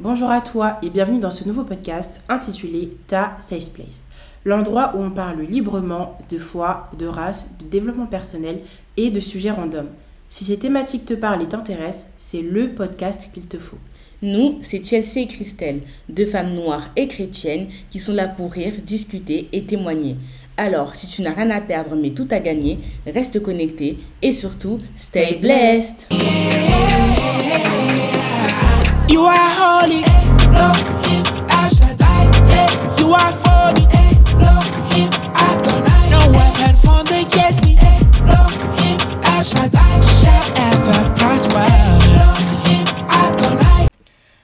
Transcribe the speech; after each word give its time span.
Bonjour 0.00 0.30
à 0.30 0.40
toi 0.40 0.78
et 0.80 0.90
bienvenue 0.90 1.18
dans 1.18 1.32
ce 1.32 1.42
nouveau 1.42 1.64
podcast 1.64 2.20
intitulé 2.28 2.96
Ta 3.08 3.36
Safe 3.40 3.70
Place, 3.70 4.06
l'endroit 4.44 4.92
où 4.94 5.00
on 5.00 5.10
parle 5.10 5.40
librement 5.42 6.16
de 6.30 6.38
foi, 6.38 6.88
de 6.96 7.06
race, 7.06 7.48
de 7.58 7.64
développement 7.64 8.06
personnel 8.06 8.60
et 8.96 9.10
de 9.10 9.18
sujets 9.18 9.50
random. 9.50 9.88
Si 10.28 10.44
ces 10.44 10.56
thématiques 10.56 11.04
te 11.04 11.14
parlent 11.14 11.42
et 11.42 11.48
t'intéressent, 11.48 12.10
c'est 12.16 12.42
le 12.42 12.74
podcast 12.74 13.30
qu'il 13.34 13.48
te 13.48 13.58
faut. 13.58 13.78
Nous, 14.22 14.58
c'est 14.60 14.84
Chelsea 14.84 15.22
et 15.22 15.26
Christelle, 15.26 15.80
deux 16.08 16.26
femmes 16.26 16.54
noires 16.54 16.90
et 16.94 17.08
chrétiennes 17.08 17.66
qui 17.90 17.98
sont 17.98 18.14
là 18.14 18.28
pour 18.28 18.52
rire, 18.52 18.74
discuter 18.86 19.48
et 19.50 19.64
témoigner. 19.64 20.16
Alors, 20.56 20.94
si 20.94 21.08
tu 21.08 21.22
n'as 21.22 21.34
rien 21.34 21.50
à 21.50 21.60
perdre 21.60 21.96
mais 21.96 22.10
tout 22.10 22.26
à 22.30 22.38
gagner, 22.38 22.78
reste 23.04 23.42
connecté 23.42 23.98
et 24.22 24.30
surtout, 24.30 24.78
stay 24.94 25.40
blessed. 25.40 26.08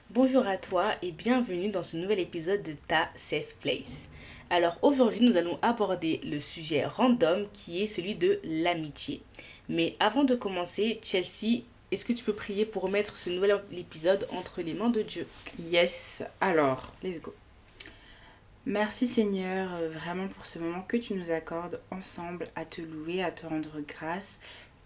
Bonjour 0.09 0.47
à 0.47 0.57
toi 0.57 0.85
et 1.01 1.11
bienvenue 1.11 1.69
dans 1.69 1.83
ce 1.83 1.97
nouvel 1.97 2.19
épisode 2.19 2.63
de 2.63 2.73
Ta 2.87 3.09
Safe 3.15 3.55
Place. 3.61 4.07
Alors 4.49 4.77
aujourd'hui, 4.81 5.25
nous 5.25 5.37
allons 5.37 5.59
aborder 5.61 6.19
le 6.23 6.39
sujet 6.39 6.85
random 6.85 7.45
qui 7.53 7.83
est 7.83 7.87
celui 7.87 8.15
de 8.15 8.39
l'amitié. 8.43 9.21
Mais 9.69 9.95
avant 9.99 10.23
de 10.23 10.33
commencer, 10.33 10.99
Chelsea, 11.03 11.63
est-ce 11.95 12.03
que 12.03 12.11
tu 12.11 12.25
peux 12.25 12.33
prier 12.33 12.65
pour 12.65 12.83
remettre 12.83 13.15
ce 13.15 13.29
nouvel 13.29 13.57
épisode 13.71 14.27
entre 14.31 14.61
les 14.61 14.73
mains 14.73 14.89
de 14.89 15.01
Dieu? 15.01 15.25
Yes, 15.57 16.23
alors, 16.41 16.91
let's 17.01 17.21
go. 17.21 17.33
Merci 18.65 19.07
Seigneur, 19.07 19.73
euh, 19.75 19.89
vraiment 19.89 20.27
pour 20.27 20.45
ce 20.45 20.59
moment 20.59 20.81
que 20.81 20.97
tu 20.97 21.13
nous 21.13 21.31
accordes 21.31 21.79
ensemble 21.91 22.47
à 22.57 22.65
te 22.65 22.81
louer, 22.81 23.23
à 23.23 23.31
te 23.31 23.45
rendre 23.45 23.79
grâce 23.87 24.41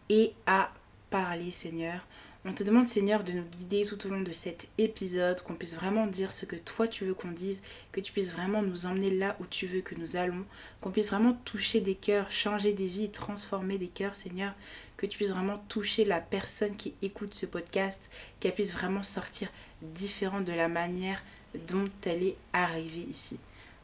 et 0.09 0.33
à 0.45 0.69
parler 1.09 1.51
Seigneur 1.51 2.05
on 2.45 2.53
te 2.53 2.63
demande 2.63 2.87
Seigneur 2.87 3.25
de 3.25 3.33
nous 3.33 3.43
guider 3.43 3.83
tout 3.83 4.07
au 4.07 4.09
long 4.09 4.21
de 4.21 4.31
cet 4.31 4.69
épisode, 4.77 5.41
qu'on 5.41 5.55
puisse 5.55 5.75
vraiment 5.75 6.07
dire 6.07 6.31
ce 6.31 6.45
que 6.45 6.55
toi 6.55 6.87
tu 6.87 7.03
veux 7.03 7.13
qu'on 7.13 7.31
dise, 7.31 7.61
que 7.91 7.99
tu 7.99 8.13
puisses 8.13 8.31
vraiment 8.31 8.61
nous 8.61 8.85
emmener 8.85 9.11
là 9.11 9.35
où 9.41 9.45
tu 9.45 9.67
veux 9.67 9.81
que 9.81 9.95
nous 9.95 10.15
allons, 10.15 10.45
qu'on 10.79 10.91
puisse 10.91 11.09
vraiment 11.09 11.33
toucher 11.43 11.81
des 11.81 11.95
cœurs, 11.95 12.31
changer 12.31 12.71
des 12.71 12.87
vies, 12.87 13.09
transformer 13.09 13.77
des 13.77 13.89
cœurs 13.89 14.15
Seigneur, 14.15 14.53
que 14.95 15.05
tu 15.05 15.17
puisses 15.17 15.31
vraiment 15.31 15.57
toucher 15.67 16.05
la 16.05 16.21
personne 16.21 16.77
qui 16.77 16.93
écoute 17.01 17.33
ce 17.33 17.45
podcast, 17.45 18.09
qu'elle 18.39 18.53
puisse 18.53 18.71
vraiment 18.71 19.03
sortir 19.03 19.49
différente 19.81 20.45
de 20.45 20.53
la 20.53 20.69
manière 20.69 21.21
dont 21.67 21.89
elle 22.05 22.23
est 22.23 22.37
arrivée 22.53 23.05
ici. 23.09 23.37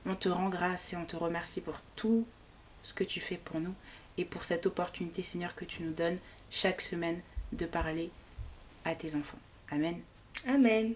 On 0.05 0.15
te 0.15 0.29
rend 0.29 0.47
grâce 0.47 0.93
et 0.93 0.95
on 0.95 1.05
te 1.05 1.17
remercie 1.17 1.59
pour 1.59 1.81
tout 1.97 2.25
ce 2.83 2.93
que 2.93 3.03
tu 3.03 3.19
fais 3.19 3.37
pour 3.37 3.59
nous 3.59 3.75
et 4.17 4.23
pour 4.23 4.45
cette 4.45 4.65
opportunité 4.65 5.23
Seigneur 5.23 5.55
que 5.55 5.65
tu 5.65 5.83
nous 5.83 5.91
donnes 5.91 6.19
chaque 6.55 6.79
semaine 6.79 7.19
de 7.51 7.65
parler 7.65 8.09
à 8.85 8.95
tes 8.95 9.15
enfants. 9.15 9.37
Amen. 9.71 9.99
Amen. 10.47 10.93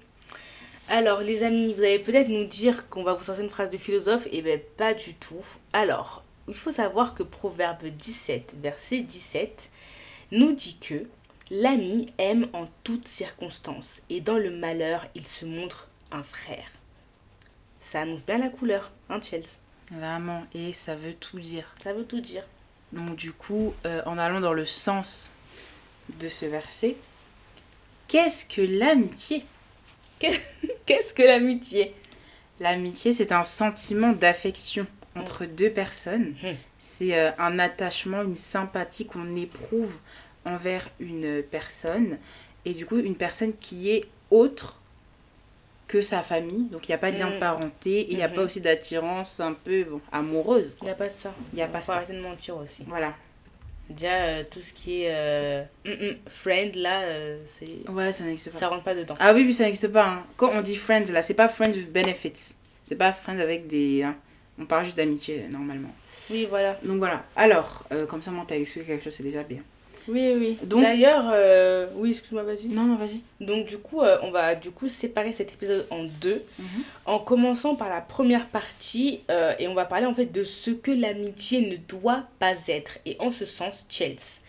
Alors, 0.87 1.19
les 1.19 1.43
amis, 1.43 1.73
vous 1.73 1.81
allez 1.81 1.99
peut-être 1.99 2.29
nous 2.29 2.45
dire 2.45 2.87
qu'on 2.87 3.03
va 3.03 3.13
vous 3.13 3.23
sortir 3.23 3.43
une 3.43 3.49
phrase 3.49 3.69
de 3.69 3.77
philosophe. 3.77 4.27
Eh 4.31 4.41
bien, 4.41 4.57
pas 4.77 4.93
du 4.93 5.13
tout. 5.15 5.43
Alors, 5.73 6.23
il 6.47 6.55
faut 6.55 6.71
savoir 6.71 7.13
que 7.13 7.23
Proverbe 7.23 7.85
17, 7.85 8.55
verset 8.61 9.01
17, 9.01 9.69
nous 10.31 10.53
dit 10.53 10.77
que 10.79 11.05
l'ami 11.51 12.07
aime 12.17 12.47
en 12.53 12.65
toutes 12.83 13.07
circonstances 13.07 14.01
et 14.09 14.21
dans 14.21 14.37
le 14.37 14.51
malheur, 14.51 15.05
il 15.13 15.27
se 15.27 15.45
montre 15.45 15.89
un 16.11 16.23
frère. 16.23 16.71
Ça 17.81 18.01
annonce 18.01 18.25
bien 18.25 18.37
la 18.37 18.49
couleur, 18.49 18.91
hein, 19.09 19.19
Chelsea 19.21 19.59
Vraiment, 19.91 20.45
et 20.53 20.73
ça 20.73 20.95
veut 20.95 21.13
tout 21.13 21.39
dire. 21.39 21.73
Ça 21.83 21.93
veut 21.93 22.05
tout 22.05 22.21
dire. 22.21 22.43
Donc, 22.93 23.15
du 23.15 23.33
coup, 23.33 23.73
euh, 23.85 24.01
en 24.05 24.17
allant 24.17 24.39
dans 24.39 24.53
le 24.53 24.65
sens 24.65 25.31
de 26.19 26.29
ce 26.29 26.45
verset, 26.45 26.95
Qu'est-ce 28.09 28.43
que 28.43 28.61
l'amitié? 28.61 29.45
Qu'est-ce 30.19 31.13
que 31.13 31.21
l'amitié? 31.21 31.93
L'amitié, 32.59 33.13
c'est 33.13 33.31
un 33.31 33.43
sentiment 33.43 34.13
d'affection 34.13 34.87
entre 35.15 35.45
mm. 35.45 35.47
deux 35.49 35.69
personnes. 35.69 36.35
Mm. 36.41 36.47
C'est 36.79 37.15
euh, 37.15 37.29
un 37.37 37.59
attachement, 37.59 38.23
une 38.23 38.35
sympathie 38.35 39.05
qu'on 39.05 39.35
éprouve 39.35 39.95
envers 40.43 40.89
une 40.99 41.43
personne. 41.43 42.17
Et 42.65 42.73
du 42.73 42.87
coup, 42.87 42.97
une 42.97 43.15
personne 43.15 43.53
qui 43.55 43.91
est 43.91 44.05
autre 44.31 44.81
que 45.87 46.01
sa 46.01 46.23
famille. 46.23 46.63
Donc, 46.71 46.87
il 46.87 46.91
n'y 46.91 46.95
a 46.95 46.99
pas 46.99 47.11
de 47.11 47.19
lien 47.19 47.29
de 47.29 47.35
mm. 47.35 47.39
parenté 47.39 47.99
et 47.99 48.11
il 48.11 48.17
n'y 48.17 48.23
a 48.23 48.29
pas 48.29 48.37
mm-hmm. 48.37 48.45
aussi 48.45 48.61
d'attirance 48.61 49.39
un 49.39 49.53
peu 49.53 49.85
amoureuse. 50.11 50.77
Il 50.81 50.85
n'y 50.85 50.91
a 50.91 50.95
pas 50.95 51.11
ça. 51.11 51.31
Il 51.53 51.57
n'y 51.57 51.61
a 51.61 51.67
pas 51.67 51.83
ça. 51.83 51.97
arrêter 51.97 52.13
de 52.13 52.21
mentir 52.21 52.57
aussi. 52.57 52.85
Voilà. 52.87 53.13
Déjà, 53.89 54.13
euh, 54.13 54.43
tout 54.49 54.61
ce 54.61 54.71
qui 54.71 55.03
est 55.03 55.09
euh, 55.11 55.63
mm, 55.83 55.89
mm, 55.89 56.15
friend, 56.27 56.75
là, 56.75 57.01
euh, 57.01 57.39
c'est. 57.45 57.69
Voilà, 57.87 58.11
ça 58.11 58.23
n'existe 58.23 58.51
pas. 58.51 58.59
Ça 58.59 58.67
rentre 58.67 58.83
pas 58.83 58.93
dedans. 58.93 59.15
Ah 59.19 59.33
oui, 59.33 59.43
oui, 59.45 59.53
ça 59.53 59.63
n'existe 59.63 59.87
pas. 59.87 60.05
Hein. 60.05 60.23
Quand 60.37 60.51
on 60.53 60.61
dit 60.61 60.75
friends, 60.75 61.11
là, 61.11 61.23
c'est 61.23 61.33
pas 61.33 61.49
friends 61.49 61.71
with 61.71 61.91
benefits. 61.91 62.55
C'est 62.83 62.95
pas 62.95 63.11
friends 63.11 63.39
avec 63.39 63.67
des. 63.67 64.03
Hein. 64.03 64.15
On 64.59 64.65
parle 64.65 64.85
juste 64.85 64.97
d'amitié, 64.97 65.45
normalement. 65.49 65.89
Oui, 66.29 66.45
voilà. 66.47 66.77
Donc 66.83 66.97
voilà. 66.99 67.25
Alors, 67.35 67.85
comme 68.07 68.21
ça, 68.21 68.29
moi, 68.29 68.45
t'as 68.47 68.57
expliqué 68.57 68.87
quelque 68.87 69.03
chose, 69.05 69.13
c'est 69.13 69.23
déjà 69.23 69.41
bien. 69.41 69.61
Oui, 70.09 70.33
oui. 70.37 70.57
D'ailleurs, 70.63 71.25
euh, 71.31 71.87
oui, 71.95 72.11
excuse-moi, 72.11 72.43
vas-y. 72.43 72.67
Non, 72.67 72.83
non, 72.83 72.95
vas-y. 72.95 73.21
Donc, 73.39 73.65
du 73.65 73.77
coup, 73.77 74.01
euh, 74.01 74.17
on 74.23 74.31
va 74.31 74.55
du 74.55 74.71
coup 74.71 74.87
séparer 74.87 75.33
cet 75.33 75.53
épisode 75.53 75.85
en 75.91 76.03
deux, 76.03 76.43
mhm. 76.57 76.65
en 77.05 77.19
commençant 77.19 77.75
par 77.75 77.89
la 77.89 78.01
première 78.01 78.47
partie, 78.47 79.21
euh, 79.29 79.53
et 79.59 79.67
on 79.67 79.73
va 79.73 79.85
parler 79.85 80.05
en 80.05 80.13
fait 80.13 80.25
de 80.25 80.43
ce 80.43 80.71
que 80.71 80.91
l'amitié 80.91 81.61
ne 81.61 81.75
doit 81.75 82.23
pas 82.39 82.53
être. 82.67 82.97
Et 83.05 83.15
en 83.19 83.31
ce 83.31 83.45
sens, 83.45 83.85
Chelsea. 83.89 84.41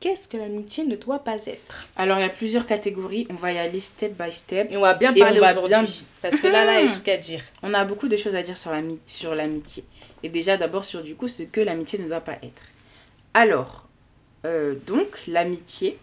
Qu'est-ce 0.00 0.28
que 0.28 0.36
l'amitié 0.36 0.84
ne 0.84 0.94
doit 0.94 1.24
pas 1.24 1.44
être? 1.46 1.88
Alors, 1.96 2.18
il 2.18 2.20
y 2.20 2.24
a 2.24 2.28
plusieurs 2.28 2.66
catégories. 2.66 3.26
On 3.30 3.34
va 3.34 3.52
y 3.52 3.58
aller 3.58 3.80
step 3.80 4.12
by 4.16 4.32
step. 4.32 4.70
Et 4.70 4.76
on 4.76 4.82
va 4.82 4.94
bien 4.94 5.12
parler 5.12 5.40
aujourd'hui. 5.40 6.04
Parce 6.22 6.36
que 6.36 6.46
là, 6.46 6.64
là, 6.64 6.80
il 6.80 6.86
y 6.86 6.88
a 6.88 6.92
tout 6.92 7.10
à 7.10 7.16
dire. 7.16 7.42
On 7.64 7.74
a 7.74 7.84
beaucoup 7.84 8.06
de 8.06 8.16
choses 8.16 8.36
à 8.36 8.42
dire 8.42 8.56
sur 8.56 9.34
l'amitié. 9.34 9.84
Et 10.22 10.28
déjà, 10.28 10.56
d'abord, 10.56 10.84
sur 10.84 11.02
du 11.02 11.16
coup, 11.16 11.26
ce 11.26 11.42
que 11.42 11.60
l'amitié 11.60 11.98
ne 11.98 12.06
doit 12.06 12.20
pas 12.20 12.38
être. 12.44 12.62
Alors, 13.34 13.87
euh, 14.44 14.74
donc, 14.86 15.22
l'amitié. 15.26 15.98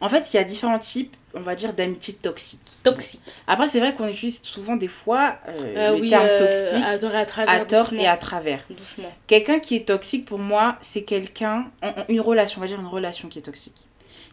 En 0.00 0.08
fait, 0.08 0.32
il 0.32 0.36
y 0.36 0.40
a 0.40 0.44
différents 0.44 0.78
types, 0.78 1.16
on 1.34 1.40
va 1.40 1.54
dire, 1.54 1.72
d'amitié 1.72 2.14
toxique. 2.14 2.60
Toxique. 2.84 3.42
Après, 3.46 3.66
c'est 3.66 3.80
vrai 3.80 3.94
qu'on 3.94 4.06
utilise 4.06 4.42
souvent 4.42 4.76
des 4.76 4.88
fois 4.88 5.38
euh, 5.48 5.76
euh 5.76 5.98
le 5.98 6.08
terme 6.08 6.24
euh, 6.24 6.38
toxique 6.38 6.84
à 6.86 6.98
tort 6.98 7.14
et 7.14 7.18
à 7.18 7.26
travers. 7.26 7.54
À 7.54 7.64
tort 7.64 7.92
et 7.92 8.06
à 8.06 8.16
travers. 8.16 8.64
Doucement. 8.70 9.12
Quelqu'un 9.26 9.58
qui 9.58 9.74
est 9.76 9.86
toxique, 9.86 10.24
pour 10.24 10.38
moi, 10.38 10.76
c'est 10.80 11.02
quelqu'un. 11.02 11.66
Une 12.08 12.20
relation, 12.20 12.58
on 12.58 12.60
va 12.60 12.68
dire 12.68 12.80
une 12.80 12.86
relation 12.86 13.28
qui 13.28 13.40
est 13.40 13.42
toxique. 13.42 13.86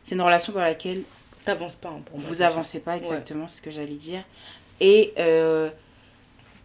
C'est 0.03 0.15
une 0.15 0.21
relation 0.21 0.53
dans 0.53 0.61
laquelle. 0.61 1.01
T'avances 1.43 1.75
pas, 1.75 1.89
hein, 1.89 2.01
pour 2.05 2.19
moi. 2.19 2.27
Vous 2.27 2.41
avancez 2.41 2.79
pas, 2.79 2.97
exactement, 2.97 3.47
c'est 3.47 3.57
ce 3.57 3.61
que 3.61 3.71
j'allais 3.71 3.95
dire. 3.95 4.23
Et 4.79 5.13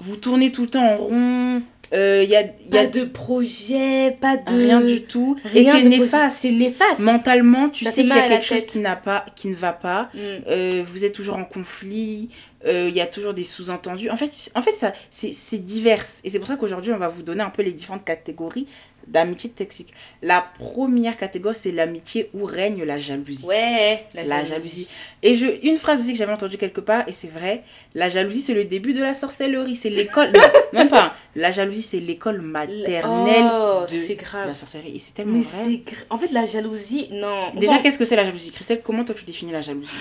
vous 0.00 0.16
tournez 0.16 0.50
tout 0.50 0.62
le 0.62 0.68
temps 0.68 0.84
en 0.84 0.96
rond, 0.96 1.62
il 1.92 1.98
euh, 1.98 2.22
y 2.22 2.36
a, 2.36 2.42
y 2.42 2.78
a 2.78 2.86
de 2.86 3.04
projet, 3.04 4.16
pas 4.20 4.36
de 4.36 4.54
rien 4.54 4.80
du 4.80 5.02
tout. 5.02 5.36
et 5.54 5.64
c'est 5.64 5.82
néfaste. 5.82 6.38
C'est 6.42 6.52
néfaste. 6.52 7.00
Mentalement, 7.00 7.68
tu 7.68 7.84
sais 7.84 8.04
qu'il 8.04 8.14
y 8.14 8.18
a 8.18 8.28
quelque 8.28 8.44
chose 8.44 8.64
qui 8.64 8.78
n'a 8.78 8.94
pas, 8.94 9.24
qui 9.34 9.48
ne 9.48 9.56
va 9.56 9.72
pas. 9.72 10.08
Mm. 10.14 10.18
Euh, 10.48 10.84
vous 10.86 11.04
êtes 11.04 11.14
toujours 11.14 11.36
en 11.36 11.44
conflit. 11.44 12.28
Euh, 12.64 12.88
il 12.88 12.94
y 12.94 13.00
a 13.00 13.06
toujours 13.06 13.34
des 13.34 13.42
sous-entendus. 13.42 14.10
En 14.10 14.16
fait, 14.16 14.52
en 14.54 14.62
fait 14.62 14.72
ça, 14.72 14.92
c'est 15.10 15.64
divers. 15.64 16.04
Et 16.22 16.30
c'est 16.30 16.38
pour 16.38 16.46
ça 16.46 16.56
qu'aujourd'hui, 16.56 16.92
on 16.92 16.98
va 16.98 17.08
vous 17.08 17.22
donner 17.22 17.42
un 17.42 17.50
peu 17.50 17.62
les 17.62 17.72
différentes 17.72 18.04
catégories 18.04 18.66
d'amitié 19.06 19.50
toxique. 19.50 19.92
La 20.22 20.44
première 20.58 21.16
catégorie, 21.16 21.54
c'est 21.54 21.72
l'amitié 21.72 22.30
où 22.34 22.44
règne 22.44 22.84
la 22.84 22.98
jalousie. 22.98 23.44
Ouais, 23.44 24.04
la, 24.14 24.44
jalousie. 24.44 24.88
Et 25.22 25.34
je, 25.34 25.46
une 25.66 25.76
phrase 25.76 26.00
aussi 26.00 26.12
que 26.12 26.18
j'avais 26.18 26.32
entendue 26.32 26.56
quelque 26.56 26.80
part, 26.80 27.04
et 27.08 27.12
c'est 27.12 27.28
vrai, 27.28 27.64
la 27.94 28.08
jalousie, 28.08 28.40
c'est 28.40 28.54
le 28.54 28.64
début 28.64 28.92
de 28.92 29.00
la 29.00 29.14
sorcellerie. 29.14 29.76
C'est 29.76 29.90
l'école. 29.90 30.32
même 30.72 30.88
pas. 30.88 31.14
La 31.34 31.50
jalousie, 31.50 31.82
c'est 31.82 32.00
l'école 32.00 32.40
maternelle 32.40 33.50
oh, 33.52 33.84
de 33.88 34.14
grave. 34.14 34.46
la 34.46 34.54
sorcellerie. 34.54 34.96
Et 34.96 34.98
c'est 34.98 35.14
tellement 35.14 35.38
Mais 35.38 35.42
vrai. 35.42 35.82
En 36.10 36.18
fait, 36.18 36.32
la 36.32 36.46
jalousie, 36.46 37.08
non. 37.12 37.40
Déjà, 37.56 37.78
qu'est-ce 37.78 37.98
que 37.98 38.04
c'est 38.04 38.16
la 38.16 38.24
jalousie 38.24 38.50
Christelle, 38.50 38.82
comment 38.82 39.04
toi 39.04 39.14
tu 39.14 39.24
définis 39.24 39.52
la 39.52 39.62
jalousie? 39.62 39.96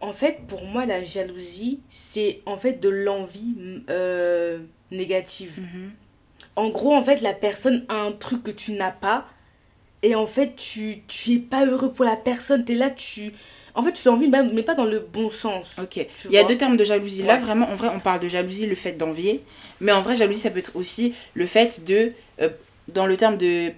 En 0.00 0.12
fait, 0.12 0.40
pour 0.48 0.64
moi, 0.64 0.84
la 0.84 1.04
jalousie, 1.04 1.80
c'est 1.88 2.40
en 2.44 2.56
fait 2.56 2.80
de 2.80 2.88
l'envie 2.88 3.54
euh, 3.88 4.58
négative. 4.90 5.60
Mhm 5.60 5.92
en 6.56 6.68
gros, 6.70 6.94
en 6.94 7.02
fait, 7.02 7.20
la 7.20 7.32
personne 7.32 7.84
a 7.88 7.94
un 7.96 8.12
truc 8.12 8.42
que 8.42 8.50
tu 8.50 8.72
n'as 8.72 8.90
pas. 8.90 9.26
Et 10.02 10.14
en 10.14 10.26
fait, 10.26 10.56
tu, 10.56 11.02
tu 11.06 11.32
es 11.34 11.38
pas 11.38 11.64
heureux 11.64 11.92
pour 11.92 12.04
la 12.04 12.16
personne. 12.16 12.64
Tu 12.64 12.72
es 12.72 12.74
là, 12.74 12.90
tu. 12.90 13.32
En 13.74 13.82
fait, 13.82 13.92
tu 13.92 14.06
l'as 14.06 14.12
envie, 14.12 14.28
mais 14.28 14.62
pas 14.62 14.74
dans 14.74 14.84
le 14.84 14.98
bon 14.98 15.30
sens. 15.30 15.76
Ok. 15.80 15.96
Il 16.26 16.32
y 16.32 16.38
a 16.38 16.44
deux 16.44 16.56
termes 16.58 16.76
de 16.76 16.84
jalousie. 16.84 17.22
Là, 17.22 17.38
vraiment, 17.38 17.70
en 17.70 17.76
vrai, 17.76 17.88
on 17.94 18.00
parle 18.00 18.20
de 18.20 18.28
jalousie, 18.28 18.66
le 18.66 18.74
fait 18.74 18.92
d'envier. 18.92 19.42
Mais 19.80 19.92
en 19.92 20.02
vrai, 20.02 20.14
jalousie, 20.16 20.40
ça 20.40 20.50
peut 20.50 20.58
être 20.58 20.74
aussi 20.76 21.14
le 21.34 21.46
fait 21.46 21.84
de. 21.84 22.12
Euh, 22.40 22.48
dans 22.88 23.06
le 23.06 23.16
terme 23.16 23.36
de 23.38 23.70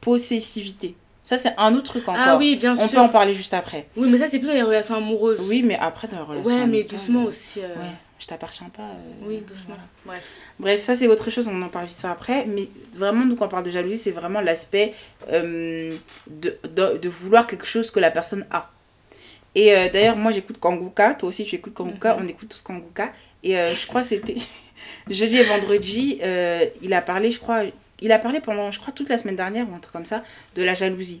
possessivité. 0.00 0.94
Ça, 1.22 1.38
c'est 1.38 1.54
un 1.56 1.74
autre 1.74 1.86
truc 1.86 2.06
encore. 2.06 2.22
Ah 2.22 2.36
oui, 2.36 2.56
bien 2.56 2.72
On 2.72 2.86
sûr. 2.86 2.90
peut 2.90 2.98
en 2.98 3.08
parler 3.08 3.32
juste 3.32 3.54
après. 3.54 3.86
Oui, 3.96 4.06
mais 4.10 4.18
ça, 4.18 4.28
c'est 4.28 4.38
plutôt 4.38 4.52
dans 4.52 4.58
les 4.58 4.62
relations 4.62 4.94
amoureuses. 4.96 5.40
Oui, 5.48 5.62
mais 5.62 5.76
après, 5.80 6.06
dans 6.06 6.18
la 6.18 6.24
relation. 6.24 6.54
Ouais, 6.54 6.66
mais 6.66 6.84
doucement 6.84 7.22
euh, 7.22 7.28
aussi. 7.28 7.60
euh, 7.60 7.74
Ouais, 7.76 7.90
je 8.24 8.28
t'appartiens 8.28 8.70
pas. 8.70 8.82
euh, 8.84 9.26
Oui, 9.26 9.40
doucement. 9.46 9.74
voilà. 9.76 9.82
Bref. 10.06 10.24
Bref, 10.58 10.80
ça 10.80 10.94
c'est 10.94 11.06
autre 11.08 11.28
chose, 11.28 11.46
on 11.46 11.60
en 11.60 11.68
parle 11.68 11.84
vite 11.84 11.98
fait 11.98 12.08
après. 12.08 12.46
Mais 12.46 12.68
vraiment, 12.94 13.26
nous, 13.26 13.36
quand 13.36 13.44
on 13.44 13.48
parle 13.48 13.64
de 13.64 13.70
jalousie, 13.70 13.98
c'est 13.98 14.12
vraiment 14.12 14.40
l'aspect 14.40 14.94
euh, 15.30 15.94
de, 16.26 16.56
de, 16.64 16.96
de 16.96 17.08
vouloir 17.10 17.46
quelque 17.46 17.66
chose 17.66 17.90
que 17.90 18.00
la 18.00 18.10
personne 18.10 18.46
a. 18.50 18.70
Et 19.54 19.76
euh, 19.76 19.90
d'ailleurs, 19.90 20.16
moi 20.16 20.32
j'écoute 20.32 20.58
Kanguka, 20.58 21.14
toi 21.14 21.28
aussi 21.28 21.44
tu 21.44 21.54
écoutes 21.56 21.74
Kanguka, 21.74 22.16
Mhm. 22.16 22.22
on 22.24 22.28
écoute 22.28 22.48
tous 22.48 22.62
Kanguka. 22.62 23.12
Et 23.42 23.52
je 23.52 23.86
crois 23.86 24.00
que 24.00 24.06
c'était 24.08 24.36
jeudi 25.10 25.36
et 25.36 25.44
vendredi, 25.44 26.18
il 26.82 26.92
a 26.94 27.02
parlé, 27.02 27.30
je 27.30 27.38
crois, 27.38 27.64
il 28.00 28.10
a 28.10 28.18
parlé 28.18 28.40
pendant, 28.40 28.70
je 28.70 28.80
crois, 28.80 28.92
toute 28.94 29.10
la 29.10 29.18
semaine 29.18 29.36
dernière 29.36 29.68
ou 29.70 29.74
un 29.74 29.78
truc 29.80 29.92
comme 29.92 30.06
ça, 30.06 30.22
de 30.56 30.62
la 30.62 30.72
jalousie. 30.72 31.20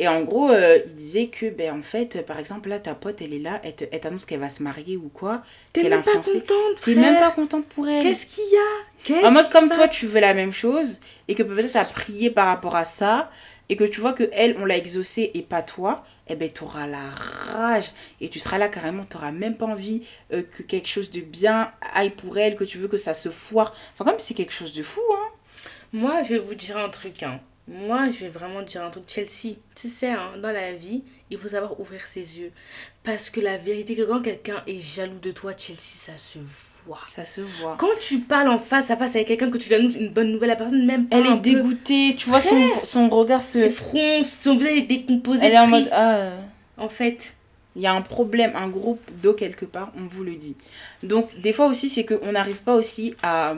Et 0.00 0.06
en 0.08 0.22
gros, 0.22 0.48
euh, 0.50 0.78
il 0.86 0.94
disait 0.94 1.26
que, 1.26 1.50
ben 1.50 1.76
en 1.76 1.82
fait, 1.82 2.24
par 2.24 2.38
exemple, 2.38 2.68
là, 2.68 2.78
ta 2.78 2.94
pote, 2.94 3.20
elle 3.20 3.34
est 3.34 3.38
là, 3.40 3.60
elle 3.64 3.74
te- 3.74 3.84
elle 3.90 3.98
t'annonce 4.00 4.24
qu'elle 4.26 4.38
va 4.40 4.48
se 4.48 4.62
marier 4.62 4.96
ou 4.96 5.08
quoi. 5.08 5.42
T'es 5.72 5.88
même 5.88 6.02
pas 6.04 6.12
contente, 6.12 6.44
T'es 6.84 6.92
frère. 6.92 6.96
même 6.98 7.18
pas 7.18 7.30
contente 7.32 7.66
pour 7.66 7.88
elle. 7.88 8.02
Qu'est-ce 8.02 8.26
qu'il 8.26 8.44
y 8.44 8.56
a? 8.56 8.84
Qu'est-ce 9.04 9.26
En 9.26 9.30
mode 9.32 9.50
comme 9.50 9.70
toi 9.70 9.88
tu 9.88 10.06
veux 10.06 10.20
la 10.20 10.34
même 10.34 10.52
chose 10.52 11.00
et 11.26 11.34
que 11.34 11.42
peut-être 11.42 11.72
t'as 11.72 11.84
prié 11.84 12.30
par 12.30 12.46
rapport 12.46 12.76
à 12.76 12.84
ça 12.84 13.30
et 13.68 13.76
que 13.76 13.84
tu 13.84 14.00
vois 14.00 14.12
que 14.12 14.28
elle 14.32 14.56
on 14.58 14.64
l'a 14.64 14.76
exaucé 14.76 15.30
et 15.34 15.42
pas 15.42 15.62
toi, 15.62 16.04
eh 16.28 16.34
ben 16.36 16.48
t'auras 16.48 16.86
la 16.86 16.98
rage 17.10 17.90
et 18.20 18.28
tu 18.28 18.38
seras 18.38 18.58
là 18.58 18.68
carrément, 18.68 19.04
t'auras 19.04 19.30
même 19.32 19.56
pas 19.56 19.66
envie 19.66 20.02
euh, 20.32 20.42
que 20.42 20.62
quelque 20.62 20.88
chose 20.88 21.10
de 21.10 21.20
bien 21.20 21.70
aille 21.94 22.10
pour 22.10 22.38
elle, 22.38 22.54
que 22.56 22.64
tu 22.64 22.78
veux 22.78 22.88
que 22.88 22.96
ça 22.96 23.14
se 23.14 23.28
foire. 23.30 23.72
Enfin 23.94 24.04
comme 24.08 24.18
c'est 24.20 24.34
quelque 24.34 24.52
chose 24.52 24.72
de 24.72 24.82
fou 24.82 25.00
hein. 25.12 25.28
Moi, 25.92 26.22
je 26.22 26.34
vais 26.34 26.38
vous 26.38 26.54
dire 26.54 26.76
un 26.76 26.88
truc. 26.90 27.22
Hein. 27.22 27.40
Moi, 27.68 28.10
je 28.10 28.20
vais 28.20 28.28
vraiment 28.28 28.62
dire 28.62 28.82
un 28.82 28.90
truc. 28.90 29.04
Chelsea, 29.06 29.56
tu 29.74 29.88
sais, 29.88 30.08
hein, 30.08 30.32
dans 30.42 30.50
la 30.50 30.72
vie, 30.72 31.02
il 31.30 31.38
faut 31.38 31.48
savoir 31.48 31.78
ouvrir 31.78 32.06
ses 32.06 32.40
yeux. 32.40 32.50
Parce 33.04 33.28
que 33.28 33.40
la 33.40 33.58
vérité, 33.58 33.94
que 33.94 34.02
quand 34.02 34.22
quelqu'un 34.22 34.62
est 34.66 34.80
jaloux 34.80 35.18
de 35.20 35.30
toi, 35.30 35.52
Chelsea, 35.56 35.78
ça 35.78 36.16
se 36.16 36.38
voit. 36.86 37.00
Ça 37.06 37.26
se 37.26 37.42
voit. 37.42 37.76
Quand 37.78 37.98
tu 38.00 38.20
parles 38.20 38.48
en 38.48 38.58
face 38.58 38.90
à 38.90 38.96
face 38.96 39.14
avec 39.16 39.28
quelqu'un 39.28 39.50
que 39.50 39.58
tu 39.58 39.72
annonces 39.74 39.96
une 39.96 40.08
bonne 40.08 40.32
nouvelle, 40.32 40.48
la 40.48 40.56
personne 40.56 40.86
même 40.86 41.08
pas 41.08 41.18
Elle 41.18 41.26
un 41.26 41.36
est 41.36 41.40
dégoûtée, 41.40 42.14
tu 42.16 42.30
vois 42.30 42.40
son, 42.40 42.56
son 42.84 43.08
regard 43.08 43.42
se... 43.42 43.58
peu 43.58 43.70
fronce, 43.70 44.30
son 44.30 44.56
visage 44.56 44.78
est 44.78 44.82
décomposé. 44.82 45.44
Elle 45.44 45.52
est 45.52 45.58
en 45.58 45.66
mode 45.66 45.88
ah... 45.92 46.30
En 46.78 46.88
fait, 46.88 47.34
Il 47.76 47.82
y 47.82 47.86
a 47.86 47.92
un 47.92 48.00
problème, 48.00 48.52
un 48.56 48.68
groupe 48.68 49.00
d'eau 49.22 49.34
quelque 49.34 49.64
part, 49.64 49.92
on 49.96 50.06
vous 50.08 50.24
le 50.24 50.34
dit. 50.34 50.56
Donc, 51.02 51.38
des 51.40 51.52
fois 51.52 51.66
aussi, 51.66 51.88
c'est 51.88 52.04
qu'on 52.04 52.32
n'arrive 52.32 52.62
pas 52.62 52.74
aussi 52.74 53.14
à. 53.22 53.54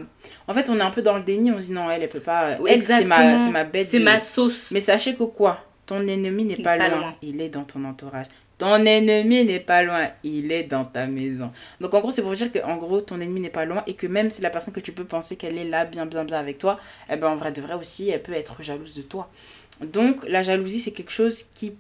En 0.46 0.52
fait, 0.52 0.68
on 0.68 0.78
est 0.78 0.82
un 0.82 0.90
peu 0.90 1.00
dans 1.00 1.16
le 1.16 1.22
déni, 1.22 1.50
on 1.52 1.58
se 1.58 1.66
dit 1.66 1.72
non, 1.72 1.90
elle, 1.90 2.02
elle 2.02 2.08
peut 2.08 2.20
pas. 2.20 2.50
Elle, 2.50 2.58
c'est 2.58 3.04
ma, 3.04 3.16
exactement. 3.16 3.46
c'est 3.46 3.52
ma 3.52 3.64
bête. 3.64 3.88
c'est 3.90 3.98
de- 3.98 4.04
ma 4.04 4.20
sauce. 4.20 4.70
Mais 4.72 4.80
sachez 4.80 5.14
que 5.14 5.22
quoi? 5.24 5.64
Ton 5.86 6.06
ennemi 6.06 6.44
n'est 6.44 6.56
pas, 6.56 6.74
est 6.74 6.78
pas 6.78 6.88
loin. 6.88 6.98
loin. 6.98 7.14
il 7.22 7.40
est 7.40 7.48
dans 7.48 7.64
ton 7.64 7.82
entourage. 7.84 8.26
Ton 8.58 8.84
ennemi 8.84 9.42
n'est 9.46 9.58
pas 9.58 9.82
loin, 9.82 10.08
il 10.22 10.52
est 10.52 10.64
dans 10.64 10.84
ta 10.84 11.06
maison. 11.06 11.50
Donc, 11.80 11.94
en 11.94 12.00
gros, 12.00 12.10
c'est 12.10 12.20
pour 12.20 12.32
dire 12.32 12.52
que, 12.52 12.58
en 12.62 12.76
gros, 12.76 13.00
ton 13.00 13.18
ennemi 13.18 13.40
n'est 13.40 13.48
pas 13.48 13.64
loin 13.64 13.82
et 13.86 13.94
que 13.94 14.06
même 14.06 14.28
si 14.28 14.42
la 14.42 14.50
personne 14.50 14.74
que 14.74 14.80
tu 14.80 14.92
peux 14.92 15.04
penser 15.04 15.36
qu'elle 15.36 15.56
est 15.56 15.64
là, 15.64 15.86
bien, 15.86 16.04
bien, 16.04 16.24
bien 16.24 16.38
avec 16.38 16.58
toi, 16.58 16.78
eh 17.10 17.16
ben, 17.16 17.28
en 17.28 17.36
vrai 17.36 17.52
de 17.52 17.62
vrai 17.62 17.72
aussi, 17.74 18.10
elle 18.10 18.22
peut 18.22 18.34
être 18.34 18.62
jalouse 18.62 18.92
de 18.92 19.00
toi. 19.00 19.30
Donc, 19.80 20.28
la 20.28 20.42
jalousie, 20.42 20.78
c'est 20.78 20.90
quelque 20.90 21.10
chose 21.10 21.46
qui 21.54 21.72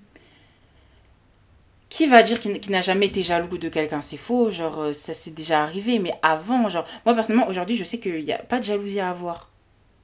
qui 1.90 2.06
va 2.06 2.22
dire 2.22 2.40
qu'il 2.40 2.58
n'a 2.70 2.80
jamais 2.80 3.06
été 3.06 3.22
jaloux 3.22 3.58
de 3.58 3.68
quelqu'un? 3.68 4.00
C'est 4.00 4.16
faux, 4.16 4.50
genre 4.50 4.80
euh, 4.80 4.92
ça 4.94 5.12
s'est 5.12 5.32
déjà 5.32 5.62
arrivé, 5.62 5.98
mais 5.98 6.14
avant, 6.22 6.68
genre, 6.70 6.86
moi 7.04 7.14
personnellement, 7.14 7.48
aujourd'hui, 7.48 7.76
je 7.76 7.84
sais 7.84 7.98
qu'il 7.98 8.24
n'y 8.24 8.32
a 8.32 8.38
pas 8.38 8.58
de 8.60 8.64
jalousie 8.64 9.00
à 9.00 9.10
avoir. 9.10 9.50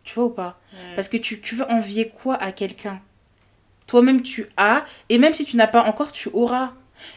Tu 0.04 0.14
vois 0.14 0.24
ou 0.24 0.30
pas? 0.30 0.58
Parce 0.94 1.08
que 1.08 1.16
tu, 1.16 1.40
tu 1.40 1.54
veux 1.56 1.70
envier 1.70 2.08
quoi 2.10 2.36
à 2.36 2.52
quelqu'un? 2.52 3.00
Toi-même, 3.86 4.22
tu 4.22 4.46
as, 4.56 4.84
et 5.08 5.18
même 5.18 5.32
si 5.32 5.44
tu 5.44 5.56
n'as 5.56 5.68
pas 5.68 5.84
encore, 5.84 6.10
tu 6.12 6.28
auras. 6.32 6.72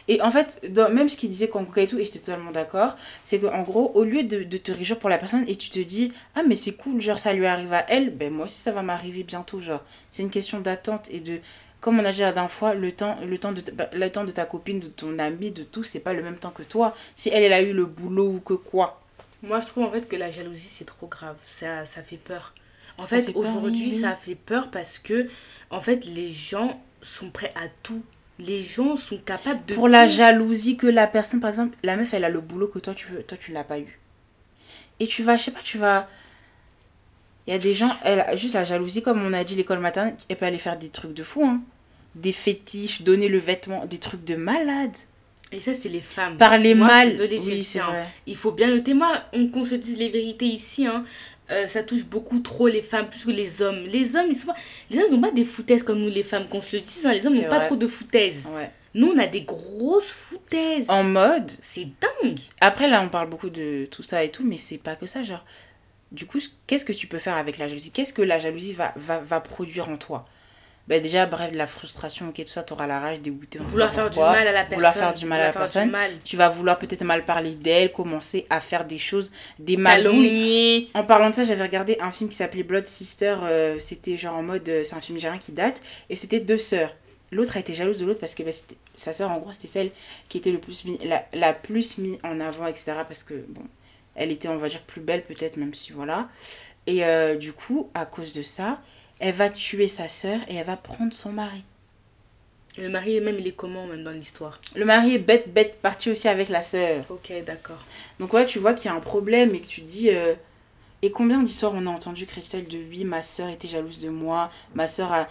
Et 0.08 0.20
en 0.22 0.30
fait, 0.30 0.60
dans- 0.72 0.90
même 0.90 1.08
ce 1.08 1.16
qu'il 1.16 1.30
disait 1.30 1.48
Kankuka 1.48 1.82
et 1.82 1.86
tout, 1.86 1.98
et 1.98 2.04
j'étais 2.04 2.18
totalement 2.20 2.52
d'accord, 2.52 2.96
c'est 3.24 3.40
qu'en 3.40 3.62
gros, 3.62 3.90
au 3.94 4.04
lieu 4.04 4.22
de, 4.22 4.42
de 4.44 4.56
te 4.58 4.70
réjouir 4.70 4.98
pour 4.98 5.08
la 5.10 5.18
personne 5.18 5.44
et 5.48 5.56
tu 5.56 5.70
te 5.70 5.78
dis, 5.80 6.12
ah 6.36 6.42
mais 6.46 6.54
c'est 6.56 6.72
cool, 6.72 7.00
genre 7.00 7.18
ça 7.18 7.32
lui 7.32 7.46
arrive 7.46 7.72
à 7.72 7.84
elle, 7.88 8.10
ben 8.10 8.32
moi 8.32 8.44
aussi 8.44 8.60
ça 8.60 8.72
va 8.72 8.82
m'arriver 8.82 9.24
bientôt, 9.24 9.60
genre. 9.60 9.82
C'est 10.10 10.22
une 10.22 10.30
question 10.30 10.60
d'attente 10.60 11.08
et 11.10 11.20
de, 11.20 11.40
comme 11.80 11.98
on 11.98 12.04
a 12.04 12.12
dit 12.12 12.20
la 12.20 12.32
dernière 12.32 12.50
fois, 12.50 12.74
le 12.74 12.92
temps, 12.92 13.16
le 13.26 13.38
temps, 13.38 13.52
de, 13.52 13.60
ta- 13.60 13.72
bah, 13.72 13.88
le 13.92 14.10
temps 14.10 14.24
de 14.24 14.30
ta 14.32 14.44
copine, 14.44 14.80
de 14.80 14.88
ton 14.88 15.18
ami, 15.18 15.50
de 15.50 15.62
tout, 15.62 15.84
c'est 15.84 16.00
pas 16.00 16.12
le 16.12 16.22
même 16.22 16.36
temps 16.38 16.50
que 16.50 16.62
toi. 16.62 16.94
Si 17.14 17.28
elle, 17.30 17.42
elle 17.42 17.52
a 17.52 17.62
eu 17.62 17.72
le 17.72 17.86
boulot 17.86 18.28
ou 18.28 18.40
que 18.40 18.54
quoi. 18.54 19.00
Moi, 19.42 19.60
je 19.60 19.66
trouve 19.66 19.84
en 19.84 19.90
fait 19.90 20.06
que 20.08 20.16
la 20.16 20.30
jalousie, 20.30 20.68
c'est 20.68 20.84
trop 20.84 21.06
grave. 21.06 21.36
Ça, 21.48 21.86
ça 21.86 22.02
fait 22.02 22.18
peur. 22.18 22.54
En 22.98 23.02
Ça 23.02 23.08
fait, 23.22 23.34
aujourd'hui, 23.34 23.92
oui, 23.94 24.00
ça 24.00 24.14
fait 24.14 24.34
peur 24.34 24.70
parce 24.70 24.98
que, 24.98 25.28
en 25.70 25.80
fait, 25.80 26.04
les 26.04 26.28
gens 26.28 26.80
sont 27.00 27.30
prêts 27.30 27.52
à 27.56 27.68
tout. 27.82 28.02
Les 28.38 28.62
gens 28.62 28.96
sont 28.96 29.18
capables 29.18 29.64
de 29.66 29.74
pour 29.74 29.88
la 29.88 30.06
jalousie 30.06 30.76
que 30.76 30.86
la 30.86 31.06
personne, 31.06 31.40
par 31.40 31.50
exemple, 31.50 31.76
la 31.82 31.96
meuf, 31.96 32.12
elle 32.14 32.24
a 32.24 32.28
le 32.30 32.40
boulot 32.40 32.68
que 32.68 32.78
toi, 32.78 32.94
tu 32.94 33.06
veux, 33.08 33.22
toi, 33.22 33.38
tu 33.38 33.52
l'as 33.52 33.64
pas 33.64 33.78
eu. 33.78 33.98
Et 34.98 35.06
tu 35.06 35.22
vas, 35.22 35.36
je 35.36 35.44
sais 35.44 35.50
pas, 35.50 35.60
tu 35.62 35.78
vas. 35.78 36.08
Il 37.50 37.54
y 37.54 37.56
a 37.56 37.58
des 37.58 37.72
gens, 37.72 37.90
elle 38.04 38.24
juste 38.38 38.54
la 38.54 38.62
jalousie, 38.62 39.02
comme 39.02 39.20
on 39.26 39.32
a 39.32 39.42
dit, 39.42 39.56
l'école 39.56 39.80
maternelle, 39.80 40.14
elle 40.28 40.36
peut 40.36 40.46
aller 40.46 40.56
faire 40.56 40.78
des 40.78 40.88
trucs 40.88 41.14
de 41.14 41.24
fou, 41.24 41.44
hein. 41.44 41.60
Des 42.14 42.30
fétiches, 42.30 43.02
donner 43.02 43.28
le 43.28 43.38
vêtement, 43.38 43.86
des 43.86 43.98
trucs 43.98 44.24
de 44.24 44.36
malade. 44.36 44.92
Et 45.50 45.60
ça, 45.60 45.74
c'est 45.74 45.88
les 45.88 46.00
femmes. 46.00 46.36
Parler 46.36 46.76
Moi, 46.76 46.86
mal. 46.86 47.10
désolée, 47.10 47.40
oui, 47.40 47.64
c'est 47.64 47.80
hein. 47.80 47.86
vrai. 47.88 48.06
Il 48.28 48.36
faut 48.36 48.52
bien 48.52 48.68
noter, 48.68 48.94
moi, 48.94 49.14
on, 49.32 49.48
qu'on 49.48 49.64
se 49.64 49.74
dise 49.74 49.98
les 49.98 50.10
vérités 50.10 50.46
ici, 50.46 50.86
hein, 50.86 51.02
euh, 51.50 51.66
ça 51.66 51.82
touche 51.82 52.04
beaucoup 52.04 52.38
trop 52.38 52.68
les 52.68 52.82
femmes 52.82 53.08
plus 53.08 53.24
que 53.24 53.32
les 53.32 53.62
hommes. 53.62 53.82
Les 53.90 54.14
hommes, 54.14 54.26
ils 54.28 54.36
sont 54.36 54.46
pas, 54.46 54.54
les 54.88 55.00
hommes 55.00 55.10
n'ont 55.10 55.20
pas 55.20 55.32
des 55.32 55.44
foutaises 55.44 55.82
comme 55.82 55.98
nous 55.98 56.08
les 56.08 56.22
femmes, 56.22 56.46
qu'on 56.46 56.60
se 56.60 56.76
le 56.76 56.82
dise, 56.82 57.04
hein, 57.04 57.12
les 57.12 57.26
hommes 57.26 57.34
n'ont 57.34 57.48
pas 57.48 57.58
trop 57.58 57.74
de 57.74 57.88
foutaises. 57.88 58.46
Ouais. 58.54 58.70
Nous, 58.94 59.08
on 59.08 59.18
a 59.18 59.26
des 59.26 59.42
grosses 59.42 60.10
foutaises. 60.10 60.84
En 60.86 61.02
mode, 61.02 61.50
C'est 61.62 61.88
dingue. 62.22 62.38
Après, 62.60 62.86
là, 62.86 63.02
on 63.02 63.08
parle 63.08 63.28
beaucoup 63.28 63.50
de 63.50 63.88
tout 63.90 64.04
ça 64.04 64.22
et 64.22 64.30
tout, 64.30 64.44
mais 64.44 64.56
c'est 64.56 64.78
pas 64.78 64.94
que 64.94 65.06
ça. 65.06 65.24
Genre, 65.24 65.44
du 66.12 66.26
coup, 66.26 66.38
qu'est-ce 66.66 66.84
que 66.84 66.92
tu 66.92 67.06
peux 67.06 67.18
faire 67.18 67.36
avec 67.36 67.58
la 67.58 67.68
jalousie? 67.68 67.90
Qu'est-ce 67.92 68.12
que 68.12 68.22
la 68.22 68.38
jalousie 68.38 68.72
va, 68.72 68.92
va, 68.96 69.18
va 69.20 69.40
produire 69.40 69.88
en 69.88 69.96
toi? 69.96 70.26
Ben 70.88 71.00
déjà, 71.00 71.24
bref, 71.26 71.52
de 71.52 71.56
la 71.56 71.68
frustration, 71.68 72.30
ok, 72.30 72.36
tout 72.36 72.46
ça, 72.48 72.64
t'auras 72.64 72.88
la 72.88 72.98
rage, 72.98 73.20
dégoûté. 73.20 73.60
Vouloir 73.60 73.94
faire 73.94 74.10
du 74.10 74.18
mal 74.18 74.48
à 74.48 74.50
la 74.50 74.64
personne. 74.64 74.74
Vouloir 74.76 74.94
faire 74.94 75.14
du 75.14 75.24
mal 75.24 75.40
à 75.40 75.44
la 75.44 75.52
personne. 75.52 75.96
Tu 76.24 76.36
vas 76.36 76.48
vouloir 76.48 76.78
peut-être 76.80 77.04
mal 77.04 77.24
parler 77.24 77.54
d'elle, 77.54 77.92
commencer 77.92 78.44
à 78.50 78.60
faire 78.60 78.84
des 78.84 78.98
choses, 78.98 79.30
des. 79.60 79.76
Calomnier. 79.76 80.88
En 80.94 81.04
parlant 81.04 81.30
de 81.30 81.34
ça, 81.36 81.44
j'avais 81.44 81.62
regardé 81.62 81.96
un 82.00 82.10
film 82.10 82.28
qui 82.28 82.34
s'appelait 82.36 82.64
Blood 82.64 82.86
Sister. 82.88 83.36
euh, 83.42 83.78
c'était 83.78 84.18
genre 84.18 84.36
en 84.36 84.42
mode. 84.42 84.68
euh, 84.68 84.82
c'est 84.82 84.94
un 84.96 85.00
film 85.00 85.16
nigérien 85.16 85.38
qui 85.38 85.52
date. 85.52 85.80
Et 86.08 86.16
c'était 86.16 86.40
deux 86.40 86.58
sœurs. 86.58 86.96
L'autre 87.30 87.56
a 87.56 87.60
été 87.60 87.72
jalouse 87.72 87.98
de 87.98 88.04
l'autre 88.04 88.18
parce 88.18 88.34
que 88.34 88.42
bah, 88.42 88.50
sa 88.96 89.12
sœur, 89.12 89.30
en 89.30 89.38
gros, 89.38 89.52
c'était 89.52 89.68
celle 89.68 89.90
qui 90.28 90.38
était 90.38 90.50
le 90.50 90.58
plus 90.58 90.84
mis, 90.84 90.98
la, 91.04 91.24
la 91.34 91.52
plus 91.52 91.98
mis 91.98 92.18
en 92.24 92.40
avant, 92.40 92.66
etc. 92.66 92.92
Parce 93.06 93.22
que, 93.22 93.34
bon, 93.48 93.62
elle 94.20 94.30
était, 94.30 94.48
on 94.48 94.58
va 94.58 94.68
dire, 94.68 94.82
plus 94.82 95.00
belle 95.00 95.24
peut-être, 95.24 95.56
même 95.56 95.74
si 95.74 95.92
voilà. 95.92 96.28
Et 96.86 97.04
euh, 97.04 97.36
du 97.36 97.52
coup, 97.52 97.90
à 97.94 98.06
cause 98.06 98.32
de 98.32 98.42
ça, 98.42 98.80
elle 99.18 99.34
va 99.34 99.50
tuer 99.50 99.88
sa 99.88 100.08
sœur 100.08 100.38
et 100.48 100.54
elle 100.54 100.66
va 100.66 100.76
prendre 100.76 101.12
son 101.12 101.32
mari. 101.32 101.62
Le 102.78 102.88
mari, 102.88 103.20
même, 103.20 103.38
il 103.38 103.46
est 103.46 103.56
comment, 103.62 103.86
même, 103.86 104.04
dans 104.04 104.12
l'histoire? 104.12 104.60
Le 104.76 104.84
mari 104.84 105.14
est 105.14 105.18
bête, 105.18 105.52
bête, 105.52 105.80
parti 105.82 106.10
aussi 106.10 106.28
avec 106.28 106.48
la 106.48 106.62
sœur. 106.62 107.04
Ok, 107.10 107.32
d'accord. 107.44 107.84
Donc 108.18 108.32
ouais, 108.32 108.46
tu 108.46 108.58
vois 108.60 108.74
qu'il 108.74 108.90
y 108.90 108.94
a 108.94 108.96
un 108.96 109.00
problème 109.00 109.54
et 109.54 109.60
que 109.60 109.66
tu 109.66 109.82
te 109.82 109.88
dis... 109.88 110.10
euh, 110.10 110.34
Et 111.02 111.10
combien 111.10 111.40
d'histoires 111.42 111.72
on 111.74 111.86
a 111.86 111.90
entendu, 111.90 112.26
Christelle, 112.26 112.68
de 112.68 112.78
oui, 112.78 113.04
ma 113.04 113.22
soeur 113.22 113.48
était 113.48 113.68
jalouse 113.68 114.00
de 114.00 114.10
moi, 114.10 114.50
ma 114.74 114.86
soeur 114.86 115.10
a, 115.12 115.20
a 115.20 115.28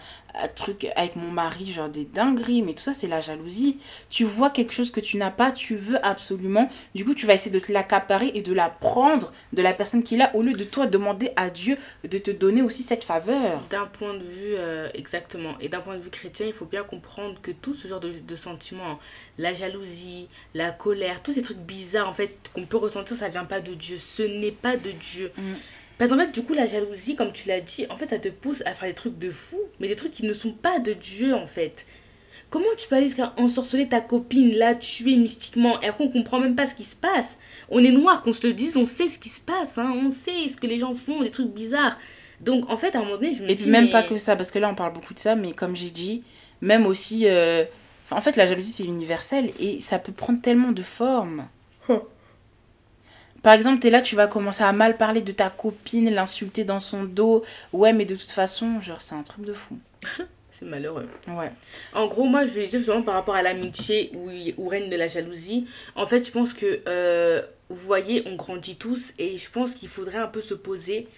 truc 0.54 0.86
avec 0.96 1.16
mon 1.16 1.30
mari, 1.30 1.72
genre 1.72 1.88
des 1.88 2.04
dingueries, 2.04 2.62
mais 2.62 2.74
tout 2.74 2.82
ça 2.82 2.92
c'est 2.92 3.06
la 3.06 3.20
jalousie. 3.20 3.78
Tu 4.10 4.24
vois 4.24 4.50
quelque 4.50 4.72
chose 4.72 4.90
que 4.90 5.00
tu 5.00 5.16
n'as 5.16 5.30
pas, 5.30 5.52
tu 5.52 5.76
veux 5.76 6.04
absolument, 6.04 6.68
du 6.94 7.04
coup 7.04 7.14
tu 7.14 7.26
vas 7.26 7.34
essayer 7.34 7.50
de 7.50 7.58
te 7.58 7.72
l'accaparer 7.72 8.30
et 8.34 8.42
de 8.42 8.52
la 8.52 8.68
prendre 8.68 9.32
de 9.52 9.62
la 9.62 9.72
personne 9.72 10.02
qui 10.02 10.16
l'a, 10.16 10.34
au 10.34 10.42
lieu 10.42 10.52
de 10.52 10.64
toi 10.64 10.86
demander 10.86 11.32
à 11.36 11.50
Dieu 11.50 11.76
de 12.04 12.18
te 12.18 12.30
donner 12.30 12.62
aussi 12.62 12.82
cette 12.82 13.04
faveur. 13.04 13.60
D'un 13.70 13.86
point 13.86 14.14
de 14.14 14.24
vue, 14.24 14.54
euh, 14.54 14.88
exactement, 14.94 15.54
et 15.60 15.68
d'un 15.68 15.80
point 15.80 15.96
de 15.96 16.02
vue 16.02 16.10
chrétien, 16.10 16.46
il 16.46 16.52
faut 16.52 16.66
bien 16.66 16.82
comprendre 16.82 17.40
que 17.40 17.50
tout 17.50 17.74
ce 17.74 17.88
genre 17.88 18.00
de, 18.00 18.12
de 18.12 18.36
sentiments, 18.36 18.98
la 19.38 19.54
jalousie, 19.54 20.28
la 20.54 20.70
colère, 20.70 21.22
tous 21.22 21.32
ces 21.32 21.42
trucs 21.42 21.58
bizarres 21.58 22.08
en 22.08 22.14
fait 22.14 22.36
qu'on 22.54 22.66
peut 22.66 22.76
ressentir, 22.76 23.16
ça 23.16 23.28
vient 23.28 23.44
pas 23.44 23.60
de 23.60 23.74
Dieu. 23.74 23.96
Ce 23.96 24.22
n'est 24.22 24.52
pas 24.52 24.76
de 24.76 24.90
Dieu. 24.90 25.32
Mm. 25.36 25.54
Parce 26.00 26.10
qu'en 26.10 26.16
fait, 26.18 26.32
du 26.32 26.42
coup, 26.42 26.54
la 26.54 26.66
jalousie, 26.66 27.14
comme 27.14 27.30
tu 27.30 27.46
l'as 27.46 27.60
dit, 27.60 27.84
en 27.90 27.96
fait, 27.96 28.06
ça 28.06 28.18
te 28.18 28.28
pousse 28.28 28.62
à 28.64 28.72
faire 28.72 28.88
des 28.88 28.94
trucs 28.94 29.18
de 29.18 29.28
fou, 29.28 29.58
mais 29.78 29.86
des 29.86 29.96
trucs 29.96 30.12
qui 30.12 30.24
ne 30.24 30.32
sont 30.32 30.52
pas 30.52 30.78
de 30.78 30.94
Dieu 30.94 31.34
en 31.34 31.46
fait. 31.46 31.84
Comment 32.48 32.64
tu 32.76 32.88
peux 32.88 32.94
aller 32.96 33.06
jusqu'à 33.08 33.34
ensorceler 33.36 33.86
ta 33.86 34.00
copine, 34.00 34.56
la 34.56 34.74
tuer 34.74 35.14
mystiquement, 35.16 35.78
et 35.82 35.86
après 35.88 36.02
on 36.02 36.08
comprend 36.08 36.40
même 36.40 36.56
pas 36.56 36.64
ce 36.66 36.74
qui 36.74 36.84
se 36.84 36.96
passe 36.96 37.36
On 37.68 37.84
est 37.84 37.92
noir, 37.92 38.22
qu'on 38.22 38.32
se 38.32 38.46
le 38.46 38.54
dise, 38.54 38.78
on 38.78 38.86
sait 38.86 39.08
ce 39.08 39.18
qui 39.18 39.28
se 39.28 39.40
passe, 39.42 39.76
hein, 39.76 39.92
on 39.94 40.10
sait 40.10 40.48
ce 40.48 40.56
que 40.56 40.66
les 40.66 40.78
gens 40.78 40.94
font, 40.94 41.22
des 41.22 41.30
trucs 41.30 41.52
bizarres. 41.52 41.98
Donc 42.40 42.70
en 42.70 42.78
fait, 42.78 42.94
à 42.96 43.00
un 43.00 43.02
moment 43.02 43.16
donné, 43.16 43.34
je 43.34 43.42
me 43.42 43.50
Et 43.50 43.54
dis. 43.54 43.64
puis 43.64 43.70
même 43.70 43.84
mais- 43.84 43.90
pas 43.90 44.02
que 44.02 44.16
ça, 44.16 44.36
parce 44.36 44.50
que 44.50 44.58
là 44.58 44.70
on 44.70 44.74
parle 44.74 44.94
beaucoup 44.94 45.12
de 45.14 45.18
ça, 45.18 45.36
mais 45.36 45.52
comme 45.52 45.76
j'ai 45.76 45.90
dit, 45.90 46.22
même 46.62 46.86
aussi... 46.86 47.26
euh, 47.26 47.64
enfin, 48.06 48.16
en 48.16 48.20
fait 48.22 48.36
la 48.36 48.46
jalousie 48.46 48.72
c'est 48.72 48.84
universel 48.84 49.52
et 49.60 49.80
ça 49.82 49.98
peut 49.98 50.12
prendre 50.12 50.40
tellement 50.40 50.72
de 50.72 50.82
formes. 50.82 51.46
Par 53.42 53.54
exemple, 53.54 53.80
t'es 53.80 53.90
là, 53.90 54.02
tu 54.02 54.16
vas 54.16 54.26
commencer 54.26 54.62
à 54.62 54.72
mal 54.72 54.96
parler 54.96 55.20
de 55.20 55.32
ta 55.32 55.50
copine, 55.50 56.10
l'insulter 56.10 56.64
dans 56.64 56.78
son 56.78 57.04
dos. 57.04 57.42
Ouais, 57.72 57.92
mais 57.92 58.04
de 58.04 58.14
toute 58.14 58.30
façon, 58.30 58.80
genre, 58.80 59.00
c'est 59.00 59.14
un 59.14 59.22
truc 59.22 59.44
de 59.44 59.52
fou. 59.52 59.78
C'est 60.50 60.66
malheureux. 60.66 61.08
Ouais. 61.28 61.50
En 61.94 62.06
gros, 62.06 62.24
moi, 62.24 62.44
je 62.44 62.50
vais 62.52 62.66
dire 62.66 62.80
justement 62.80 63.02
par 63.02 63.14
rapport 63.14 63.34
à 63.34 63.40
l'amitié 63.40 64.10
où, 64.14 64.30
où 64.58 64.68
règne 64.68 64.90
de 64.90 64.96
la 64.96 65.08
jalousie. 65.08 65.66
En 65.94 66.06
fait, 66.06 66.26
je 66.26 66.30
pense 66.30 66.52
que, 66.52 66.80
euh, 66.86 67.40
vous 67.70 67.86
voyez, 67.86 68.24
on 68.26 68.34
grandit 68.34 68.76
tous 68.76 69.12
et 69.18 69.38
je 69.38 69.50
pense 69.50 69.74
qu'il 69.74 69.88
faudrait 69.88 70.18
un 70.18 70.26
peu 70.26 70.42
se 70.42 70.52
poser 70.54 71.08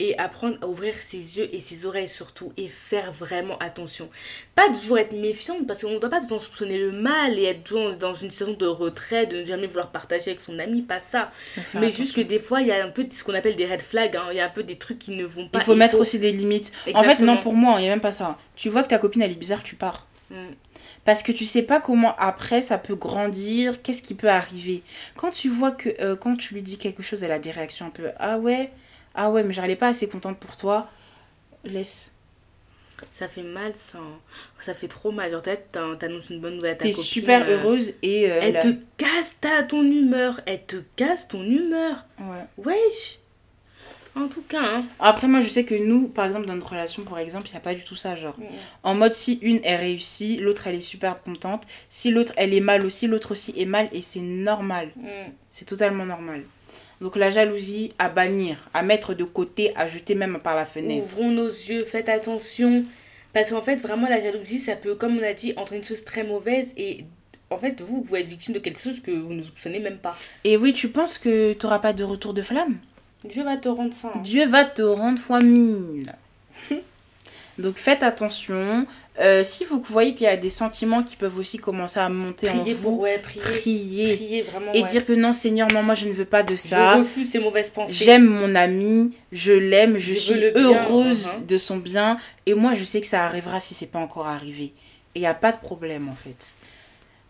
et 0.00 0.18
apprendre 0.18 0.56
à 0.62 0.66
ouvrir 0.66 0.94
ses 1.00 1.38
yeux 1.38 1.48
et 1.52 1.60
ses 1.60 1.86
oreilles 1.86 2.08
surtout 2.08 2.52
et 2.56 2.68
faire 2.68 3.12
vraiment 3.12 3.58
attention. 3.58 4.08
Pas 4.54 4.68
toujours 4.68 4.98
être 4.98 5.12
méfiante 5.12 5.66
parce 5.66 5.82
qu'on 5.82 5.92
ne 5.92 5.98
doit 5.98 6.10
pas 6.10 6.18
tout 6.18 6.26
le 6.26 6.28
temps 6.30 6.38
soupçonner 6.38 6.78
le 6.78 6.92
mal 6.92 7.38
et 7.38 7.44
être 7.44 7.64
toujours 7.64 7.96
dans 7.96 8.14
une 8.14 8.30
situation 8.30 8.56
de 8.56 8.66
retrait, 8.66 9.26
de 9.26 9.40
ne 9.40 9.44
jamais 9.44 9.66
vouloir 9.66 9.90
partager 9.90 10.30
avec 10.30 10.40
son 10.40 10.58
ami, 10.58 10.82
pas 10.82 11.00
ça. 11.00 11.32
Mais 11.74 11.90
juste 11.90 12.14
que 12.14 12.20
des 12.20 12.38
fois, 12.38 12.60
il 12.60 12.68
y 12.68 12.72
a 12.72 12.84
un 12.84 12.90
peu 12.90 13.06
ce 13.10 13.24
qu'on 13.24 13.34
appelle 13.34 13.56
des 13.56 13.66
red 13.66 13.82
flags, 13.82 14.16
hein. 14.16 14.28
il 14.30 14.36
y 14.36 14.40
a 14.40 14.46
un 14.46 14.50
peu 14.50 14.62
des 14.62 14.76
trucs 14.76 14.98
qui 14.98 15.12
ne 15.12 15.24
vont 15.24 15.48
pas. 15.48 15.58
Il 15.58 15.64
faut 15.64 15.74
et 15.74 15.76
mettre 15.76 15.98
aussi 15.98 16.18
des 16.18 16.32
limites. 16.32 16.72
En 16.94 17.02
fait, 17.02 17.20
non, 17.20 17.36
pour 17.38 17.54
moi, 17.54 17.76
il 17.78 17.82
n'y 17.82 17.88
a 17.88 17.90
même 17.90 18.00
pas 18.00 18.12
ça. 18.12 18.38
Tu 18.54 18.68
vois 18.68 18.82
que 18.82 18.88
ta 18.88 18.98
copine, 18.98 19.22
elle 19.22 19.32
est 19.32 19.36
bizarre, 19.36 19.62
tu 19.62 19.74
pars. 19.74 20.06
Mm. 20.30 20.50
Parce 21.04 21.22
que 21.22 21.32
tu 21.32 21.44
sais 21.44 21.62
pas 21.62 21.80
comment 21.80 22.14
après 22.16 22.60
ça 22.60 22.76
peut 22.76 22.94
grandir, 22.94 23.80
qu'est-ce 23.82 24.02
qui 24.02 24.14
peut 24.14 24.28
arriver. 24.28 24.82
Quand 25.16 25.30
tu 25.30 25.48
vois 25.48 25.72
que 25.72 25.88
euh, 26.02 26.16
quand 26.16 26.36
tu 26.36 26.54
lui 26.54 26.62
dis 26.62 26.76
quelque 26.76 27.02
chose, 27.02 27.22
elle 27.22 27.32
a 27.32 27.38
des 27.38 27.50
réactions 27.50 27.86
un 27.86 27.90
peu 27.90 28.10
Ah 28.18 28.38
ouais, 28.38 28.70
ah 29.14 29.30
ouais, 29.30 29.42
mais 29.42 29.52
j'allais 29.54 29.76
pas 29.76 29.88
assez 29.88 30.08
contente 30.08 30.38
pour 30.38 30.56
toi, 30.56 30.88
laisse. 31.64 32.12
Ça 33.12 33.28
fait 33.28 33.44
mal, 33.44 33.76
ça. 33.76 33.98
hein. 33.98 34.18
Ça 34.60 34.74
fait 34.74 34.88
trop 34.88 35.12
mal. 35.12 35.30
Genre, 35.30 35.42
t'annonces 35.72 36.30
une 36.30 36.40
bonne 36.40 36.56
nouvelle 36.56 36.72
à 36.72 36.74
ta 36.74 36.84
T'es 36.84 36.92
super 36.92 37.42
euh, 37.46 37.58
heureuse 37.58 37.94
et. 38.02 38.28
euh, 38.30 38.40
Elle 38.42 38.54
la- 38.54 38.60
te 38.62 38.74
casse 38.96 39.36
ta, 39.40 39.62
ton 39.62 39.82
humeur. 39.84 40.40
Elle 40.46 40.64
te 40.64 40.76
casse 40.96 41.28
ton 41.28 41.44
humeur. 41.44 42.04
Ouais. 42.18 42.44
Wesh. 42.64 43.20
En 44.16 44.26
tout 44.26 44.42
cas, 44.42 44.62
hein. 44.64 44.84
Après, 44.98 45.28
moi, 45.28 45.40
je 45.40 45.48
sais 45.48 45.64
que 45.64 45.76
nous, 45.76 46.08
par 46.08 46.26
exemple, 46.26 46.46
dans 46.46 46.56
notre 46.56 46.70
relation, 46.70 47.04
par 47.04 47.18
exemple, 47.20 47.46
il 47.46 47.52
n'y 47.52 47.56
a 47.58 47.60
pas 47.60 47.74
du 47.76 47.84
tout 47.84 47.94
ça. 47.94 48.16
Genre, 48.16 48.34
en 48.82 48.94
mode 48.96 49.12
si 49.12 49.34
une 49.42 49.60
est 49.62 49.76
réussie, 49.76 50.38
l'autre 50.38 50.66
elle 50.66 50.74
est 50.74 50.80
super 50.80 51.22
contente. 51.22 51.62
Si 51.88 52.10
l'autre 52.10 52.32
elle 52.36 52.52
est 52.52 52.58
mal 52.60 52.84
aussi, 52.84 53.06
l'autre 53.06 53.30
aussi 53.30 53.54
est 53.56 53.64
mal 53.64 53.88
et 53.92 54.02
c'est 54.02 54.18
normal. 54.18 54.90
Mm. 54.96 55.30
C'est 55.48 55.66
totalement 55.66 56.04
normal. 56.04 56.42
Donc 57.00 57.16
la 57.16 57.30
jalousie 57.30 57.92
à 57.98 58.08
bannir, 58.08 58.68
à 58.74 58.82
mettre 58.82 59.14
de 59.14 59.24
côté, 59.24 59.72
à 59.76 59.88
jeter 59.88 60.14
même 60.14 60.38
par 60.42 60.56
la 60.56 60.66
fenêtre. 60.66 61.04
Ouvrons 61.04 61.30
nos 61.30 61.46
yeux, 61.48 61.84
faites 61.84 62.08
attention. 62.08 62.84
Parce 63.32 63.50
qu'en 63.50 63.62
fait, 63.62 63.76
vraiment, 63.76 64.08
la 64.08 64.20
jalousie, 64.20 64.58
ça 64.58 64.74
peut, 64.74 64.94
comme 64.94 65.18
on 65.18 65.22
a 65.22 65.32
dit, 65.32 65.52
entraîner 65.56 65.80
une 65.80 65.86
chose 65.86 66.04
très 66.04 66.24
mauvaise. 66.24 66.72
Et 66.76 67.04
en 67.50 67.58
fait, 67.58 67.80
vous, 67.80 67.96
vous 67.96 68.02
pouvez 68.02 68.20
être 68.20 68.26
victime 68.26 68.54
de 68.54 68.58
quelque 68.58 68.80
chose 68.80 69.00
que 69.00 69.10
vous 69.12 69.32
ne 69.32 69.42
soupçonnez 69.42 69.78
même 69.78 69.98
pas. 69.98 70.16
Et 70.44 70.56
oui, 70.56 70.72
tu 70.72 70.88
penses 70.88 71.18
que 71.18 71.52
tu 71.52 71.64
n'auras 71.66 71.78
pas 71.78 71.92
de 71.92 72.02
retour 72.04 72.34
de 72.34 72.42
flamme? 72.42 72.78
Dieu 73.24 73.44
va 73.44 73.56
te 73.56 73.68
rendre 73.68 73.94
ça. 73.94 74.12
hein. 74.14 74.20
Dieu 74.22 74.46
va 74.46 74.64
te 74.64 74.82
rendre 74.82 75.18
fois 75.20 75.40
mille. 75.40 76.12
Donc 77.58 77.76
faites 77.76 78.02
attention. 78.02 78.86
Euh, 79.20 79.42
si 79.42 79.64
vous 79.64 79.82
voyez 79.88 80.14
qu'il 80.14 80.24
y 80.24 80.28
a 80.28 80.36
des 80.36 80.50
sentiments 80.50 81.02
qui 81.02 81.16
peuvent 81.16 81.36
aussi 81.36 81.58
commencer 81.58 81.98
à 81.98 82.08
monter 82.08 82.48
en 82.48 82.58
Priez 82.58 82.72
vous, 82.72 82.90
pour, 82.90 83.00
ouais, 83.00 83.18
priez. 83.18 83.42
priez. 83.42 84.14
Priez 84.14 84.42
vraiment. 84.42 84.72
Et 84.72 84.82
ouais. 84.82 84.88
dire 84.88 85.04
que 85.04 85.12
non 85.12 85.32
Seigneur, 85.32 85.66
non, 85.72 85.82
moi 85.82 85.96
je 85.96 86.06
ne 86.06 86.12
veux 86.12 86.24
pas 86.24 86.44
de 86.44 86.52
Je 86.52 86.60
ça. 86.60 86.94
refuse 86.94 87.30
ces 87.30 87.40
mauvaises 87.40 87.68
pensées. 87.68 87.92
J'aime 87.92 88.26
mon 88.26 88.54
ami, 88.54 89.12
je 89.32 89.52
l'aime, 89.52 89.98
je, 89.98 90.14
Je 90.14 90.18
suis 90.18 90.34
bien, 90.34 90.52
heureuse 90.54 91.26
mhm. 91.26 91.46
de 91.46 91.58
son 91.58 91.78
bien. 91.78 92.16
Et 92.46 92.54
moi, 92.54 92.74
je 92.74 92.84
sais 92.84 93.00
que 93.00 93.08
ça 93.08 93.24
arrivera 93.26 93.58
si 93.58 93.74
c'est 93.74 93.86
pas 93.86 93.98
encore 93.98 94.28
arrivé. 94.28 94.72
Et 95.14 95.18
il 95.18 95.20
n'y 95.20 95.26
a 95.26 95.34
pas 95.34 95.50
de 95.50 95.58
problème 95.58 96.08
en 96.08 96.14
fait. 96.14 96.54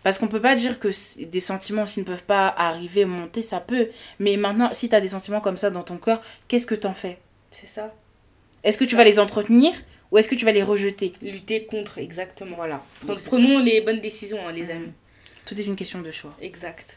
Parce 0.02 0.18
qu'on 0.18 0.28
peut 0.28 0.40
pas 0.40 0.54
dire 0.54 0.78
que 0.78 0.88
des 1.24 1.40
sentiments 1.40 1.82
aussi 1.84 2.00
ne 2.00 2.04
peuvent 2.04 2.22
pas 2.22 2.48
arriver, 2.48 3.04
monter, 3.04 3.42
ça 3.42 3.60
peut. 3.60 3.88
Mais 4.18 4.36
maintenant, 4.36 4.70
si 4.72 4.88
tu 4.88 4.94
as 4.94 5.00
des 5.00 5.08
sentiments 5.08 5.40
comme 5.40 5.56
ça 5.56 5.70
dans 5.70 5.82
ton 5.82 5.96
cœur, 5.96 6.20
qu'est-ce 6.48 6.66
que 6.66 6.74
t'en 6.74 6.94
fais? 6.94 7.18
C'est 7.50 7.66
ça. 7.66 7.94
Est-ce 8.62 8.78
que 8.78 8.84
tu 8.84 8.96
vas 8.96 9.04
les 9.04 9.18
entretenir? 9.18 9.72
Ou 10.10 10.18
est-ce 10.18 10.28
que 10.28 10.34
tu 10.34 10.44
vas 10.44 10.52
les 10.52 10.62
rejeter 10.62 11.12
Lutter 11.22 11.64
contre, 11.66 11.98
exactement. 11.98 12.56
Voilà. 12.56 12.82
Donc, 13.04 13.22
prenons 13.26 13.58
les 13.58 13.80
bonnes 13.80 14.00
décisions, 14.00 14.46
hein, 14.46 14.52
les 14.52 14.70
amis. 14.70 14.92
Tout 15.44 15.58
est 15.58 15.64
une 15.64 15.76
question 15.76 16.00
de 16.00 16.10
choix. 16.10 16.34
Exact. 16.40 16.96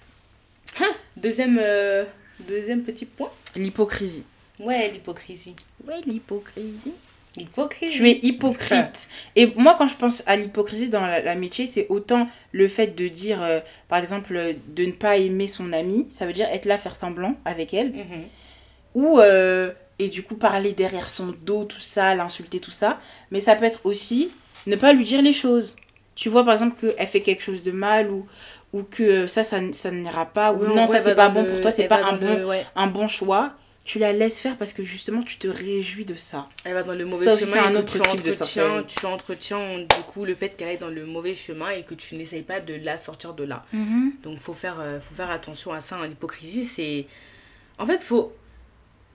Deuxième, 1.18 1.60
euh, 1.62 2.06
deuxième 2.48 2.84
petit 2.84 3.06
point. 3.06 3.30
L'hypocrisie. 3.56 4.24
Ouais, 4.60 4.89
l'hypocrisie. 4.89 5.56
Ouais, 5.88 6.00
l'hypocrisie. 6.06 6.94
L'hypocrisie. 7.38 7.96
Tu 7.98 8.10
es 8.10 8.20
hypocrite. 8.24 9.08
Et 9.36 9.48
moi, 9.56 9.75
quand 9.77 9.88
je 9.88 9.96
pense 9.96 10.24
à 10.25 10.36
l'hypocrisie 10.36 10.89
dans 10.89 11.06
la- 11.06 11.22
l'amitié, 11.22 11.65
c'est 11.65 11.88
autant 11.89 12.27
le 12.51 12.68
fait 12.68 12.88
de 12.88 13.08
dire, 13.08 13.41
euh, 13.41 13.60
par 13.88 14.00
exemple, 14.00 14.36
euh, 14.36 14.53
de 14.68 14.86
ne 14.86 14.91
pas 14.91 15.18
aimer 15.18 15.48
son 15.48 15.72
amie, 15.74 16.08
ça 16.10 16.25
veut 16.25 16.34
dire 16.34 16.48
être 16.50 16.65
là, 16.65 16.77
faire 16.77 16.96
semblant 16.96 17.36
avec 17.46 17.74
elle, 17.74 17.91
Mhm. 17.91 18.24
ou, 18.96 19.20
euh, 19.20 19.72
et 20.03 20.10
du 20.10 20.24
coup, 20.24 20.36
parler 20.36 20.74
derrière 20.74 21.10
son 21.10 21.34
dos, 21.46 21.63
tout 21.65 21.79
ça, 21.79 22.15
l'insulter, 22.15 22.60
tout 22.60 22.72
ça. 22.72 23.00
Mais 23.31 23.39
ça 23.39 23.55
peut 23.55 23.65
être 23.65 23.81
aussi 23.86 24.31
ne 24.67 24.75
pas 24.75 24.93
lui 24.93 25.03
dire 25.03 25.22
les 25.22 25.34
choses. 25.34 25.75
Tu 26.15 26.29
vois, 26.29 26.43
par 26.43 26.53
exemple, 26.53 26.75
qu'elle 26.79 27.08
fait 27.08 27.22
quelque 27.22 27.41
chose 27.43 27.62
de 27.63 27.72
mal, 27.72 28.10
ou, 28.12 28.25
ou 28.74 28.84
que 28.84 29.27
ça, 29.27 29.43
ça, 29.43 29.60
ça 29.72 29.91
n'ira 29.91 30.25
pas, 30.25 30.51
ou 30.53 30.60
Ouais, 30.62 30.67
non, 30.67 30.81
ouais, 30.81 30.88
ça, 30.88 31.00
c'est 31.00 31.15
pas 31.15 31.29
bon 31.29 31.43
le- 31.43 31.50
pour 31.50 31.62
toi, 31.62 31.72
c'est 31.72 31.88
pas 31.88 32.03
un 32.03 32.13
bon, 32.17 32.38
le- 32.38 32.46
ouais. 32.46 32.65
un 32.75 32.88
bon 32.88 33.08
choix. 33.08 33.53
Tu 33.84 33.98
la 33.98 34.13
laisses 34.13 34.39
faire 34.39 34.58
parce 34.58 34.74
que 34.74 34.84
justement, 34.84 35.24
tu 35.24 35.38
te 35.38 35.48
réjouis 35.48 36.05
de 36.05 36.13
ça. 36.13 36.48
Elle 36.63 36.75
va 36.75 36.84
dans 36.84 36.93
le 36.93 37.03
mauvais 37.03 37.25
Ça 37.25 37.36
chemin 37.36 37.51
c'est 37.53 37.60
un 37.60 37.74
et 37.74 37.77
autre 37.77 37.93
tu 37.93 38.00
type 38.01 38.22
de 38.22 38.84
tu 38.88 39.05
entretiens 39.08 39.79
du 39.79 40.03
coup 40.05 40.24
le 40.24 40.36
fait 40.36 40.50
qu'elle 40.55 40.67
aille 40.67 40.77
dans 40.77 40.89
le 40.89 41.03
mauvais 41.08 41.34
chemin 41.34 41.72
et 41.72 41.81
que 41.81 41.96
tu 41.96 42.13
n'essayes 42.15 42.43
pas 42.43 42.60
de 42.60 42.75
la 42.75 43.00
sortir 43.00 43.34
de 43.34 43.43
là. 43.43 43.65
Donc 44.24 44.39
faut 44.39 44.53
faire, 44.53 44.77
euh, 44.79 45.00
faut 45.00 45.15
faire 45.15 45.31
attention 45.31 45.74
à 45.74 45.81
ça. 45.81 45.96
hein. 45.98 46.05
L'hypocrisie, 46.08 46.65
c'est... 46.65 47.08
En 47.79 47.88
fait, 47.88 48.03
faut... 48.03 48.31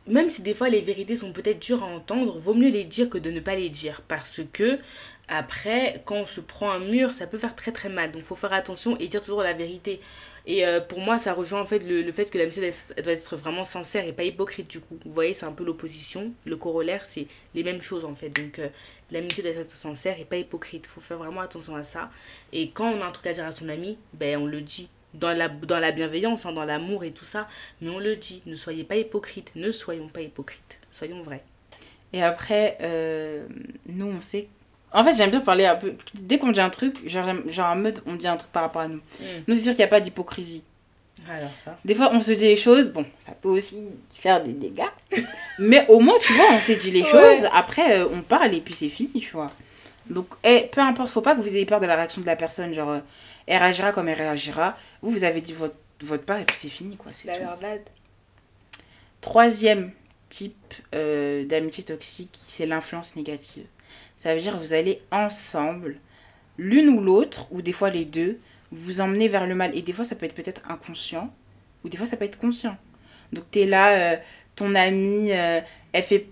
Même 0.07 0.31
si 0.31 0.43
des 0.43 0.55
fois 0.55 0.69
les 0.69 0.81
vérités 0.81 1.17
sont 1.17 1.33
peut-être 1.33 1.59
dures 1.61 1.83
à 1.83 1.87
entendre, 1.87 2.39
vaut 2.39 2.55
mieux 2.55 2.71
les 2.71 2.85
dire 2.85 3.11
que 3.11 3.19
de 3.19 3.31
ne 3.31 3.41
pas 3.41 3.57
les 3.57 3.69
dire. 3.69 4.03
Parce 4.07 4.41
que 4.53 4.79
après, 5.29 6.03
quand 6.05 6.17
on 6.17 6.27
se 6.27 6.41
prend 6.41 6.71
un 6.71 6.79
mur, 6.79 7.11
ça 7.11 7.27
peut 7.27 7.39
faire 7.39 7.57
très 7.57 7.73
très 7.73 7.89
mal. 7.89 8.13
Donc 8.13 8.23
faut 8.23 8.37
faire 8.37 8.53
attention 8.53 8.97
et 8.99 9.09
dire 9.09 9.21
toujours 9.21 9.43
la 9.43 9.53
vérité. 9.53 10.01
Et 10.47 10.65
euh, 10.65 10.81
pour 10.81 11.01
moi, 11.01 11.19
ça 11.19 11.33
rejoint 11.35 11.61
en 11.61 11.65
fait 11.65 11.81
le, 11.81 12.03
le 12.03 12.13
fait 12.13 12.31
que 12.31 12.39
être- 12.39 13.03
doit 13.03 13.13
être 13.13 13.37
vraiment 13.37 13.65
sincère 13.65 14.07
et 14.07 14.13
pas 14.13 14.23
hypocrite 14.23 14.71
du 14.71 14.79
coup. 14.81 14.97
Vous 15.05 15.13
voyez, 15.13 15.35
c'est 15.35 15.47
un 15.47 15.53
peu 15.53 15.65
l'opposition. 15.65 16.33
Le 16.45 16.57
corollaire, 16.57 17.05
c'est 17.05 17.27
les 17.55 17.65
mêmes 17.65 17.83
choses 17.83 18.05
en 18.05 18.15
fait. 18.15 18.29
Donc 18.29 18.61
euh, 18.61 18.69
l'amitié 19.11 19.43
doit 19.43 19.53
être 19.53 19.71
sincère 19.71 20.21
et 20.21 20.25
pas 20.25 20.37
hypocrite. 20.37 20.87
faut 20.87 21.01
faire 21.01 21.19
vraiment 21.19 21.41
attention 21.41 21.75
à 21.75 21.83
ça. 21.83 22.11
Et 22.53 22.71
quand 22.71 22.89
on 22.93 23.01
a 23.01 23.07
un 23.07 23.11
truc 23.13 23.27
à 23.27 23.33
dire 23.33 23.45
à 23.45 23.51
son 23.53 23.69
ami, 23.69 23.99
ben 24.15 24.41
on 24.41 24.47
le 24.47 24.61
dit. 24.61 24.89
Dans 25.17 25.37
la, 25.37 25.49
dans 25.49 25.79
la 25.79 25.93
bienveillance, 25.93 26.47
hein, 26.47 26.53
dans 26.53 26.65
l'amour 26.65 27.05
et 27.05 27.11
tout 27.11 27.25
ça. 27.25 27.49
Mais 27.81 27.91
on 27.91 27.99
le 27.99 28.17
dit. 28.17 28.43
Ne 28.47 28.55
soyez 28.55 28.85
pas 28.85 28.97
hypocrite. 28.97 29.53
Ne 29.57 29.71
soyons 29.73 30.09
pas 30.09 30.21
hypocrites. 30.21 30.79
Soyons 30.91 31.23
vrais. 31.23 31.43
Et 32.13 32.23
après, 32.23 32.79
euh, 32.83 33.47
nous, 33.89 34.07
on 34.07 34.21
sait. 34.21 34.49
En 34.93 35.03
fait, 35.05 35.15
j'aime 35.15 35.31
bien 35.31 35.41
parler 35.41 35.67
un 35.67 35.75
peu. 35.77 35.95
Dès 36.15 36.39
qu'on 36.39 36.53
dit 36.53 36.61
un 36.61 36.71
truc, 36.71 36.97
genre, 37.09 37.27
genre 37.49 37.67
en 37.73 37.77
mode, 37.77 38.01
on 38.07 38.15
dit 38.15 38.29
un 38.29 38.37
truc 38.37 38.51
par 38.53 38.63
rapport 38.63 38.83
à 38.83 38.89
nous. 38.89 39.01
Nous, 39.47 39.55
c'est 39.55 39.63
sûr 39.63 39.73
qu'il 39.73 39.79
n'y 39.81 39.85
a 39.85 39.89
pas 39.89 40.01
d'hypocrisie. 40.01 40.63
Alors 41.29 41.51
ça. 41.65 41.77
Des 41.85 41.95
fois, 41.95 42.11
on 42.13 42.21
se 42.21 42.31
dit 42.33 42.45
les 42.45 42.57
choses, 42.57 42.89
bon, 42.89 43.05
ça 43.21 43.33
peut 43.33 43.49
aussi 43.49 43.77
faire 44.21 44.43
des 44.43 44.53
dégâts. 44.53 44.85
mais 45.59 45.87
au 45.89 45.99
moins, 45.99 46.19
tu 46.21 46.33
vois, 46.35 46.47
on 46.53 46.61
s'est 46.61 46.77
dit 46.77 46.91
les 46.93 47.03
Ouais. 47.03 47.11
choses. 47.11 47.49
Après, 47.53 48.01
euh, 48.01 48.09
on 48.13 48.21
parle 48.23 48.55
et 48.55 48.61
puis 48.61 48.75
c'est 48.75 48.89
fini, 48.89 49.21
tu 49.21 49.33
vois. 49.33 49.51
Donc, 50.09 50.29
eh, 50.45 50.69
peu 50.71 50.81
importe, 50.81 51.09
faut 51.11 51.21
pas 51.23 51.35
que 51.35 51.41
vous 51.41 51.49
ayez 51.57 51.67
peur 51.67 51.81
de 51.81 51.87
la 51.87 51.97
réaction 51.97 52.21
de 52.21 52.27
la 52.27 52.37
personne. 52.37 52.73
Genre, 52.73 52.91
euh, 52.91 53.01
elle 53.47 53.63
réagira 53.63 53.93
comme 53.93 54.09
elle 54.09 54.19
réagira. 54.19 54.77
Vous, 55.03 55.11
vous 55.11 55.25
avez 55.25 55.41
dit 55.41 55.53
votre, 55.53 55.77
votre 56.03 56.25
part 56.25 56.39
et 56.39 56.45
puis 56.45 56.57
c'est 56.57 56.69
fini, 56.69 56.97
quoi. 56.97 57.13
c'est 57.13 57.27
La 57.27 57.39
tout. 57.39 57.93
Troisième 59.21 59.93
type 60.29 60.75
euh, 60.95 61.45
d'amitié 61.45 61.85
toxique, 61.85 62.39
c'est 62.47 62.67
l'influence 62.67 63.17
négative. 63.17 63.67
Ça 64.17 64.35
veut 64.35 64.41
dire 64.41 64.53
que 64.53 64.59
vous 64.59 64.73
allez 64.73 65.03
ensemble, 65.11 65.97
l'une 66.59 66.89
ou 66.89 67.01
l'autre, 67.01 67.47
ou 67.53 67.63
des 67.63 67.73
fois 67.73 67.91
les 67.91 68.05
deux, 68.05 68.39
vous 68.73 69.01
emmener 69.01 69.29
vers 69.29 69.47
le 69.47 69.55
mal. 69.55 69.77
Et 69.77 69.83
des 69.83 69.93
fois, 69.93 70.05
ça 70.05 70.17
peut 70.17 70.27
être 70.27 70.35
peut-être 70.35 70.63
inconscient, 70.69 71.33
ou 71.85 71.89
des 71.89 71.97
fois, 71.97 72.07
ça 72.07 72.17
peut 72.17 72.25
être 72.25 72.39
conscient. 72.39 72.77
Donc, 73.33 73.45
tu 73.51 73.61
es 73.61 73.67
là, 73.67 74.15
euh, 74.15 74.17
ton 74.55 74.75
amie, 74.75 75.33
euh, 75.33 75.61
elle 75.93 76.03
fait, 76.03 76.27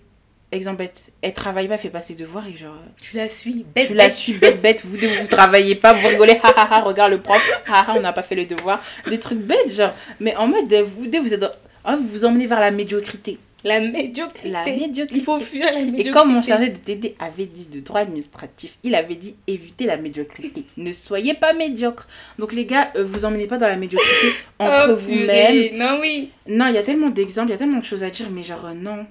exemple, 0.52 0.82
elle, 0.82 0.90
elle 1.22 1.34
travaille 1.34 1.68
pas, 1.68 1.74
elle 1.74 1.80
fait 1.80 1.90
pas 1.90 2.00
ses 2.00 2.14
devoirs, 2.14 2.46
et 2.46 2.56
genre, 2.56 2.76
Tu 3.00 3.16
la 3.16 3.28
suis. 3.28 3.64
Bête, 3.74 3.88
tu 3.88 3.94
la 3.94 4.04
bête. 4.04 4.12
suis 4.12 4.32
bête, 4.34 4.62
bête, 4.62 4.84
vous 4.84 4.96
deux, 4.96 5.08
vous 5.08 5.26
travaillez 5.26 5.74
pas, 5.74 5.92
vous 5.92 6.08
rigolez, 6.08 6.38
ha 6.42 6.48
ha 6.56 6.68
ha, 6.76 6.80
regarde 6.82 7.10
le 7.12 7.20
prof, 7.20 7.42
ha 7.66 7.80
ha, 7.88 7.94
on 7.96 8.00
n'a 8.00 8.12
pas 8.12 8.22
fait 8.22 8.34
le 8.36 8.46
devoir. 8.46 8.82
Des 9.08 9.18
trucs 9.18 9.38
bêtes, 9.40 9.72
genre. 9.72 9.92
Mais 10.20 10.34
en 10.36 10.46
mode, 10.46 10.72
vous 10.74 11.06
deux, 11.06 11.20
vous 11.20 11.34
êtes 11.34 11.44
ah, 11.84 11.96
vous 11.96 12.06
vous 12.06 12.24
emmenez 12.24 12.46
vers 12.46 12.60
la 12.60 12.70
médiocrité. 12.70 13.38
La 13.62 13.80
médiocrité. 13.80 14.50
La 14.50 14.64
médiocrité. 14.64 15.18
Il 15.20 15.24
faut 15.24 15.38
fuir 15.38 15.64
la 15.66 15.72
médiocrité. 15.80 16.08
Et 16.08 16.12
comme 16.12 16.32
mon 16.32 16.42
chargé 16.42 16.68
de 16.70 16.76
TD 16.78 17.14
avait 17.18 17.46
dit 17.46 17.66
de 17.66 17.80
droit 17.80 18.00
administratif, 18.00 18.76
il 18.82 18.94
avait 18.94 19.16
dit 19.16 19.36
évitez 19.46 19.86
la 19.86 19.96
médiocrité. 19.96 20.64
ne 20.76 20.92
soyez 20.92 21.34
pas 21.34 21.52
médiocre. 21.54 22.06
Donc 22.38 22.52
les 22.52 22.64
gars, 22.66 22.90
euh, 22.96 23.04
vous 23.04 23.24
emmenez 23.24 23.46
pas 23.46 23.56
dans 23.58 23.66
la 23.66 23.76
médiocrité 23.76 24.28
entre 24.58 24.88
Oh, 24.90 24.96
vous-même. 24.96 25.26
purée. 25.26 25.72
Non, 25.74 25.98
oui. 26.00 26.30
Non, 26.46 26.68
il 26.68 26.74
y 26.74 26.78
a 26.78 26.82
tellement 26.82 27.10
d'exemples, 27.10 27.48
il 27.48 27.52
y 27.52 27.54
a 27.54 27.58
tellement 27.58 27.78
de 27.78 27.84
choses 27.84 28.02
à 28.04 28.10
dire, 28.10 28.26
mais 28.30 28.42
genre 28.42 28.64
euh, 28.66 28.74
non. 28.74 29.06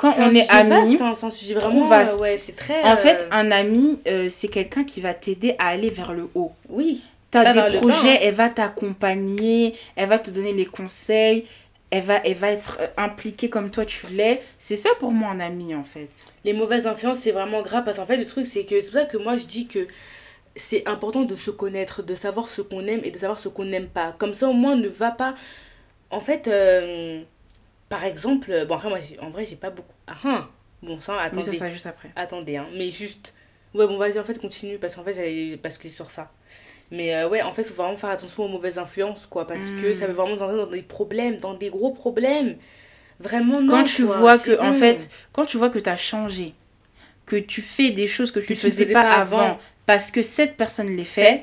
Quand 0.00 0.14
on 0.18 0.30
est 0.30 0.50
amis, 0.50 0.96
vaste, 0.96 1.02
hein, 1.02 1.14
c'est 1.14 1.26
un 1.26 1.30
sujet 1.30 1.54
trop 1.56 1.68
vraiment 1.68 1.86
vaste. 1.86 2.18
Ouais, 2.18 2.38
c'est 2.38 2.56
très. 2.56 2.82
en 2.84 2.92
euh, 2.92 2.96
fait, 2.96 3.28
un 3.30 3.50
ami, 3.50 3.98
euh, 4.08 4.28
c'est 4.30 4.48
quelqu'un 4.48 4.82
qui 4.82 5.02
va 5.02 5.12
t'aider 5.12 5.56
à 5.58 5.68
aller 5.68 5.90
vers 5.90 6.14
le 6.14 6.30
haut. 6.34 6.52
Oui. 6.70 7.04
Tu 7.30 7.36
as 7.36 7.44
Pas 7.44 7.52
vers 7.52 7.70
des 7.70 7.78
projets, 7.78 8.18
elle 8.22 8.34
va 8.34 8.48
t'accompagner, 8.48 9.74
elle 9.96 10.08
va 10.08 10.18
te 10.18 10.30
donner 10.30 10.54
les 10.54 10.64
conseils. 10.64 11.44
elle 11.90 12.04
va, 12.04 12.16
elle 12.24 12.34
va 12.34 12.50
être 12.50 12.78
euh, 12.80 12.86
impliquée 12.96 13.50
comme 13.50 13.70
toi 13.70 13.84
tu 13.84 14.06
l'es. 14.06 14.40
C'est 14.58 14.76
ça 14.76 14.88
pour 14.98 15.12
moi 15.12 15.28
un 15.32 15.40
ami 15.40 15.74
en 15.74 15.84
fait. 15.84 16.08
Les 16.46 16.54
mauvaises 16.54 16.86
influences, 16.86 17.18
c'est 17.18 17.32
vraiment 17.32 17.60
grave 17.60 17.84
parce 17.84 17.98
qu'en 17.98 18.06
fait, 18.06 18.16
le 18.16 18.24
truc, 18.24 18.46
c'est 18.46 18.64
que 18.64 18.80
c'est 18.80 18.90
pour 18.90 19.00
ça 19.00 19.04
que 19.04 19.18
moi 19.18 19.36
je 19.36 19.44
dis 19.44 19.66
que 19.66 19.86
c'est 20.56 20.88
important 20.88 21.24
de 21.24 21.36
se 21.36 21.50
connaître, 21.50 22.02
de 22.02 22.14
savoir 22.14 22.48
ce 22.48 22.62
qu'on 22.62 22.86
aime 22.86 23.02
et 23.04 23.10
de 23.10 23.18
savoir 23.18 23.38
ce 23.38 23.50
qu'on 23.50 23.66
n'aime 23.66 23.88
pas. 23.88 24.14
Comme 24.16 24.32
ça, 24.32 24.48
au 24.48 24.54
moins, 24.54 24.76
ne 24.76 24.88
va 24.88 25.10
pas. 25.10 25.34
En 26.10 26.20
fait, 26.20 26.48
euh, 26.48 27.22
par 27.90 28.04
exemple, 28.06 28.64
bon, 28.66 28.74
après, 28.76 28.88
moi, 28.88 28.98
en 29.20 29.28
vrai, 29.28 29.44
j'ai 29.44 29.56
pas 29.56 29.68
beaucoup. 29.68 29.92
Ah, 30.06 30.16
ah, 30.24 30.48
bon, 30.82 30.98
ça, 31.00 31.16
Mais 31.18 31.24
attendez. 31.26 31.42
ça 31.42 31.52
sera 31.52 31.70
juste 31.70 31.86
après. 31.86 32.10
Attendez, 32.16 32.56
hein, 32.56 32.66
mais 32.74 32.90
juste. 32.90 33.34
Ouais, 33.74 33.86
bon, 33.86 33.98
vas-y, 33.98 34.18
en 34.18 34.24
fait, 34.24 34.38
continue, 34.40 34.78
parce 34.78 34.94
qu'en 34.94 35.04
fait, 35.04 35.12
j'allais 35.12 35.56
basculer 35.56 35.90
sur 35.92 36.10
ça. 36.10 36.32
Mais 36.90 37.14
euh, 37.14 37.28
ouais, 37.28 37.42
en 37.42 37.52
fait, 37.52 37.62
il 37.62 37.68
faut 37.68 37.74
vraiment 37.74 37.96
faire 37.96 38.10
attention 38.10 38.44
aux 38.46 38.48
mauvaises 38.48 38.78
influences, 38.78 39.26
quoi, 39.26 39.46
parce 39.46 39.70
que 39.70 39.90
Mm. 39.90 39.94
ça 39.94 40.06
peut 40.06 40.12
vraiment 40.12 40.34
nous 40.36 40.42
entrer 40.42 40.56
dans 40.56 40.66
des 40.66 40.82
problèmes, 40.82 41.36
dans 41.36 41.54
des 41.54 41.68
gros 41.70 41.90
problèmes. 41.92 42.56
Vraiment, 43.20 43.60
non. 43.60 43.74
quand 43.74 43.84
tu 43.84 44.06
quoi, 44.06 44.16
vois 44.18 44.38
que 44.38 44.58
en 44.60 44.72
fait 44.72 45.10
quand 45.32 45.44
tu 45.44 45.58
vois 45.58 45.68
que 45.68 45.78
tu 45.78 45.90
as 45.90 45.96
changé 45.98 46.54
que 47.26 47.36
tu 47.36 47.60
fais 47.60 47.90
des 47.90 48.06
choses 48.06 48.30
que 48.32 48.40
tu 48.40 48.44
ne 48.44 48.46
tu 48.46 48.52
ne 48.54 48.70
faisais 48.70 48.84
faisais 48.84 48.94
pas, 48.94 49.02
pas 49.02 49.12
avant, 49.16 49.38
avant. 49.40 49.58
parce 49.84 50.10
que 50.10 50.22
cette 50.22 50.56
personne 50.56 50.88
les 50.96 51.04
fait 51.04 51.22
Fait. 51.22 51.42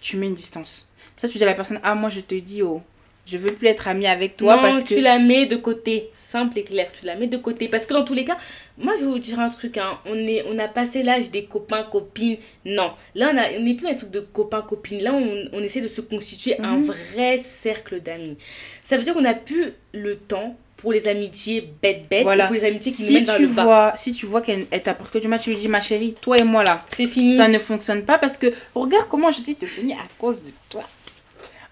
tu 0.00 0.16
mets 0.16 0.28
une 0.28 0.34
distance 0.34 0.90
ça 1.14 1.28
tu 1.28 1.36
dis 1.36 1.44
à 1.44 1.46
la 1.46 1.52
personne 1.52 1.78
ah 1.82 1.94
moi 1.94 2.08
je 2.08 2.20
te 2.20 2.34
dis 2.34 2.62
oh 2.62 2.80
je 3.26 3.38
veux 3.38 3.52
plus 3.52 3.68
être 3.68 3.88
amie 3.88 4.06
avec 4.06 4.36
toi 4.36 4.56
non, 4.56 4.62
parce 4.62 4.84
tu 4.84 4.96
que 4.96 5.00
la 5.00 5.18
mets 5.18 5.46
de 5.46 5.56
côté. 5.56 6.10
Simple 6.16 6.58
et 6.58 6.64
clair, 6.64 6.88
tu 6.92 7.06
la 7.06 7.14
mets 7.14 7.28
de 7.28 7.36
côté. 7.36 7.68
Parce 7.68 7.86
que 7.86 7.94
dans 7.94 8.02
tous 8.04 8.12
les 8.14 8.24
cas, 8.24 8.36
moi 8.76 8.94
je 8.98 9.04
vais 9.04 9.10
vous 9.12 9.18
dire 9.20 9.38
un 9.38 9.48
truc, 9.50 9.78
hein. 9.78 10.00
on, 10.04 10.16
est, 10.16 10.44
on 10.50 10.58
a 10.58 10.66
passé 10.66 11.02
l'âge 11.04 11.30
des 11.30 11.44
copains, 11.44 11.84
copines. 11.84 12.38
Non, 12.64 12.90
là 13.14 13.30
on 13.32 13.38
a- 13.38 13.56
on 13.58 13.62
n'est 13.62 13.74
plus 13.74 13.86
un 13.88 13.94
truc 13.94 14.10
de 14.10 14.20
copains, 14.20 14.62
copines. 14.62 15.02
Là 15.02 15.12
on, 15.14 15.44
on 15.52 15.62
essaie 15.62 15.80
de 15.80 15.86
se 15.88 16.00
constituer 16.00 16.58
un 16.60 16.78
Mhm. 16.78 16.84
vrai 17.12 17.42
cercle 17.44 18.00
d'amis. 18.00 18.36
Ça 18.82 18.96
veut 18.96 19.04
dire 19.04 19.14
qu'on 19.14 19.20
n'a 19.20 19.34
plus 19.34 19.72
le 19.92 20.16
temps 20.16 20.56
pour 20.76 20.92
les 20.92 21.06
amitiés 21.08 21.66
bêtes-bêtes 21.80 22.24
Voilà. 22.24 22.44
et 22.44 22.46
pour 22.48 22.56
les 22.56 22.64
amitiés 22.64 22.92
qui 22.92 23.02
nous 23.02 23.08
si 23.08 23.14
mettent 23.14 23.24
dans 23.28 23.36
tu 23.36 23.42
le 23.42 23.48
bas. 23.48 23.62
vois 23.64 23.92
si 23.96 24.12
tu 24.12 24.26
vois 24.26 24.42
qu'elle 24.42 24.66
elle 24.70 24.82
t'apporte 24.82 25.12
que 25.12 25.18
du 25.18 25.28
mal 25.28 25.38
tu 25.40 25.50
lui 25.50 25.56
dis 25.56 25.68
ma 25.68 25.80
chérie 25.80 26.14
toi 26.20 26.36
et 26.36 26.42
moi 26.44 26.62
là 26.64 26.84
C'est 26.94 27.06
fini. 27.06 27.36
ça 27.36 27.48
ne 27.48 27.58
fonctionne 27.58 28.02
pas 28.04 28.18
parce 28.18 28.36
que 28.36 28.52
regarde 28.74 29.06
comment 29.08 29.30
je 29.30 29.40
suis 29.40 29.54
devenue 29.54 29.92
à 29.94 30.04
cause 30.18 30.42
de 30.42 30.50
toi 30.68 30.82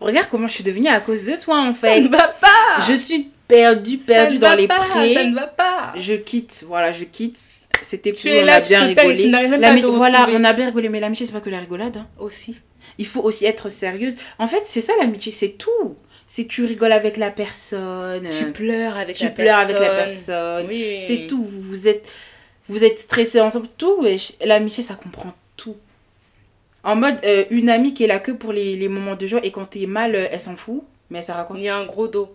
regarde 0.02 0.28
comment 0.30 0.48
je 0.48 0.52
suis 0.54 0.64
devenue 0.64 0.88
à 0.88 1.00
cause 1.00 1.24
de 1.26 1.36
toi 1.36 1.58
en 1.60 1.72
Ça 1.72 1.88
fait 1.88 2.00
ne 2.00 2.08
va 2.08 2.28
pas. 2.28 2.80
je 2.88 2.94
suis 2.94 3.30
perdue 3.48 3.98
Ça 4.00 4.14
perdue 4.14 4.38
dans 4.38 4.54
les 4.54 4.66
pas, 4.68 4.76
prés 4.78 5.14
Ça 5.14 5.24
ne 5.24 5.34
va 5.34 5.46
pas. 5.46 5.92
je 5.96 6.14
quitte, 6.14 6.64
voilà, 6.66 6.92
je 6.92 7.04
quitte. 7.04 7.38
C'était 7.82 8.12
cool, 8.12 8.30
es 8.30 8.42
on 8.42 8.46
là, 8.46 8.54
a 8.56 8.60
bien 8.60 8.80
tu 8.80 9.00
rigolé. 9.00 9.28
même 9.28 9.60
pas 9.82 9.88
voilà, 9.88 10.28
on 10.30 10.44
a 10.44 10.52
bien 10.52 10.66
rigolé, 10.66 10.88
mais 10.88 11.00
l'amitié, 11.00 11.26
c'est 11.26 11.32
pas 11.32 11.40
que 11.40 11.50
la 11.50 11.58
rigolade. 11.58 11.96
hein. 11.96 12.06
Aussi. 12.18 12.56
Il 12.98 13.06
faut 13.06 13.22
aussi 13.22 13.44
être 13.46 13.68
sérieuse. 13.68 14.14
En 14.38 14.46
fait, 14.46 14.60
c'est 14.64 14.80
ça 14.80 14.92
l'amitié, 15.00 15.32
c'est 15.32 15.50
tout. 15.50 15.96
C'est 16.26 16.46
tu 16.46 16.64
rigoles 16.64 16.92
avec 16.92 17.16
la 17.16 17.30
personne. 17.30 18.28
Tu 18.30 18.52
pleures 18.52 18.96
avec 18.96 19.16
tu 19.16 19.24
la 19.24 19.30
pleures 19.30 19.56
avec 19.58 19.78
la 19.78 19.88
personne. 19.90 20.26
personne. 20.26 20.66
Oui. 20.68 20.98
C'est 21.06 21.26
tout. 21.26 21.42
Vous, 21.44 21.60
vous 21.60 21.88
êtes, 21.88 22.10
vous 22.68 22.84
êtes 22.84 23.00
stressés 23.00 23.40
ensemble. 23.40 23.66
Tout. 23.76 24.06
L'amitié, 24.44 24.82
ça 24.82 24.94
comprend 24.94 25.32
tout. 25.56 25.76
En 26.84 26.96
mode, 26.96 27.24
euh, 27.24 27.44
une 27.50 27.68
amie 27.68 27.94
qui 27.94 28.04
est 28.04 28.08
là 28.08 28.18
que 28.18 28.32
pour 28.32 28.52
les, 28.52 28.76
les 28.76 28.88
moments 28.88 29.14
de 29.14 29.26
joie 29.26 29.40
et 29.44 29.50
quand 29.50 29.66
t'es 29.66 29.86
mal, 29.86 30.14
euh, 30.14 30.26
elle 30.30 30.40
s'en 30.40 30.56
fout. 30.56 30.82
Mais 31.10 31.22
ça 31.22 31.34
raconte. 31.34 31.58
Il 31.60 31.64
y 31.64 31.68
a 31.68 31.76
un 31.76 31.86
gros 31.86 32.08
dos. 32.08 32.34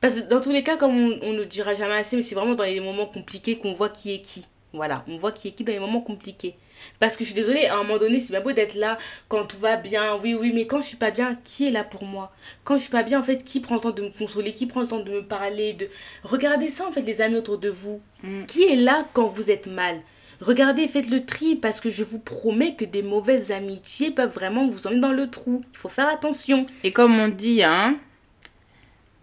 Parce 0.00 0.20
que 0.20 0.28
dans 0.28 0.40
tous 0.40 0.52
les 0.52 0.62
cas, 0.62 0.76
comme 0.76 0.96
on, 0.96 1.18
on 1.22 1.32
ne 1.32 1.38
le 1.38 1.46
dira 1.46 1.74
jamais 1.74 1.94
assez, 1.94 2.16
mais 2.16 2.22
c'est 2.22 2.34
vraiment 2.34 2.54
dans 2.54 2.64
les 2.64 2.80
moments 2.80 3.06
compliqués 3.06 3.58
qu'on 3.58 3.72
voit 3.72 3.88
qui 3.88 4.14
est 4.14 4.20
qui. 4.20 4.46
Voilà, 4.72 5.04
on 5.08 5.16
voit 5.16 5.32
qui 5.32 5.48
est 5.48 5.52
qui 5.52 5.64
dans 5.64 5.72
les 5.72 5.80
moments 5.80 6.00
compliqués. 6.02 6.54
Parce 6.98 7.16
que 7.16 7.24
je 7.24 7.32
suis 7.32 7.34
désolée, 7.34 7.66
à 7.66 7.74
un 7.74 7.82
moment 7.82 7.98
donné, 7.98 8.20
c'est 8.20 8.32
bien 8.32 8.40
beau 8.40 8.52
d'être 8.52 8.74
là 8.74 8.96
quand 9.28 9.44
tout 9.44 9.58
va 9.58 9.76
bien, 9.76 10.16
oui, 10.22 10.34
oui, 10.34 10.52
mais 10.54 10.66
quand 10.66 10.80
je 10.80 10.86
suis 10.86 10.96
pas 10.96 11.10
bien, 11.10 11.38
qui 11.44 11.66
est 11.66 11.70
là 11.70 11.84
pour 11.84 12.04
moi? 12.04 12.32
Quand 12.64 12.76
je 12.76 12.82
suis 12.82 12.90
pas 12.90 13.02
bien, 13.02 13.20
en 13.20 13.22
fait, 13.22 13.44
qui 13.44 13.60
prend 13.60 13.74
le 13.76 13.80
temps 13.80 13.90
de 13.90 14.02
me 14.02 14.10
consoler 14.16 14.52
Qui 14.52 14.66
prend 14.66 14.80
le 14.80 14.88
temps 14.88 15.00
de 15.00 15.10
me 15.10 15.22
parler 15.22 15.72
de... 15.74 15.88
Regardez 16.22 16.68
ça, 16.68 16.86
en 16.86 16.92
fait, 16.92 17.02
les 17.02 17.20
amis 17.20 17.36
autour 17.36 17.58
de 17.58 17.68
vous? 17.68 18.00
Mm. 18.22 18.46
Qui 18.46 18.62
est 18.64 18.76
là 18.76 19.06
quand 19.12 19.26
vous 19.26 19.50
êtes 19.50 19.66
mal? 19.66 20.00
Regardez, 20.40 20.88
faites 20.88 21.10
le 21.10 21.24
tri, 21.24 21.56
parce 21.56 21.80
que 21.80 21.90
je 21.90 22.02
vous 22.02 22.18
promets 22.18 22.74
que 22.74 22.84
des 22.84 23.02
mauvaises 23.02 23.50
amitiés 23.50 24.10
peuvent 24.10 24.32
vraiment 24.32 24.68
vous 24.68 24.86
emmener 24.86 25.00
dans 25.00 25.12
le 25.12 25.28
trou. 25.28 25.62
Il 25.72 25.78
faut 25.78 25.90
faire 25.90 26.08
attention. 26.08 26.64
Et 26.82 26.92
comme 26.92 27.18
on 27.18 27.28
dit, 27.28 27.62
hein, 27.62 27.98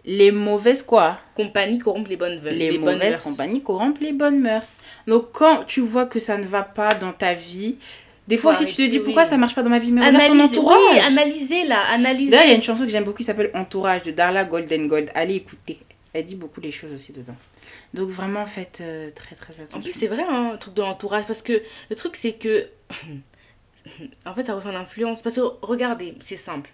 les 0.04 0.30
mauvaises 0.30 0.82
quoi? 0.82 1.18
Compagnie 1.34 1.78
corrompt 1.78 2.08
les 2.08 2.16
bonnes 2.16 2.38
veuves. 2.38 2.54
les, 2.54 2.78
mauvaises 2.78 2.98
mœurs. 2.98 3.20
compagnies 3.20 3.62
corrompent 3.62 4.00
les 4.00 4.12
bonnes 4.12 4.40
mœurs. 4.40 4.76
Donc 5.06 5.32
quand 5.32 5.64
tu 5.64 5.80
vois 5.80 6.06
que 6.06 6.18
ça 6.18 6.38
ne 6.38 6.46
va 6.46 6.62
pas 6.62 6.94
dans 6.94 7.12
ta 7.12 7.34
vie, 7.34 7.76
des 8.26 8.38
fois 8.38 8.52
aussi 8.52 8.66
tu 8.66 8.74
te 8.74 8.82
dis 8.82 8.98
oui. 8.98 9.04
pourquoi 9.04 9.24
ça 9.24 9.36
marche 9.36 9.54
pas 9.54 9.62
dans 9.62 9.70
ma 9.70 9.78
vie, 9.78 9.90
mais 9.90 10.06
regarde 10.06 10.26
ton 10.28 10.40
entourage. 10.40 10.78
oui, 10.92 10.98
analysez 11.00 11.64
là, 11.64 11.80
analysez. 11.92 12.30
D'ailleurs, 12.30 12.46
il 12.46 12.50
y 12.50 12.52
a 12.52 12.56
une 12.56 12.62
chanson 12.62 12.84
que 12.84 12.90
j'aime 12.90 13.04
beaucoup 13.04 13.18
qui 13.18 13.24
s'appelle 13.24 13.50
Entourage 13.54 14.02
de 14.02 14.12
Darla 14.12 14.44
Golden 14.44 14.88
Gold. 14.88 15.10
Allez 15.14 15.36
écouter. 15.36 15.78
Elle 16.18 16.26
dit 16.26 16.34
beaucoup 16.34 16.60
les 16.60 16.72
choses 16.72 16.92
aussi 16.92 17.12
dedans. 17.12 17.36
Donc 17.94 18.08
vraiment 18.08 18.44
faites 18.44 18.80
euh, 18.80 19.08
très 19.12 19.36
très 19.36 19.60
attention. 19.60 19.78
En 19.78 19.80
plus, 19.80 19.92
c'est 19.92 20.08
vrai, 20.08 20.24
hein, 20.28 20.50
un 20.54 20.56
truc 20.56 20.74
de 20.74 20.82
l'entourage. 20.82 21.26
Parce 21.26 21.42
que 21.42 21.62
le 21.90 21.96
truc, 21.96 22.16
c'est 22.16 22.32
que. 22.32 22.68
en 24.26 24.34
fait, 24.34 24.42
ça 24.42 24.56
rejoint 24.56 24.72
l'influence. 24.72 25.22
Parce 25.22 25.36
que 25.36 25.42
regardez, 25.62 26.16
c'est 26.20 26.36
simple. 26.36 26.70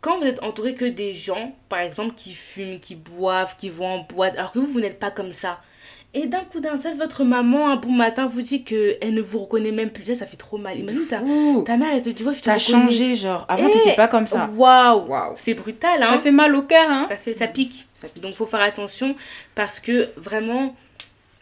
Quand 0.00 0.18
vous 0.18 0.24
êtes 0.24 0.42
entouré 0.42 0.74
que 0.74 0.86
des 0.86 1.12
gens, 1.12 1.54
par 1.68 1.80
exemple, 1.80 2.14
qui 2.14 2.32
fument, 2.32 2.80
qui 2.80 2.94
boivent, 2.94 3.56
qui 3.56 3.68
vont 3.68 3.86
en 3.86 3.98
boîte, 4.04 4.38
alors 4.38 4.52
que 4.52 4.58
vous, 4.58 4.72
vous 4.72 4.80
n'êtes 4.80 4.98
pas 4.98 5.10
comme 5.10 5.34
ça. 5.34 5.60
Et 6.14 6.26
d'un 6.26 6.40
coup 6.44 6.60
d'un 6.60 6.76
seul, 6.76 6.96
votre 6.98 7.24
maman, 7.24 7.70
un 7.70 7.76
bon 7.76 7.90
matin, 7.92 8.26
vous 8.26 8.42
dit 8.42 8.64
qu'elle 8.64 9.14
ne 9.14 9.22
vous 9.22 9.38
reconnaît 9.40 9.72
même 9.72 9.90
plus. 9.90 10.04
Ça, 10.04 10.14
ça 10.14 10.26
fait 10.26 10.36
trop 10.36 10.58
mal. 10.58 10.78
Imagine, 10.78 11.06
ta, 11.64 11.76
mère, 11.78 11.88
elle 11.94 12.02
te 12.02 12.10
dit, 12.10 12.22
ouais, 12.22 12.34
je 12.34 12.40
te 12.40 12.44
T'as 12.44 12.58
changé 12.58 13.14
genre. 13.14 13.46
Avant 13.48 13.66
Eh, 13.68 13.70
t'étais 13.72 13.94
pas 13.94 14.08
comme 14.08 14.26
ça. 14.26 14.50
Waouh. 14.54 15.06
C'est 15.36 15.54
brutal, 15.54 16.02
hein 16.02 16.12
Ça 16.12 16.18
fait 16.18 16.30
mal 16.30 16.54
au 16.54 16.62
cœur 16.62 16.84
hein. 16.88 17.06
ça, 17.08 17.16
fait, 17.16 17.32
ça 17.32 17.46
pique. 17.46 17.86
Ça 17.94 18.08
pique. 18.08 18.22
Donc 18.22 18.34
faut 18.34 18.44
faire 18.46 18.60
attention 18.60 19.16
parce 19.54 19.80
que 19.80 20.10
vraiment, 20.16 20.76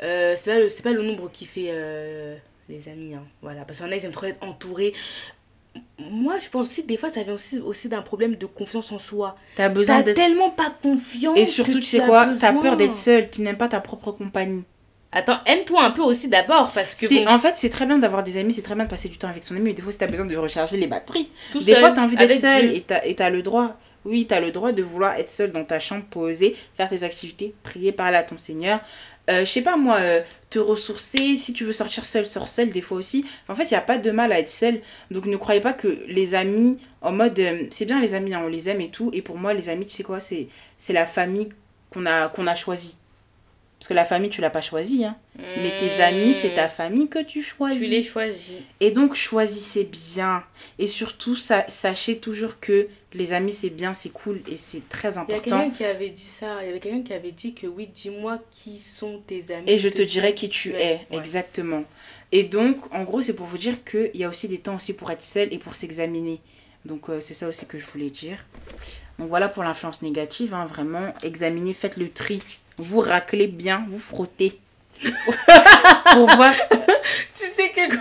euh, 0.05 0.35
c'est 0.37 0.53
pas, 0.53 0.59
le- 0.61 0.69
c'est 0.69 0.83
pas 0.85 0.93
le 0.93 1.03
nombre 1.03 1.31
qui 1.33 1.47
fait 1.47 1.71
euh, 1.71 2.37
les 2.69 2.89
amis. 2.89 3.15
hein. 3.15 3.25
Voilà, 3.43 3.65
parce 3.65 3.79
qu'il 3.79 3.87
y 3.87 3.91
en 3.91 3.93
a, 3.93 3.97
ils 3.97 4.05
aiment 4.05 4.13
trop 4.13 4.27
être 4.27 4.47
entourés. 4.47 4.93
Moi, 6.11 6.39
je 6.39 6.49
pense 6.49 6.67
aussi 6.67 6.83
que 6.83 6.89
des 6.89 6.97
fois, 6.97 7.11
ça 7.11 7.23
vient 7.23 7.35
aussi, 7.35 7.59
aussi 7.59 7.89
d'un 7.89 8.03
problème 8.03 8.37
de 8.37 8.47
confiance 8.47 8.93
en 8.93 8.99
soi. 8.99 9.37
T'as 9.57 9.69
besoin 9.69 10.03
d'être. 10.03 10.17
tellement 10.17 10.51
pas 10.51 10.73
confiance. 10.83 11.39
Et 11.39 11.47
surtout, 11.47 11.81
tu 11.81 11.83
sais 11.83 12.01
quoi 12.01 12.29
T'as 12.39 12.53
peur 12.53 12.77
d'être 12.77 12.95
seule. 12.95 13.31
Tu 13.31 13.43
n'aimes 13.43 13.59
pas 13.59 13.69
ta 13.69 13.81
propre 13.81 14.13
compagnie. 14.13 14.65
Attends, 15.13 15.39
aime-toi 15.45 15.83
un 15.83 15.91
peu 15.91 16.03
aussi 16.03 16.29
d'abord 16.29 16.71
parce 16.71 16.95
que 16.95 17.25
bon, 17.25 17.29
en 17.29 17.39
fait 17.41 17.57
c'est 17.57 17.69
très 17.69 17.85
bien 17.85 17.99
d'avoir 17.99 18.23
des 18.23 18.37
amis, 18.37 18.53
c'est 18.53 18.63
très 18.63 18.77
bien 18.77 18.85
de 18.85 18.89
passer 18.91 19.09
du 19.09 19.19
temps 19.19 19.27
avec 19.27 19.43
son 19.43 19.57
ami, 19.57 19.65
mais 19.65 19.73
des 19.73 19.83
fois 19.83 19.91
si 19.91 19.99
t'as 19.99 20.07
besoin 20.07 20.25
de 20.25 20.37
recharger 20.37 20.77
les 20.77 20.87
batteries, 20.87 21.29
tout 21.51 21.59
des 21.59 21.73
seul, 21.73 21.81
fois 21.81 21.91
t'as 21.91 22.03
envie 22.03 22.15
d'être 22.15 22.39
seule 22.39 22.73
et 22.77 23.15
t'as 23.17 23.31
le 23.31 23.43
droit. 23.43 23.77
Oui, 24.05 24.27
t'as 24.27 24.41
le 24.41 24.51
droit 24.51 24.73
de 24.73 24.83
vouloir 24.83 25.15
être 25.17 25.29
seule 25.29 25.51
dans 25.51 25.65
ta 25.65 25.79
chambre, 25.79 26.05
poser, 26.07 26.57
faire 26.75 26.89
tes 26.89 27.03
activités, 27.03 27.55
prier, 27.63 27.93
parler 27.93 28.17
à 28.17 28.23
ton 28.23 28.39
Seigneur. 28.39 28.81
Euh, 29.29 29.41
je 29.45 29.51
sais 29.51 29.63
pas 29.63 29.77
moi, 29.77 29.99
euh, 30.01 30.23
te 30.49 30.59
ressourcer, 30.59 31.37
si 31.37 31.53
tu 31.53 31.65
veux 31.65 31.73
sortir 31.73 32.05
seule, 32.05 32.27
sors 32.27 32.49
seule 32.49 32.71
des 32.71 32.81
fois 32.81 32.99
aussi. 32.99 33.25
en 33.49 33.55
fait, 33.55 33.65
il 33.65 33.75
n'y 33.75 33.77
a 33.77 33.83
pas 33.83 33.99
de 33.99 34.11
mal 34.11 34.33
à 34.33 34.39
être 34.41 34.49
seule. 34.49 34.81
Donc 35.11 35.27
ne 35.27 35.37
croyez 35.37 35.61
pas 35.61 35.75
que 35.75 36.03
les 36.09 36.35
amis, 36.35 36.79
en 37.03 37.13
mode, 37.13 37.39
euh, 37.39 37.65
c'est 37.71 37.85
bien 37.85 38.01
les 38.01 38.15
amis, 38.15 38.35
hein, 38.35 38.43
on 38.45 38.49
les 38.49 38.69
aime 38.71 38.81
et 38.81 38.91
tout. 38.91 39.11
Et 39.13 39.23
pour 39.23 39.37
moi, 39.39 39.53
les 39.55 39.69
amis, 39.69 39.87
tu 39.87 39.95
sais 39.95 40.03
quoi, 40.03 40.19
c'est 40.21 40.49
c'est 40.79 40.93
la 40.95 41.07
famille 41.07 41.51
qu'on 41.91 42.07
a, 42.07 42.29
qu'on 42.29 42.47
a 42.47 42.55
choisie. 42.55 42.97
Parce 43.81 43.89
que 43.89 43.95
la 43.95 44.05
famille, 44.05 44.29
tu 44.29 44.43
l'as 44.43 44.51
pas 44.51 44.61
choisie. 44.61 45.07
Hein. 45.07 45.17
Mais 45.39 45.75
tes 45.79 46.03
amis, 46.03 46.35
c'est 46.35 46.53
ta 46.53 46.69
famille 46.69 47.09
que 47.09 47.19
tu 47.23 47.41
choisis. 47.43 47.81
Hmm. 47.81 47.85
Tu 47.85 47.89
les 47.91 48.03
choisis. 48.03 48.53
Et 48.79 48.91
donc, 48.91 49.15
choisissez 49.15 49.85
bien. 49.85 50.45
Et 50.79 50.87
surtout, 50.87 51.35
sa- 51.35 51.67
sachez 51.67 52.19
toujours 52.19 52.61
que 52.61 52.89
les 53.15 53.33
amis, 53.33 53.53
c'est 53.55 53.71
bien, 53.71 53.95
c'est 53.95 54.11
cool 54.11 54.43
et 54.47 54.59
c'est 54.59 54.87
très 54.91 55.09
Il 55.09 55.15
y 55.15 55.17
a 55.17 55.21
important. 55.23 55.41
quelqu'un 55.61 55.71
qui 55.71 55.85
avait 55.87 56.11
dit 56.11 56.21
ça. 56.21 56.63
Il 56.63 56.67
y 56.67 56.69
avait 56.69 56.79
quelqu'un 56.79 57.01
qui 57.03 57.15
avait 57.15 57.33
dit 57.33 57.55
que 57.55 57.67
oui, 57.67 57.87
dis-moi 57.87 58.39
qui 58.51 58.79
sont 58.79 59.23
tes 59.27 59.51
amis. 59.55 59.65
Et 59.71 59.79
je 59.79 59.89
te 59.89 59.95
te 59.95 60.03
dirai 60.03 60.27
dirai 60.29 60.35
qui 60.35 60.51
tu 60.51 60.75
es, 60.75 61.01
Ouais. 61.11 61.17
exactement. 61.17 61.85
Et 62.33 62.43
donc, 62.43 62.77
en 62.95 63.05
gros, 63.05 63.23
c'est 63.23 63.33
pour 63.35 63.47
vous 63.47 63.59
dire 63.59 63.83
qu'il 63.83 64.11
y 64.15 64.25
a 64.25 64.29
aussi 64.29 64.47
des 64.47 64.59
temps 64.59 64.77
aussi 64.77 64.93
pour 64.93 65.11
être 65.11 65.23
seul 65.23 65.49
et 65.55 65.59
pour 65.59 65.75
s'examiner. 65.75 66.41
Donc, 66.85 67.09
euh, 67.09 67.21
c'est 67.21 67.35
ça 67.35 67.49
aussi 67.49 67.65
que 67.65 67.79
je 67.79 67.87
voulais 67.87 68.11
dire. 68.11 68.45
Donc, 69.19 69.29
voilà 69.31 69.49
pour 69.49 69.65
l'influence 69.65 70.03
négative. 70.03 70.53
hein, 70.53 70.67
vraiment, 70.67 71.15
examinez, 71.23 71.73
faites 71.73 71.97
le 71.97 72.11
tri. 72.11 72.43
Vous 72.81 73.01
raclez 73.01 73.47
bien, 73.47 73.85
vous 73.91 73.99
frottez. 73.99 74.59
pour 76.13 76.27
voir, 76.37 76.53
Tu 77.35 77.47
sais 77.47 77.71
que 77.71 77.97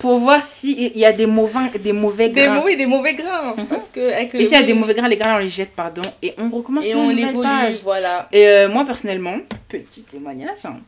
pour 0.00 0.18
voir 0.18 0.42
s'il 0.42 0.96
y 0.98 1.04
a 1.04 1.12
des 1.12 1.26
mauvais, 1.26 1.78
des 1.78 1.92
mauvais 1.92 2.28
des, 2.28 2.46
grains. 2.46 2.60
oui, 2.64 2.76
des 2.76 2.86
mauvais 2.86 3.14
grains. 3.14 3.54
Parce 3.70 3.86
que 3.86 4.12
avec 4.12 4.34
Et 4.34 4.44
s'il 4.44 4.58
y 4.58 4.60
a 4.60 4.64
des 4.64 4.74
mauvais 4.74 4.94
grains, 4.94 5.06
les 5.06 5.16
grains, 5.16 5.36
on 5.36 5.38
les 5.38 5.48
jette, 5.48 5.70
pardon. 5.76 6.02
Et 6.20 6.34
on 6.38 6.48
recommence 6.50 6.84
et 6.86 6.90
sur 6.90 6.98
on 6.98 7.10
une 7.10 7.20
évolue, 7.20 7.42
page. 7.42 7.76
voilà. 7.84 8.28
Et 8.32 8.48
euh, 8.48 8.68
moi, 8.68 8.84
personnellement, 8.84 9.36
petit 9.68 10.02
témoignage, 10.02 10.58
hein, 10.64 10.78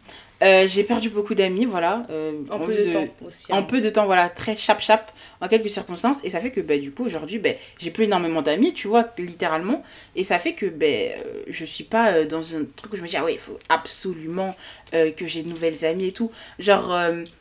euh, 0.43 0.67
j'ai 0.67 0.83
perdu 0.83 1.11
beaucoup 1.11 1.35
d'amis, 1.35 1.65
voilà. 1.65 2.07
euh, 2.11 2.33
En 2.51 2.59
peu 2.59 2.75
de, 2.75 2.93
temps 2.93 3.07
aussi. 3.25 3.53
En 3.53 3.59
hein. 3.59 3.63
peu 3.63 3.81
de 3.81 3.89
temps, 3.89 4.05
voilà, 4.05 4.29
très 4.29 4.57
chap-chap, 4.57 5.13
en 5.41 5.49
quelques 5.49 5.71
circonstances. 5.71 6.25
Et 6.25 6.31
ça 6.31 6.41
fait 6.41 6.51
que, 6.51 6.61
bah, 6.61 6.77
du 6.77 6.91
coup, 6.91 7.05
aujourd'hui, 7.05 7.39
bah, 7.39 7.51
j'ai 7.79 7.91
plus 7.91 8.05
énormément 8.05 8.43
d'amis, 8.43 8.75
tu 8.75 8.89
vois, 8.89 9.07
littéralement. 9.17 9.83
Et 10.17 10.25
ça 10.25 10.39
fait 10.39 10.55
que, 10.55 10.67
bah, 10.67 10.87
euh, 10.87 11.43
je 11.47 11.65
suis 11.65 11.85
pas 11.85 12.25
dans 12.25 12.57
un 12.57 12.65
truc 12.77 12.93
où 12.93 12.97
je 12.97 13.03
me 13.03 13.09
dis, 13.09 13.17
ah 13.17 13.25
ouais, 13.25 13.35
il 13.35 13.39
faut 13.39 13.59
absolument 13.69 14.57
euh, 14.95 15.13
que 15.13 15.27
j'ai 15.27 15.43
de 15.43 15.49
nouvelles 15.49 15.85
amies 15.85 16.09
et 16.09 16.13
tout. 16.13 16.31
Genre, 16.59 16.95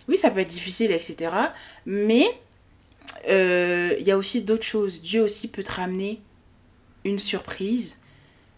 oui, 0.08 0.16
ça 0.16 0.30
peut 0.30 0.40
être 0.40 0.48
difficile, 0.48 0.92
etc. 0.92 1.32
Mais 1.86 2.28
il 3.28 4.04
y 4.04 4.12
a 4.12 4.18
aussi 4.18 4.42
d'autres 4.42 4.66
choses. 4.66 5.02
Dieu 5.02 5.22
aussi 5.22 5.50
peut 5.50 5.64
te 5.64 5.72
ramener 5.72 6.22
une 7.06 7.20
surprise 7.20 8.00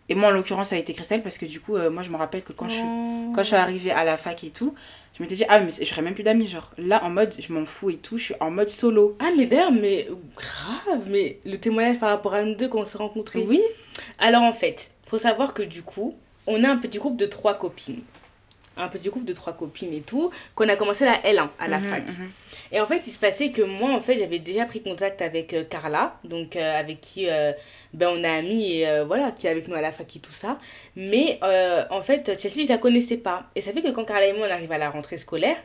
Et 0.10 0.16
moi, 0.16 0.30
en 0.30 0.32
l'occurrence, 0.32 0.70
ça 0.70 0.76
a 0.76 0.80
été 0.80 0.94
Christelle 0.94 1.24
parce 1.24 1.38
que 1.38 1.46
du 1.46 1.60
coup, 1.60 1.76
euh, 1.76 1.90
moi, 1.90 2.04
je 2.04 2.10
me 2.10 2.18
rappelle 2.18 2.44
que 2.44 2.54
quand, 2.54 2.68
je, 2.68 2.76
suis, 2.76 2.84
Oh. 2.86 3.32
quand 3.34 3.42
je 3.42 3.48
suis 3.48 3.56
arrivée 3.56 3.92
à 3.92 4.04
la 4.04 4.18
fac 4.18 4.44
et 4.44 4.52
tout, 4.52 4.76
je 5.18 5.24
m'étais 5.24 5.36
dit, 5.36 5.46
ah, 5.50 5.60
mais 5.60 5.70
j'aurais 5.82 6.02
même 6.04 6.14
plus 6.14 6.24
d'amis. 6.24 6.46
Genre, 6.48 6.70
là, 6.78 7.04
en 7.04 7.10
mode, 7.10 7.34
je 7.40 7.52
m'en 7.52 7.66
fous 7.66 7.90
et 7.90 7.98
tout, 7.98 8.18
je 8.18 8.26
suis 8.26 8.36
en 8.40 8.52
mode 8.52 8.70
solo. 8.70 9.18
Ah, 9.20 9.30
mais 9.36 9.46
d'ailleurs, 9.48 9.72
mais 9.72 10.08
grave, 10.36 11.06
mais 11.08 11.40
le 11.46 11.58
témoignage 11.58 12.00
par 12.00 12.10
rapport 12.10 12.34
à 12.36 12.44
nous 12.44 12.54
deux 12.56 12.68
quand 12.68 12.80
on 12.82 12.86
s'est 12.86 12.98
rencontrés. 12.98 13.44
Oui. 13.48 13.62
Alors 14.20 14.44
en 14.44 14.54
fait, 14.54 14.92
faut 15.08 15.18
savoir 15.18 15.54
que 15.54 15.64
du 15.64 15.82
coup, 15.82 16.16
on 16.48 16.64
a 16.64 16.70
un 16.70 16.78
petit 16.78 17.00
groupe 17.00 17.18
de 17.18 17.26
trois 17.26 17.56
copines. 17.56 18.02
Un 18.78 18.88
petit 18.90 19.10
groupe 19.10 19.26
de 19.26 19.34
trois 19.34 19.54
copines 19.54 19.94
et 19.94 20.02
tout, 20.02 20.32
qu'on 20.54 20.68
a 20.68 20.76
commencé 20.76 21.06
la 21.06 21.16
L1 21.24 21.50
à 21.60 21.68
la 21.68 21.80
Mhm, 21.80 21.90
fac. 21.90 22.08
mhm. 22.08 22.32
Et 22.72 22.80
en 22.82 22.88
fait, 22.88 23.02
il 23.06 23.12
se 23.12 23.18
passait 23.20 23.52
que 23.52 23.62
moi, 23.62 23.92
en 23.92 24.02
fait, 24.02 24.18
j'avais 24.18 24.40
déjà 24.40 24.66
pris 24.66 24.82
contact 24.82 25.22
avec 25.22 25.54
euh, 25.54 25.64
Carla, 25.64 26.18
donc 26.24 26.56
euh, 26.56 26.80
avec 26.80 27.00
qui 27.00 27.30
euh, 27.30 27.54
ben, 27.94 28.10
on 28.10 28.24
a 28.24 28.32
ami 28.32 28.80
et 28.82 29.02
voilà, 29.06 29.32
qui 29.32 29.48
est 29.48 29.50
avec 29.50 29.68
nous 29.68 29.76
à 29.76 29.82
la 29.82 29.92
fac 29.92 30.14
et 30.16 30.20
tout 30.20 30.34
ça. 30.34 30.58
Mais 30.96 31.40
en 31.90 32.02
fait, 32.02 32.40
Chelsea, 32.40 32.66
je 32.66 32.70
la 32.70 32.78
connaissais 32.78 33.18
pas. 33.18 33.44
Et 33.56 33.62
ça 33.62 33.72
fait 33.72 33.82
que 33.82 33.92
quand 33.92 34.04
Carla 34.06 34.26
et 34.28 34.34
moi, 34.34 34.48
on 34.48 34.52
arrive 34.52 34.72
à 34.72 34.78
la 34.78 34.90
rentrée 34.90 35.18
scolaire, 35.18 35.58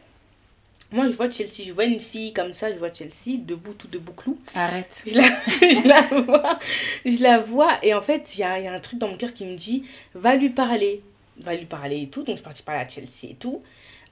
moi, 0.92 1.06
je 1.08 1.12
vois 1.14 1.30
Chelsea, 1.30 1.62
je 1.64 1.72
vois 1.72 1.84
une 1.84 2.00
fille 2.00 2.32
comme 2.32 2.52
ça, 2.52 2.68
je 2.72 2.76
vois 2.76 2.92
Chelsea, 2.92 3.38
debout, 3.38 3.74
tout 3.74 3.86
debout, 3.86 4.12
clou. 4.12 4.38
Arrête. 4.56 5.04
Je 5.06 5.14
la, 5.14 5.22
je 5.60 5.86
la 5.88 6.02
vois, 6.22 6.58
je 7.04 7.22
la 7.22 7.38
vois, 7.38 7.72
et 7.84 7.94
en 7.94 8.02
fait, 8.02 8.34
il 8.34 8.40
y 8.40 8.42
a, 8.44 8.58
il 8.58 8.64
y 8.64 8.68
a 8.68 8.72
un 8.72 8.80
truc 8.80 8.98
dans 8.98 9.06
mon 9.06 9.16
cœur 9.16 9.32
qui 9.32 9.44
me 9.46 9.54
dit, 9.56 9.84
va 10.14 10.34
lui 10.34 10.50
parler, 10.50 11.00
va 11.42 11.54
lui 11.56 11.66
parler 11.66 12.02
et 12.02 12.08
tout. 12.08 12.20
Donc, 12.22 12.30
je 12.36 12.40
suis 12.40 12.44
partie 12.44 12.62
parler 12.62 12.82
à 12.82 12.88
Chelsea 12.88 13.30
et 13.32 13.34
tout. 13.38 13.62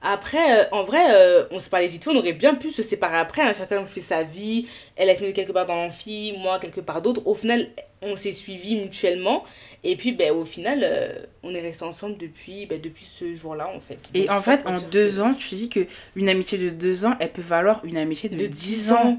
Après, 0.01 0.61
euh, 0.61 0.65
en 0.71 0.83
vrai, 0.83 1.13
euh, 1.13 1.45
on 1.51 1.59
se 1.59 1.69
parlait 1.69 1.87
vite 1.87 2.05
fait, 2.05 2.09
on 2.09 2.15
aurait 2.15 2.31
bien 2.31 2.55
pu 2.55 2.71
se 2.71 2.83
séparer 2.83 3.17
après. 3.17 3.41
hein. 3.41 3.51
Chacun 3.57 3.83
fait 3.85 3.99
sa 3.99 4.23
vie. 4.23 4.65
Elle 4.95 5.09
a 5.09 5.15
fini 5.15 5.33
quelque 5.33 5.51
part 5.51 5.65
dans 5.65 5.75
l'amphi, 5.75 6.33
moi 6.37 6.57
quelque 6.59 6.79
part 6.79 7.01
d'autre. 7.01 7.21
Au 7.27 7.35
final, 7.35 7.67
on 8.01 8.15
s'est 8.15 8.31
suivis 8.31 8.77
mutuellement. 8.77 9.43
Et 9.83 9.97
puis, 9.97 10.13
ben, 10.13 10.31
au 10.31 10.45
final, 10.45 10.79
euh, 10.83 11.09
on 11.43 11.53
est 11.53 11.59
restés 11.59 11.83
ensemble 11.83 12.15
depuis, 12.17 12.65
ben, 12.65 12.79
depuis 12.79 13.03
ce 13.03 13.35
jour-là, 13.35 13.69
en 13.75 13.81
fait. 13.81 13.97
Et 14.13 14.29
en 14.29 14.41
fait, 14.41 14.65
en 14.65 14.75
deux 14.89 15.07
que- 15.09 15.19
ans, 15.19 15.33
tu 15.33 15.49
te 15.49 15.55
dis 15.55 15.67
que 15.67 15.81
une 16.15 16.29
amitié 16.29 16.57
de 16.57 16.69
deux 16.69 17.05
ans, 17.05 17.15
elle 17.19 17.31
peut 17.33 17.41
valoir 17.41 17.81
une 17.83 17.97
amitié 17.97 18.29
de, 18.29 18.37
de 18.37 18.45
10 18.47 18.49
10 18.69 18.91
ans. 18.93 19.05
ans. 19.05 19.17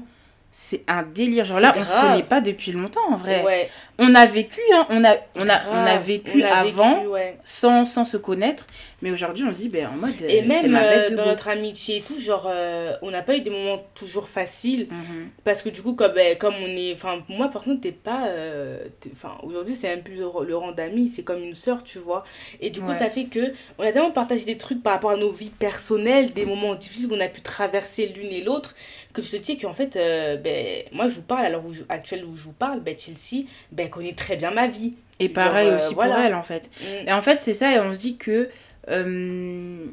C'est 0.53 0.83
un 0.89 1.03
délire. 1.03 1.45
Genre 1.45 1.59
là, 1.61 1.73
on 1.77 1.85
se 1.85 1.91
grave. 1.91 2.11
connaît 2.11 2.23
pas 2.23 2.41
depuis 2.41 2.73
longtemps 2.73 3.09
en 3.09 3.15
vrai. 3.15 3.41
Ouais, 3.43 3.69
On 3.99 4.13
a 4.15 4.25
vécu, 4.25 4.59
hein, 4.73 4.85
on, 4.89 5.03
a, 5.05 5.15
on, 5.37 5.47
a, 5.47 5.59
on 5.71 5.77
a 5.77 5.85
grave. 5.93 6.03
vécu 6.05 6.43
On 6.43 6.45
a 6.45 6.55
avant 6.55 6.95
vécu, 6.95 7.07
ouais. 7.07 7.37
sans, 7.45 7.85
sans 7.85 8.03
se 8.03 8.17
connaître. 8.17 8.67
Mais 9.01 9.11
aujourd'hui, 9.11 9.45
on 9.47 9.53
se 9.53 9.59
dit, 9.59 9.69
ben, 9.69 9.87
en 9.87 9.95
mode, 9.95 10.21
Et 10.21 10.41
euh, 10.43 10.45
même 10.45 10.71
ma 10.71 10.83
euh, 10.83 10.89
bête 11.03 11.11
de 11.11 11.15
dans 11.15 11.25
notre 11.25 11.47
amitié 11.47 11.97
et 11.97 12.01
tout, 12.01 12.19
genre, 12.19 12.47
euh, 12.51 12.93
on 13.01 13.11
n'a 13.11 13.21
pas 13.21 13.35
eu 13.37 13.41
des 13.41 13.49
moments 13.49 13.81
toujours 13.95 14.27
faciles. 14.27 14.87
Mhm. 14.91 15.29
Parce 15.45 15.63
que 15.63 15.69
du 15.69 15.81
coup, 15.81 15.93
comme, 15.93 16.11
ben, 16.11 16.37
comme 16.37 16.55
on 16.61 16.67
est. 16.67 16.93
Enfin, 16.93 17.23
moi, 17.29 17.47
par 17.47 17.63
contre, 17.63 17.81
t'es 17.81 17.91
pas. 17.93 18.25
euh, 18.27 18.83
Enfin, 19.13 19.37
aujourd'hui, 19.43 19.73
c'est 19.73 19.87
même 19.87 20.03
plus 20.03 20.15
le, 20.17 20.55
rang 20.57 20.71
d'ami, 20.73 21.07
c'est 21.07 21.23
comme 21.23 21.41
une 21.41 21.55
sœur, 21.55 21.83
tu 21.83 21.97
vois. 21.97 22.25
Et 22.59 22.69
du 22.71 22.81
coup, 22.81 22.89
Ouais. 22.89 22.97
ça 22.99 23.09
fait 23.09 23.25
que 23.25 23.53
on 23.79 23.83
a 23.83 23.91
tellement 23.93 24.11
partagé 24.11 24.43
des 24.43 24.57
trucs 24.57 24.83
par 24.83 24.93
rapport 24.93 25.11
à 25.11 25.17
nos 25.17 25.31
vies 25.31 25.49
personnelles, 25.49 26.31
des 26.33 26.45
moments 26.45 26.75
difficiles 26.75 27.07
qu'on 27.07 27.19
a 27.21 27.27
pu 27.29 27.39
traverser 27.41 28.07
l'une 28.07 28.31
et 28.33 28.41
l'autre, 28.41 28.75
que 29.13 29.21
tu 29.21 29.29
te 29.29 29.35
dis 29.37 29.57
qu'en 29.57 29.73
fait, 29.73 29.95
euh, 29.95 30.37
ben, 30.37 30.83
moi, 30.91 31.07
je 31.07 31.15
vous 31.15 31.21
parle, 31.21 31.45
à 31.45 31.49
l'heure 31.49 31.65
où 31.65 31.73
je- 31.73 31.83
actuelle 31.89 32.25
où 32.25 32.35
je 32.35 32.43
vous 32.43 32.51
parle, 32.53 32.79
ben, 32.81 32.95
Chelsea, 32.97 33.45
ben, 33.71 33.89
connaît 33.89 34.13
très 34.13 34.35
bien 34.35 34.51
ma 34.51 34.67
vie. 34.67 34.93
Et 35.19 35.29
pareil 35.29 35.67
Genre, 35.69 35.73
euh, 35.79 35.83
aussi 35.85 35.93
voilà. 35.93 36.15
pour 36.15 36.23
elle, 36.23 36.33
en 36.35 36.43
fait. 36.43 36.69
Mm. 36.81 37.07
Et 37.07 37.11
en 37.13 37.21
fait, 37.21 37.41
c'est 37.41 37.53
ça, 37.53 37.71
et 37.73 37.79
on 37.79 37.93
se 37.93 37.99
dit 37.99 38.17
que, 38.17 38.49
euh, 38.89 39.85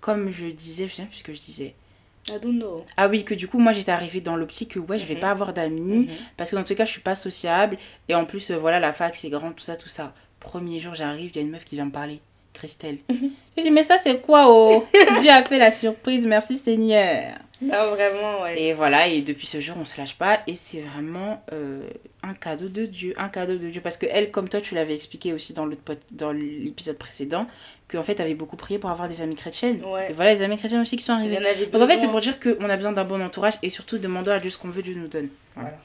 comme 0.00 0.30
je 0.30 0.46
disais, 0.46 0.86
je 0.88 0.94
sais 0.94 1.02
plus 1.04 1.16
ce 1.18 1.24
que 1.24 1.32
je 1.32 1.40
disais. 1.40 1.74
I 2.30 2.38
don't 2.42 2.56
know. 2.58 2.84
Ah 2.96 3.08
oui, 3.08 3.24
que 3.24 3.34
du 3.34 3.48
coup, 3.48 3.58
moi, 3.58 3.72
j'étais 3.72 3.90
arrivée 3.90 4.20
dans 4.20 4.36
l'optique 4.36 4.72
que, 4.74 4.78
ouais, 4.78 4.98
je 4.98 5.04
vais 5.06 5.14
Mhm. 5.14 5.20
pas 5.20 5.30
avoir 5.30 5.52
d'amis, 5.54 6.06
Mhm. 6.06 6.08
parce 6.36 6.50
que 6.50 6.56
dans 6.56 6.62
tous 6.62 6.70
les 6.70 6.76
cas, 6.76 6.84
je 6.84 6.90
suis 6.92 7.00
pas 7.00 7.14
sociable. 7.14 7.78
Et 8.08 8.14
en 8.14 8.24
plus, 8.26 8.50
voilà, 8.50 8.78
la 8.80 8.92
fac, 8.92 9.16
c'est 9.16 9.30
grand, 9.30 9.52
tout 9.52 9.64
ça, 9.64 9.76
tout 9.76 9.88
ça. 9.88 10.12
Premier 10.40 10.78
jour, 10.78 10.94
j'arrive, 10.94 11.30
il 11.34 11.36
y 11.36 11.38
a 11.40 11.42
une 11.42 11.50
meuf 11.50 11.64
qui 11.64 11.74
vient 11.74 11.86
me 11.86 11.90
parler. 11.90 12.20
Christelle. 12.52 12.98
Mhm. 13.08 13.30
J'ai 13.56 13.62
dit, 13.62 13.70
mais 13.70 13.82
ça, 13.82 13.98
c'est 13.98 14.20
quoi, 14.20 14.44
oh? 14.48 14.84
Dieu 15.20 15.30
a 15.30 15.42
fait 15.44 15.58
la 15.58 15.70
surprise, 15.70 16.26
merci 16.26 16.58
Seigneur. 16.58 17.38
Non, 17.60 17.90
vraiment, 17.90 18.42
ouais. 18.42 18.60
Et 18.60 18.72
voilà, 18.72 19.08
et 19.08 19.20
depuis 19.20 19.46
ce 19.46 19.60
jour, 19.60 19.76
on 19.78 19.84
se 19.84 19.98
lâche 19.98 20.16
pas. 20.16 20.40
Et 20.46 20.54
c'est 20.54 20.80
vraiment 20.80 21.42
euh, 21.52 21.82
un 22.22 22.34
cadeau 22.34 22.68
de 22.68 22.86
Dieu. 22.86 23.14
Un 23.16 23.28
cadeau 23.28 23.56
de 23.56 23.68
Dieu. 23.68 23.80
Parce 23.80 23.96
que 23.96 24.06
elle, 24.08 24.30
comme 24.30 24.48
toi, 24.48 24.60
tu 24.60 24.74
l'avais 24.74 24.94
expliqué 24.94 25.32
aussi 25.32 25.54
dans 25.54 26.32
l'épisode 26.32 26.98
précédent, 26.98 27.48
qu'en 27.88 28.04
fait, 28.04 28.14
tu 28.14 28.22
avais 28.22 28.34
beaucoup 28.34 28.56
prié 28.56 28.78
pour 28.78 28.90
avoir 28.90 29.08
des 29.08 29.22
amies 29.22 29.34
chrétiennes. 29.34 29.82
Ouais. 29.84 30.10
Et 30.10 30.12
voilà, 30.12 30.34
les 30.34 30.42
amies 30.42 30.56
chrétiennes 30.56 30.80
aussi 30.80 30.96
qui 30.96 31.04
sont 31.04 31.12
en 31.12 31.20
avait 31.20 31.66
Donc 31.66 31.82
en 31.82 31.86
fait, 31.86 31.98
c'est 31.98 32.08
pour 32.08 32.20
dire 32.20 32.38
qu'on 32.38 32.70
a 32.70 32.76
besoin 32.76 32.92
d'un 32.92 33.04
bon 33.04 33.20
entourage 33.20 33.54
et 33.62 33.70
surtout 33.70 33.98
demandons 33.98 34.32
à 34.32 34.38
Dieu 34.38 34.50
ce 34.50 34.58
qu'on 34.58 34.68
veut, 34.68 34.82
Dieu 34.82 34.94
nous 34.94 35.08
donne. 35.08 35.28
Voilà. 35.54 35.70
Voilà. 35.70 35.82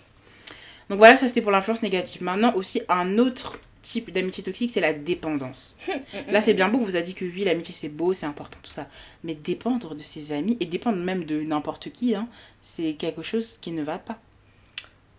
Donc 0.89 0.99
voilà, 0.99 1.17
ça 1.17 1.27
c'était 1.27 1.41
pour 1.41 1.51
l'influence 1.51 1.81
négative. 1.81 2.21
Maintenant 2.21 2.53
aussi, 2.55 2.81
un 2.89 3.17
autre 3.17 3.57
type 3.83 4.09
d'amitié 4.11 4.43
toxique, 4.43 4.71
c'est 4.71 4.81
la 4.81 4.93
dépendance. 4.93 5.75
Là, 6.31 6.41
c'est 6.41 6.55
bien 6.55 6.69
beau, 6.69 6.79
on 6.79 6.83
vous 6.85 6.95
a 6.95 7.01
dit 7.01 7.13
que 7.13 7.25
oui, 7.25 7.43
l'amitié 7.43 7.73
c'est 7.75 7.89
beau, 7.89 8.13
c'est 8.13 8.25
important, 8.25 8.57
tout 8.63 8.71
ça. 8.71 8.87
Mais 9.23 9.35
dépendre 9.35 9.93
de 9.93 10.01
ses 10.01 10.31
amis 10.31 10.57
et 10.59 10.65
dépendre 10.65 10.97
même 10.97 11.25
de 11.25 11.41
n'importe 11.41 11.91
qui, 11.91 12.15
hein, 12.15 12.27
c'est 12.61 12.93
quelque 12.93 13.21
chose 13.21 13.59
qui 13.61 13.71
ne 13.71 13.83
va 13.83 13.99
pas. 13.99 14.17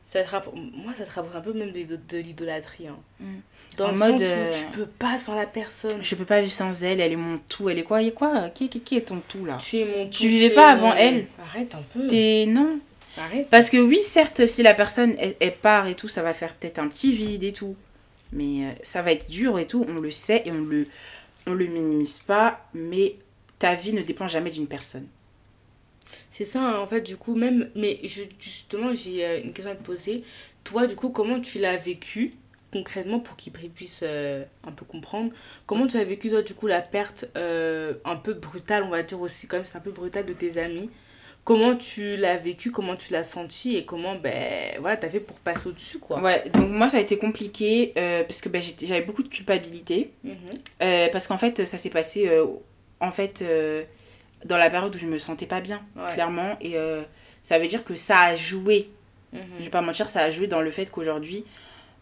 Ça 0.09 0.23
te 0.23 0.31
Moi, 0.55 0.93
ça 0.97 1.05
te 1.05 1.11
rapproche 1.11 1.35
un 1.37 1.41
peu 1.41 1.53
même 1.53 1.73
de, 1.73 1.97
de 1.97 2.19
l'idolâtrie. 2.19 2.87
Hein. 2.87 2.97
Mm. 3.21 3.25
Dans 3.77 3.89
En 3.89 3.93
le 3.93 3.99
mode, 3.99 4.13
sens 4.13 4.23
euh, 4.23 4.47
où 4.49 4.53
tu 4.53 4.79
peux 4.79 4.87
pas 4.87 5.19
sans 5.19 5.35
la 5.35 5.47
personne. 5.47 6.03
Je 6.05 6.15
peux 6.15 6.25
pas 6.25 6.41
vivre 6.41 6.53
sans 6.53 6.85
elle, 6.85 7.01
elle 7.01 7.11
est 7.13 7.17
mon 7.17 7.39
tout, 7.49 7.69
elle 7.69 7.79
est 7.81 7.83
quoi, 7.83 8.01
elle 8.01 8.09
est 8.09 8.13
quoi 8.13 8.49
qui, 8.51 8.69
qui, 8.69 8.81
qui 8.81 8.97
est 8.97 9.01
ton 9.03 9.21
tout 9.29 9.45
là? 9.45 9.59
Tu 9.61 9.79
es 9.79 9.85
mon 9.85 10.09
Tu 10.09 10.23
tout, 10.23 10.29
vivais 10.29 10.47
es 10.47 10.51
pas 10.51 10.71
avant 10.71 10.91
mon- 10.91 10.95
elle? 10.95 11.27
Arrête 11.43 11.75
un 11.75 11.83
peu. 11.93 12.07
T'es 12.07 12.47
non. 12.47 12.79
Arrête. 13.17 13.49
Parce 13.51 13.71
que 13.71 13.77
oui, 13.77 14.03
certes, 14.05 14.47
si 14.47 14.63
la 14.63 14.75
personne 14.75 15.15
elle, 15.19 15.35
elle 15.41 15.57
part 15.57 15.89
et 15.89 15.95
tout, 15.97 16.07
ça 16.09 16.23
va 16.23 16.33
faire 16.33 16.55
peut-être 16.55 16.79
un 16.79 16.87
petit 16.89 17.11
vide 17.13 17.43
et 17.43 17.53
tout. 17.53 17.75
Mais 18.35 18.67
euh, 18.67 18.73
ça 18.83 19.01
va 19.01 19.13
être 19.13 19.31
dur 19.31 19.59
et 19.59 19.67
tout, 19.67 19.87
on 19.89 19.95
le 19.95 20.11
sait 20.11 20.43
et 20.45 20.53
on 20.53 20.65
le, 20.65 20.87
on 21.47 21.55
le 21.55 21.67
minimise 21.67 22.19
pas. 22.21 22.69
Mais 22.75 23.17
ta 23.59 23.75
vie 23.75 23.93
ne 23.95 24.03
dépend 24.03 24.29
jamais 24.29 24.51
d'une 24.51 24.67
personne. 24.69 25.07
C'est 26.31 26.45
ça, 26.45 26.61
hein, 26.61 26.79
en 26.81 26.87
fait, 26.87 27.01
du 27.01 27.17
coup, 27.17 27.35
même. 27.35 27.71
Mais 27.77 28.01
justement, 28.39 28.93
j'ai 28.93 29.25
euh, 29.25 29.41
une 29.43 29.53
question 29.53 29.73
à 29.73 29.77
te 29.77 29.85
poser. 29.85 30.25
Toi, 30.65 30.87
du 30.87 30.97
coup, 30.97 31.11
comment 31.11 31.41
tu 31.41 31.59
l'as 31.59 31.77
vécu 31.77 32.35
concrètement 32.73 33.21
pour 33.21 33.37
qu'ils 33.37 33.53
puissent 33.53 34.01
euh, 34.03 34.45
un 34.65 34.73
peu 34.73 34.85
comprendre? 34.85 35.33
Comment 35.67 35.87
tu 35.87 35.97
as 35.97 36.05
vécu, 36.05 36.31
toi, 36.31 36.43
du 36.43 36.55
coup, 36.55 36.67
la 36.67 36.83
perte 36.83 37.27
euh, 37.37 37.95
un 38.05 38.17
peu 38.17 38.35
brutale, 38.35 38.83
on 38.83 38.91
va 38.91 39.03
dire 39.05 39.21
aussi, 39.21 39.47
quand 39.47 39.59
même, 39.59 39.67
c'est 39.67 39.77
un 39.79 39.81
peu 39.81 39.93
brutal 39.93 40.27
de 40.27 40.33
tes 40.33 40.59
amis? 40.59 40.91
Comment 41.45 41.77
tu 41.77 42.17
l'as 42.17 42.39
vécu 42.39 42.71
Comment 42.71 42.97
tu 42.97 43.13
l'as 43.13 43.23
senti 43.25 43.77
Et 43.77 43.85
comment, 43.85 44.15
ben, 44.17 44.33
voilà, 44.81 44.97
t'as 44.97 45.11
fait 45.11 45.21
pour 45.21 45.39
passer 45.41 45.69
au-dessus, 45.69 45.99
quoi 45.99 46.21
Ouais, 46.23 46.49
donc 46.55 46.71
moi 46.71 46.89
ça 46.89 46.97
a 46.97 47.01
été 47.01 47.19
compliqué 47.19 47.93
euh, 47.99 48.25
parce 48.25 48.41
que 48.41 48.49
ben, 48.49 48.63
j'avais 48.83 49.03
beaucoup 49.05 49.23
de 49.23 49.29
culpabilité. 49.29 50.11
Mhm. 50.25 50.35
Euh, 50.83 51.09
parce 51.13 51.27
qu'en 51.27 51.37
fait, 51.37 51.67
ça 51.67 51.77
s'est 51.77 51.91
passé 51.91 52.27
euh, 52.29 52.47
en 53.01 53.11
fait 53.11 53.45
dans 54.47 54.57
la 54.57 54.71
période 54.71 54.95
où 54.95 54.99
je 54.99 55.07
me 55.07 55.19
sentais 55.19 55.47
pas 55.47 55.61
bien, 55.61 55.83
Ouais. 55.97 56.13
clairement. 56.15 56.57
Et 56.63 56.77
ça 57.43 57.59
veut 57.59 57.67
dire 57.67 57.85
que 57.85 57.95
ça 57.95 58.21
a 58.21 58.37
joué 58.37 58.89
Mhm. 59.33 59.41
je 59.59 59.65
vais 59.65 59.71
pas 59.71 59.81
mentir, 59.81 60.09
ça 60.09 60.21
a 60.21 60.31
joué 60.31 60.47
dans 60.47 60.61
le 60.63 60.71
fait 60.71 60.91
qu'aujourd'hui, 60.93 61.45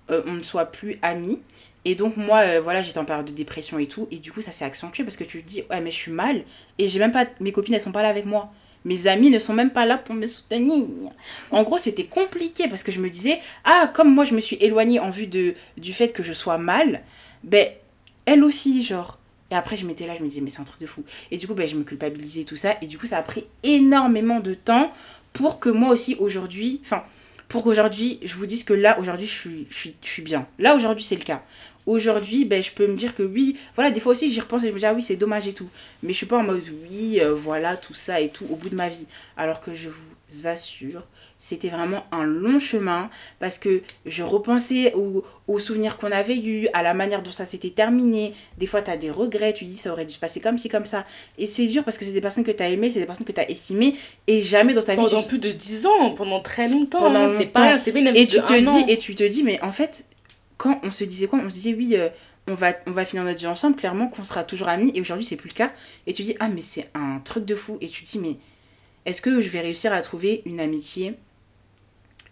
on 0.08 0.32
ne 0.32 0.42
soit 0.42 0.66
plus 0.66 0.98
amis. 1.02 1.40
Et 1.86 1.94
donc, 1.96 2.16
moi, 2.18 2.40
euh, 2.40 2.60
voilà, 2.60 2.82
j'étais 2.82 2.98
en 2.98 3.04
période 3.06 3.24
de 3.26 3.32
dépression 3.32 3.78
et 3.78 3.86
tout. 3.88 4.06
Et 4.12 4.18
du 4.18 4.30
coup, 4.30 4.40
ça 4.42 4.52
s'est 4.52 4.64
accentué 4.66 5.02
parce 5.02 5.16
que 5.16 5.24
tu 5.24 5.42
te 5.42 5.48
dis, 5.48 5.64
ouais, 5.70 5.80
mais 5.80 5.90
je 5.90 5.96
suis 5.96 6.12
mal. 6.12 6.44
Et 6.78 6.88
j'ai 6.90 6.98
même 7.00 7.10
pas. 7.10 7.24
Mes 7.40 7.50
copines, 7.50 7.74
elles 7.74 7.80
sont 7.80 7.90
pas 7.90 8.02
là 8.02 8.08
avec 8.10 8.24
moi. 8.26 8.52
Mes 8.84 9.06
amis 9.06 9.30
ne 9.30 9.38
sont 9.38 9.52
même 9.52 9.70
pas 9.70 9.86
là 9.86 9.98
pour 9.98 10.14
me 10.14 10.26
soutenir. 10.26 10.86
En 11.50 11.62
gros, 11.62 11.78
c'était 11.78 12.04
compliqué 12.04 12.68
parce 12.68 12.82
que 12.82 12.92
je 12.92 13.00
me 13.00 13.10
disais, 13.10 13.38
ah, 13.64 13.90
comme 13.92 14.12
moi, 14.12 14.24
je 14.24 14.34
me 14.34 14.40
suis 14.40 14.56
éloignée 14.56 15.00
en 15.00 15.10
vue 15.10 15.26
de, 15.26 15.54
du 15.76 15.92
fait 15.92 16.08
que 16.08 16.22
je 16.22 16.32
sois 16.32 16.58
mal, 16.58 17.02
ben, 17.44 17.68
elle 18.26 18.44
aussi, 18.44 18.82
genre. 18.82 19.18
Et 19.50 19.54
après, 19.54 19.76
je 19.76 19.86
m'étais 19.86 20.06
là, 20.06 20.14
je 20.18 20.22
me 20.22 20.28
disais, 20.28 20.40
mais 20.40 20.50
c'est 20.50 20.60
un 20.60 20.64
truc 20.64 20.80
de 20.80 20.86
fou. 20.86 21.04
Et 21.30 21.36
du 21.36 21.46
coup, 21.46 21.54
ben, 21.54 21.68
je 21.68 21.76
me 21.76 21.84
culpabilisais, 21.84 22.44
tout 22.44 22.56
ça. 22.56 22.76
Et 22.80 22.86
du 22.86 22.98
coup, 22.98 23.06
ça 23.06 23.18
a 23.18 23.22
pris 23.22 23.44
énormément 23.62 24.40
de 24.40 24.54
temps 24.54 24.90
pour 25.32 25.60
que 25.60 25.68
moi 25.68 25.90
aussi, 25.90 26.16
aujourd'hui, 26.18 26.80
enfin, 26.82 27.04
pour 27.52 27.62
qu'aujourd'hui, 27.62 28.18
je 28.24 28.34
vous 28.34 28.46
dise 28.46 28.64
que 28.64 28.72
là, 28.72 28.98
aujourd'hui, 28.98 29.26
je 29.26 29.32
suis, 29.32 29.66
je, 29.68 29.90
suis, 30.00 30.22
bien. 30.22 30.46
Là, 30.58 30.74
aujourd'hui, 30.74 31.04
c'est 31.04 31.16
le 31.16 31.22
cas. 31.22 31.42
Aujourd'hui, 31.84 32.46
ben, 32.46 32.62
je 32.62 32.70
peux 32.70 32.86
me 32.86 32.96
dire 32.96 33.14
que 33.14 33.22
oui, 33.22 33.58
voilà, 33.74 33.90
des 33.90 34.00
fois 34.00 34.12
aussi, 34.12 34.32
j'y 34.32 34.40
repense 34.40 34.64
et 34.64 34.68
je 34.68 34.72
me 34.72 34.78
dis, 34.78 34.86
ah 34.86 34.94
oui, 34.94 35.02
c'est 35.02 35.16
dommage 35.16 35.46
et 35.46 35.52
tout. 35.52 35.68
Mais 36.02 36.14
je 36.14 36.16
suis 36.16 36.26
pas 36.26 36.38
en 36.38 36.44
mode, 36.44 36.62
oui, 36.88 37.20
euh, 37.20 37.34
voilà, 37.34 37.76
tout 37.76 37.92
ça 37.92 38.22
et 38.22 38.30
tout, 38.30 38.46
au 38.48 38.56
bout 38.56 38.70
de 38.70 38.74
ma 38.74 38.88
vie. 38.88 39.06
Alors 39.36 39.60
que 39.60 39.74
je 39.74 39.90
vous 39.90 40.14
assure, 40.44 41.02
c'était 41.38 41.68
vraiment 41.68 42.04
un 42.12 42.24
long 42.24 42.58
chemin 42.58 43.10
parce 43.40 43.58
que 43.58 43.82
je 44.06 44.22
repensais 44.22 44.92
aux, 44.94 45.24
aux 45.48 45.58
souvenirs 45.58 45.98
qu'on 45.98 46.12
avait 46.12 46.38
eus, 46.38 46.68
à 46.72 46.82
la 46.82 46.94
manière 46.94 47.22
dont 47.22 47.32
ça 47.32 47.46
s'était 47.46 47.70
terminé. 47.70 48.32
Des 48.58 48.66
fois, 48.66 48.82
tu 48.82 48.90
as 48.90 48.96
des 48.96 49.10
regrets, 49.10 49.52
tu 49.52 49.64
dis, 49.64 49.76
ça 49.76 49.92
aurait 49.92 50.06
dû 50.06 50.14
se 50.14 50.18
passer 50.18 50.40
comme 50.40 50.58
ci, 50.58 50.68
comme 50.68 50.84
ça. 50.84 51.04
Et 51.38 51.46
c'est 51.46 51.66
dur 51.66 51.84
parce 51.84 51.98
que 51.98 52.04
c'est 52.04 52.12
des 52.12 52.20
personnes 52.20 52.44
que 52.44 52.50
tu 52.50 52.62
as 52.62 52.68
aimées, 52.68 52.90
c'est 52.90 53.00
des 53.00 53.06
personnes 53.06 53.26
que 53.26 53.32
tu 53.32 53.40
as 53.40 53.50
estimées 53.50 53.94
et 54.26 54.40
jamais 54.40 54.74
dans 54.74 54.82
ta 54.82 54.94
vie. 54.94 55.02
Pendant 55.02 55.22
plus 55.22 55.38
de 55.38 55.50
10 55.50 55.86
ans, 55.86 56.14
pendant 56.14 56.40
très 56.40 56.68
longtemps. 56.68 57.00
Pendant 57.00 57.28
hein, 57.28 57.34
c'est 57.36 57.46
pas 57.46 57.76
bien 57.76 57.82
et 58.14 58.26
tu 58.26 58.36
te 58.42 58.52
an. 58.52 58.84
dis 58.84 58.90
et 58.90 58.98
tu 58.98 59.14
te 59.14 59.24
dis 59.24 59.42
mais 59.42 59.62
en 59.62 59.72
fait 59.72 60.04
quand 60.56 60.80
on 60.82 60.90
se 60.90 61.04
disait 61.04 61.26
quoi 61.26 61.40
on 61.44 61.48
se 61.48 61.54
disait 61.54 61.74
oui 61.74 61.96
euh, 61.96 62.08
on 62.46 62.54
va 62.54 62.72
on 62.86 62.92
va 62.92 63.04
finir 63.04 63.24
notre 63.24 63.38
vie 63.38 63.46
ensemble 63.46 63.76
clairement 63.76 64.08
qu'on 64.08 64.24
sera 64.24 64.44
toujours 64.44 64.68
amis 64.68 64.92
et 64.94 65.00
aujourd'hui 65.00 65.24
c'est 65.24 65.36
plus 65.36 65.48
le 65.48 65.54
cas 65.54 65.72
et 66.06 66.12
tu 66.12 66.22
dis 66.22 66.36
ah 66.40 66.48
mais 66.48 66.62
c'est 66.62 66.88
un 66.94 67.20
truc 67.20 67.44
de 67.44 67.54
fou 67.54 67.78
et 67.80 67.88
tu 67.88 68.02
te 68.04 68.10
dis 68.10 68.18
mais 68.18 68.36
est-ce 69.06 69.20
que 69.22 69.40
je 69.40 69.48
vais 69.48 69.60
réussir 69.60 69.92
à 69.92 70.00
trouver 70.00 70.42
une 70.44 70.60
amitié 70.60 71.14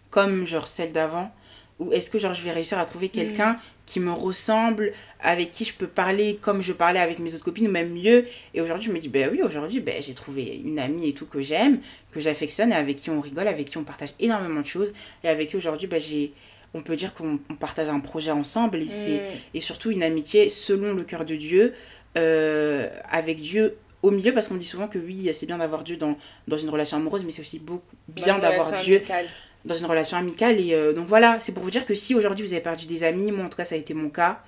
comme 0.09 0.45
genre 0.45 0.67
celle 0.67 0.91
d'avant? 0.91 1.33
Ou 1.79 1.91
est-ce 1.93 2.09
que 2.11 2.19
genre 2.19 2.33
je 2.33 2.43
vais 2.43 2.51
réussir 2.51 2.77
à 2.77 2.85
trouver 2.85 3.09
quelqu'un 3.09 3.57
qui 3.87 3.99
me 3.99 4.11
ressemble, 4.11 4.93
avec 5.19 5.49
qui 5.51 5.65
je 5.65 5.73
peux 5.73 5.87
parler 5.87 6.37
comme 6.39 6.61
je 6.61 6.73
parlais 6.73 6.99
avec 6.99 7.17
mes 7.19 7.33
autres 7.33 7.43
copines, 7.43 7.67
ou 7.67 7.71
même 7.71 7.91
mieux? 7.91 8.25
Et 8.53 8.61
aujourd'hui, 8.61 8.87
je 8.87 8.93
me 8.93 8.99
dis, 8.99 9.09
ben 9.09 9.29
oui, 9.31 9.41
aujourd'hui, 9.41 9.79
ben, 9.79 9.95
j'ai 10.01 10.13
trouvé 10.13 10.61
une 10.63 10.77
amie 10.77 11.09
et 11.09 11.13
tout 11.13 11.25
que 11.25 11.41
j'aime, 11.41 11.79
que 12.11 12.19
j'affectionne, 12.19 12.71
et 12.71 12.75
avec 12.75 12.97
qui 12.97 13.09
on 13.09 13.19
rigole, 13.19 13.47
avec 13.47 13.69
qui 13.69 13.77
on 13.79 13.83
partage 13.83 14.09
énormément 14.19 14.61
de 14.61 14.65
choses, 14.65 14.93
et 15.23 15.27
avec 15.27 15.49
qui 15.49 15.55
aujourd'hui, 15.57 15.87
ben, 15.87 15.99
j'ai 15.99 16.33
on 16.73 16.79
peut 16.79 16.95
dire 16.95 17.13
qu'on 17.13 17.37
on 17.49 17.55
partage 17.55 17.89
un 17.89 17.99
projet 17.99 18.31
ensemble 18.31 18.77
et, 18.77 18.87
c'est, 18.87 19.17
Mm. 19.17 19.55
et 19.55 19.59
surtout 19.59 19.91
une 19.91 20.03
amitié 20.03 20.47
selon 20.47 20.93
le 20.93 21.03
cœur 21.03 21.25
de 21.25 21.35
Dieu, 21.35 21.73
euh, 22.17 22.89
avec 23.09 23.41
Dieu 23.41 23.75
au 24.03 24.11
milieu, 24.11 24.33
parce 24.33 24.47
qu'on 24.47 24.55
dit 24.55 24.65
souvent 24.65 24.87
que 24.87 24.99
oui, 24.99 25.29
c'est 25.33 25.45
bien 25.45 25.57
d'avoir 25.57 25.83
Dieu 25.83 25.97
dans, 25.97 26.17
dans 26.47 26.57
une 26.57 26.69
relation 26.69 26.97
amoureuse, 26.97 27.23
mais 27.23 27.31
c'est 27.31 27.41
aussi 27.41 27.59
beaucoup 27.59 27.95
bien 28.07 28.39
d'avoir 28.39 28.73
Dieu 28.81 28.97
amicale. 28.97 29.25
dans 29.65 29.75
une 29.75 29.85
relation 29.85 30.17
amicale. 30.17 30.59
Et 30.59 30.73
euh, 30.73 30.93
donc 30.93 31.05
voilà, 31.07 31.39
c'est 31.39 31.51
pour 31.51 31.63
vous 31.63 31.71
dire 31.71 31.85
que 31.85 31.95
si 31.95 32.15
aujourd'hui 32.15 32.45
vous 32.45 32.53
avez 32.53 32.61
perdu 32.61 32.85
des 32.85 33.03
amis, 33.03 33.31
moi 33.31 33.45
en 33.45 33.49
tout 33.49 33.57
cas 33.57 33.65
ça 33.65 33.75
a 33.75 33.77
été 33.77 33.93
mon 33.93 34.09
cas, 34.09 34.43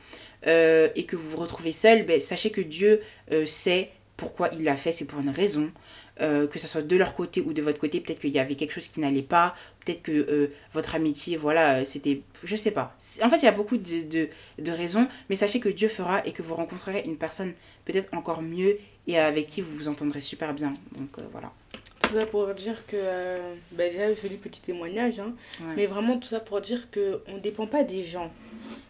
euh, 0.48 0.90
et 0.96 1.06
que 1.06 1.16
vous 1.16 1.30
vous 1.30 1.38
retrouvez 1.38 1.72
seul, 1.72 2.04
ben, 2.06 2.20
sachez 2.20 2.50
que 2.50 2.62
Dieu 2.62 3.02
euh, 3.32 3.46
sait 3.46 3.92
pourquoi 4.18 4.50
il 4.54 4.64
l'a 4.64 4.76
fait, 4.76 4.92
c'est 4.92 5.06
pour 5.06 5.20
une 5.20 5.30
raison. 5.30 5.70
Euh, 6.22 6.46
que 6.48 6.60
ce 6.60 6.68
soit 6.68 6.84
de 6.84 6.96
leur 6.96 7.16
côté 7.16 7.42
ou 7.42 7.54
de 7.54 7.62
votre 7.64 7.80
côté, 7.80 8.00
peut-être 8.00 8.20
qu'il 8.20 8.30
y 8.30 8.38
avait 8.38 8.54
quelque 8.54 8.72
chose 8.72 8.88
qui 8.88 9.00
n'allait 9.00 9.24
pas, 9.24 9.56
peut-être 9.84 10.04
que 10.04 10.12
euh, 10.12 10.48
votre 10.72 10.94
amitié, 10.94 11.38
voilà, 11.38 11.78
euh, 11.80 11.86
c'était, 11.86 12.22
je 12.44 12.56
sais 12.56 12.70
pas. 12.70 12.96
En 13.24 13.30
fait, 13.30 13.38
il 13.38 13.46
y 13.46 13.48
a 13.48 13.52
beaucoup 13.52 13.78
de, 13.78 14.04
de, 14.04 14.30
de 14.60 14.72
raisons, 14.72 15.08
mais 15.28 15.36
sachez 15.36 15.60
que 15.60 15.70
Dieu 15.70 15.88
fera 15.88 16.24
et 16.24 16.32
que 16.32 16.44
vous 16.44 16.54
rencontrerez 16.54 17.02
une 17.08 17.18
personne 17.18 17.54
peut-être 17.86 18.14
encore 18.14 18.44
mieux 18.44 18.78
et 19.08 19.18
avec 19.18 19.48
qui 19.48 19.62
vous 19.62 19.72
vous 19.76 19.88
entendrez 19.88 20.22
super 20.22 20.54
bien. 20.54 20.76
Donc 20.96 21.18
euh, 21.18 21.24
voilà. 21.32 21.52
Tout 22.04 22.14
ça 22.14 22.28
pour 22.28 22.54
dire 22.54 22.86
que. 22.86 22.98
bah, 23.72 23.90
déjà, 23.90 24.14
joli 24.14 24.38
petit 24.38 24.62
témoignage. 24.62 25.20
Hein, 25.20 25.34
Ouais. 25.62 25.74
Mais 25.78 25.86
vraiment, 25.88 26.20
tout 26.20 26.28
ça 26.28 26.40
pour 26.40 26.62
dire 26.62 26.92
qu'on 26.92 27.34
ne 27.34 27.40
dépend 27.40 27.66
pas 27.66 27.84
des 27.84 28.04
gens. 28.04 28.32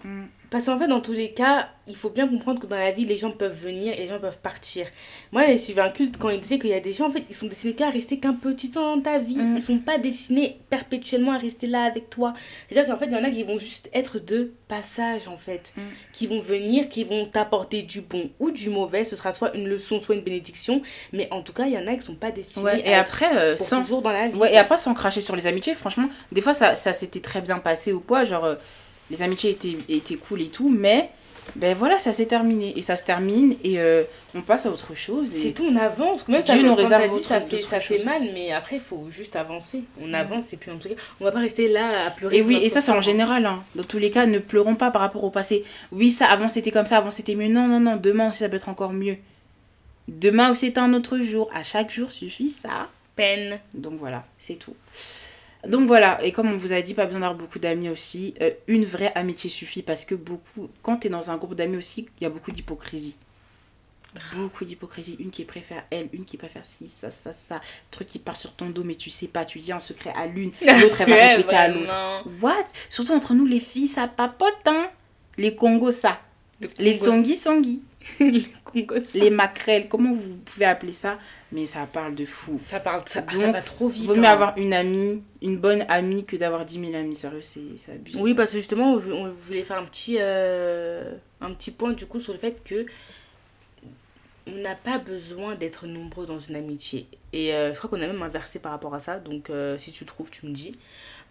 Mm. 0.03 0.23
Parce 0.53 0.67
qu'en 0.67 0.77
fait, 0.77 0.87
dans 0.87 1.01
tous 1.01 1.13
les 1.13 1.31
cas, 1.31 1.67
il 1.87 1.95
faut 1.95 2.11
bien 2.11 2.27
comprendre 2.27 2.59
que 2.59 2.67
dans 2.67 2.77
la 2.77 2.91
vie, 2.91 3.05
les 3.05 3.17
gens 3.17 3.31
peuvent 3.31 3.59
venir 3.59 3.91
et 3.95 3.97
les 3.97 4.05
gens 4.05 4.19
peuvent 4.19 4.37
partir. 4.37 4.85
Moi, 5.31 5.47
je 5.51 5.57
suis 5.57 5.79
un 5.79 5.89
culte 5.89 6.17
quand 6.19 6.29
il 6.29 6.39
disait 6.39 6.59
qu'il 6.59 6.69
y 6.69 6.75
a 6.75 6.79
des 6.79 6.93
gens, 6.93 7.07
en 7.07 7.09
fait, 7.09 7.23
ils 7.27 7.35
sont 7.35 7.47
destinés 7.47 7.73
qu'à 7.73 7.89
rester 7.89 8.19
qu'un 8.19 8.35
petit 8.35 8.69
temps 8.69 8.95
dans 8.95 9.01
ta 9.01 9.17
vie. 9.17 9.37
Mm. 9.37 9.57
Ils 9.57 9.63
sont 9.63 9.79
pas 9.79 9.97
destinés 9.97 10.59
perpétuellement 10.69 11.31
à 11.31 11.39
rester 11.39 11.65
là 11.65 11.85
avec 11.85 12.11
toi. 12.11 12.35
C'est-à-dire 12.69 12.93
qu'en 12.93 12.99
fait, 12.99 13.07
il 13.07 13.13
y 13.13 13.15
en 13.15 13.23
a 13.23 13.31
qui 13.31 13.43
vont 13.43 13.57
juste 13.57 13.89
être 13.95 14.19
de 14.19 14.53
passage, 14.67 15.27
en 15.27 15.39
fait. 15.39 15.73
Mm. 15.75 15.81
Qui 16.13 16.27
vont 16.27 16.39
venir, 16.39 16.87
qui 16.87 17.03
vont 17.03 17.25
t'apporter 17.25 17.81
du 17.81 18.01
bon 18.01 18.29
ou 18.39 18.51
du 18.51 18.69
mauvais. 18.69 19.05
Ce 19.05 19.15
sera 19.15 19.33
soit 19.33 19.55
une 19.55 19.67
leçon, 19.67 19.99
soit 19.99 20.13
une 20.13 20.21
bénédiction. 20.21 20.83
Mais 21.13 21.27
en 21.31 21.41
tout 21.41 21.53
cas, 21.53 21.65
il 21.65 21.73
y 21.73 21.79
en 21.79 21.87
a 21.87 21.95
qui 21.95 22.03
sont 22.03 22.13
pas 22.13 22.29
destinés 22.29 22.63
Ouais, 22.63 22.87
et 22.87 22.93
à 22.93 22.99
après, 22.99 23.35
euh, 23.35 23.55
pour 23.55 23.65
sans, 23.65 23.81
toujours 23.81 24.03
dans 24.03 24.11
la 24.11 24.27
vie. 24.27 24.37
Ouais, 24.37 24.53
et 24.53 24.57
après, 24.57 24.77
sans 24.77 24.93
cracher 24.93 25.21
sur 25.21 25.35
les 25.35 25.47
amitiés, 25.47 25.73
franchement, 25.73 26.09
des 26.31 26.41
fois, 26.41 26.53
ça, 26.53 26.75
ça 26.75 26.93
s'était 26.93 27.21
très 27.21 27.41
bien 27.41 27.57
passé 27.57 27.91
ou 27.91 28.01
quoi. 28.01 28.23
Genre, 28.23 28.43
euh, 28.45 28.55
les 29.11 29.21
amitiés 29.21 29.51
étaient, 29.51 29.77
étaient 29.89 30.15
cool 30.15 30.41
et 30.41 30.47
tout, 30.47 30.69
mais 30.69 31.09
ben 31.57 31.75
voilà, 31.77 31.99
ça 31.99 32.13
s'est 32.13 32.25
terminé. 32.25 32.73
Et 32.77 32.81
ça 32.81 32.95
se 32.95 33.03
termine 33.03 33.55
et 33.65 33.77
euh, 33.79 34.03
on 34.33 34.41
passe 34.41 34.65
à 34.65 34.71
autre 34.71 34.95
chose. 34.95 35.29
C'est 35.29 35.51
tout, 35.51 35.65
on 35.69 35.75
avance. 35.75 36.25
Même 36.29 36.41
ça, 36.41 36.55
nous 36.55 36.73
réserve 36.73 37.09
dit, 37.09 37.17
autre- 37.17 37.27
ça 37.27 37.41
fait, 37.41 37.61
ça 37.61 37.79
fait 37.81 38.03
mal, 38.05 38.21
mais 38.33 38.53
après, 38.53 38.77
il 38.77 38.81
faut 38.81 39.07
juste 39.09 39.35
avancer. 39.35 39.83
On 40.01 40.13
avance 40.13 40.53
et 40.53 40.57
puis 40.57 40.71
en 40.71 40.77
tout 40.77 40.87
cas, 40.87 40.95
on 41.19 41.25
va 41.25 41.31
pas 41.33 41.39
rester 41.39 41.67
là 41.67 42.07
à 42.07 42.11
pleurer. 42.11 42.37
Et 42.37 42.41
oui, 42.41 42.59
et 42.63 42.69
ça, 42.69 42.79
c'est 42.79 42.93
en 42.93 43.01
général. 43.01 43.45
Hein. 43.45 43.61
Dans 43.75 43.83
tous 43.83 43.97
les 43.99 44.09
cas, 44.09 44.25
ne 44.25 44.39
pleurons 44.39 44.75
pas 44.75 44.89
par 44.89 45.01
rapport 45.01 45.23
au 45.25 45.29
passé. 45.31 45.63
Oui, 45.91 46.11
ça, 46.11 46.27
avant, 46.27 46.47
c'était 46.47 46.71
comme 46.71 46.85
ça, 46.85 46.97
avant, 46.97 47.11
c'était 47.11 47.35
mieux. 47.35 47.49
Non, 47.49 47.67
non, 47.67 47.81
non, 47.81 47.97
demain 47.97 48.29
aussi, 48.29 48.39
ça 48.39 48.47
peut 48.47 48.55
être 48.55 48.69
encore 48.69 48.93
mieux. 48.93 49.17
Demain 50.07 50.49
aussi, 50.49 50.67
c'est 50.67 50.77
un 50.77 50.93
autre 50.93 51.17
jour. 51.19 51.49
À 51.53 51.63
chaque 51.63 51.91
jour 51.91 52.09
suffit 52.09 52.49
ça. 52.51 52.87
Peine. 53.17 53.59
Donc 53.73 53.95
voilà, 53.99 54.23
c'est 54.39 54.55
tout. 54.55 54.75
Donc 55.67 55.87
voilà, 55.87 56.21
et 56.23 56.31
comme 56.33 56.51
on 56.51 56.57
vous 56.57 56.73
a 56.73 56.81
dit, 56.81 56.93
pas 56.93 57.05
besoin 57.05 57.21
d'avoir 57.21 57.37
beaucoup 57.39 57.59
d'amis 57.59 57.89
aussi. 57.89 58.33
Euh, 58.41 58.51
une 58.67 58.83
vraie 58.83 59.13
amitié 59.15 59.49
suffit 59.49 59.81
parce 59.81 60.03
que 60.03 60.13
beaucoup, 60.15 60.69
quand 60.81 60.97
tu 60.97 61.07
es 61.07 61.09
dans 61.09 61.31
un 61.31 61.37
groupe 61.37 61.55
d'amis 61.55 61.77
aussi, 61.77 62.07
il 62.19 62.23
y 62.23 62.27
a 62.27 62.29
beaucoup 62.29 62.51
d'hypocrisie. 62.51 63.17
Beaucoup 64.35 64.65
d'hypocrisie. 64.65 65.15
Une 65.19 65.31
qui 65.31 65.45
préfère 65.45 65.83
elle, 65.89 66.09
une 66.11 66.25
qui 66.25 66.37
préfère 66.37 66.65
ci, 66.65 66.87
ça, 66.89 67.11
ça, 67.11 67.31
ça. 67.33 67.61
Truc 67.91 68.07
qui 68.07 68.19
part 68.19 68.35
sur 68.35 68.53
ton 68.53 68.69
dos, 68.69 68.83
mais 68.83 68.95
tu 68.95 69.09
sais 69.09 69.27
pas. 69.27 69.45
Tu 69.45 69.59
dis 69.59 69.71
un 69.71 69.79
secret 69.79 70.13
à 70.15 70.27
l'une, 70.27 70.51
l'autre 70.61 71.01
elle 71.01 71.09
va 71.09 71.15
Ouais, 71.15 71.35
répéter 71.35 71.55
à 71.55 71.67
l'autre. 71.69 72.25
What? 72.41 72.67
Surtout 72.89 73.13
entre 73.13 73.33
nous 73.33 73.45
les 73.45 73.61
filles, 73.61 73.87
ça 73.87 74.07
papote, 74.07 74.67
hein 74.67 74.89
Les 75.37 75.55
Congos, 75.55 75.91
ça. 75.91 76.19
Le 76.63 76.83
Les 76.83 76.93
songis, 76.93 77.35
songis. 77.35 77.83
les 78.19 78.45
Les 79.13 79.29
maquerelles, 79.29 79.87
comment 79.87 80.13
vous 80.13 80.35
pouvez 80.43 80.65
appeler 80.65 80.93
ça? 80.93 81.19
Mais 81.51 81.65
ça 81.65 81.85
parle 81.85 82.15
de 82.15 82.25
fou. 82.25 82.57
Ça 82.59 82.79
parle, 82.79 83.03
ça, 83.05 83.21
Donc, 83.21 83.33
ça 83.33 83.51
va 83.51 83.61
trop 83.61 83.87
vite. 83.87 84.05
Vaut 84.05 84.15
mieux 84.15 84.25
hein. 84.25 84.31
avoir 84.31 84.57
une 84.57 84.73
amie, 84.73 85.21
une 85.41 85.57
bonne 85.57 85.85
amie 85.87 86.25
que 86.25 86.35
d'avoir 86.35 86.65
10 86.65 86.79
000 86.79 86.95
amis. 86.95 87.15
Sérieux, 87.15 87.41
c'est 87.41 87.91
abusé. 87.91 88.19
Oui, 88.19 88.33
parce 88.33 88.51
que 88.51 88.57
justement, 88.57 88.93
on 88.93 89.11
on 89.11 89.31
voulait 89.31 89.63
faire 89.63 89.77
un 89.77 89.85
petit, 89.85 90.17
euh, 90.19 91.13
un 91.41 91.53
petit 91.53 91.71
point 91.71 91.93
du 91.93 92.05
coup 92.05 92.19
sur 92.19 92.33
le 92.33 92.39
fait 92.39 92.63
que 92.63 92.85
on 94.47 94.51
n'a 94.57 94.75
pas 94.75 94.97
besoin 94.97 95.55
d'être 95.55 95.87
nombreux 95.87 96.25
dans 96.25 96.39
une 96.39 96.55
amitié. 96.55 97.07
Et 97.31 97.53
euh, 97.53 97.73
je 97.73 97.77
crois 97.77 97.89
qu'on 97.89 98.01
a 98.01 98.07
même 98.07 98.21
inversé 98.21 98.59
par 98.59 98.71
rapport 98.71 98.93
à 98.93 98.99
ça. 98.99 99.19
Donc, 99.19 99.49
euh, 99.49 99.77
si 99.77 99.91
tu 99.91 100.05
trouves, 100.05 100.29
tu 100.29 100.45
me 100.45 100.51
dis. 100.51 100.77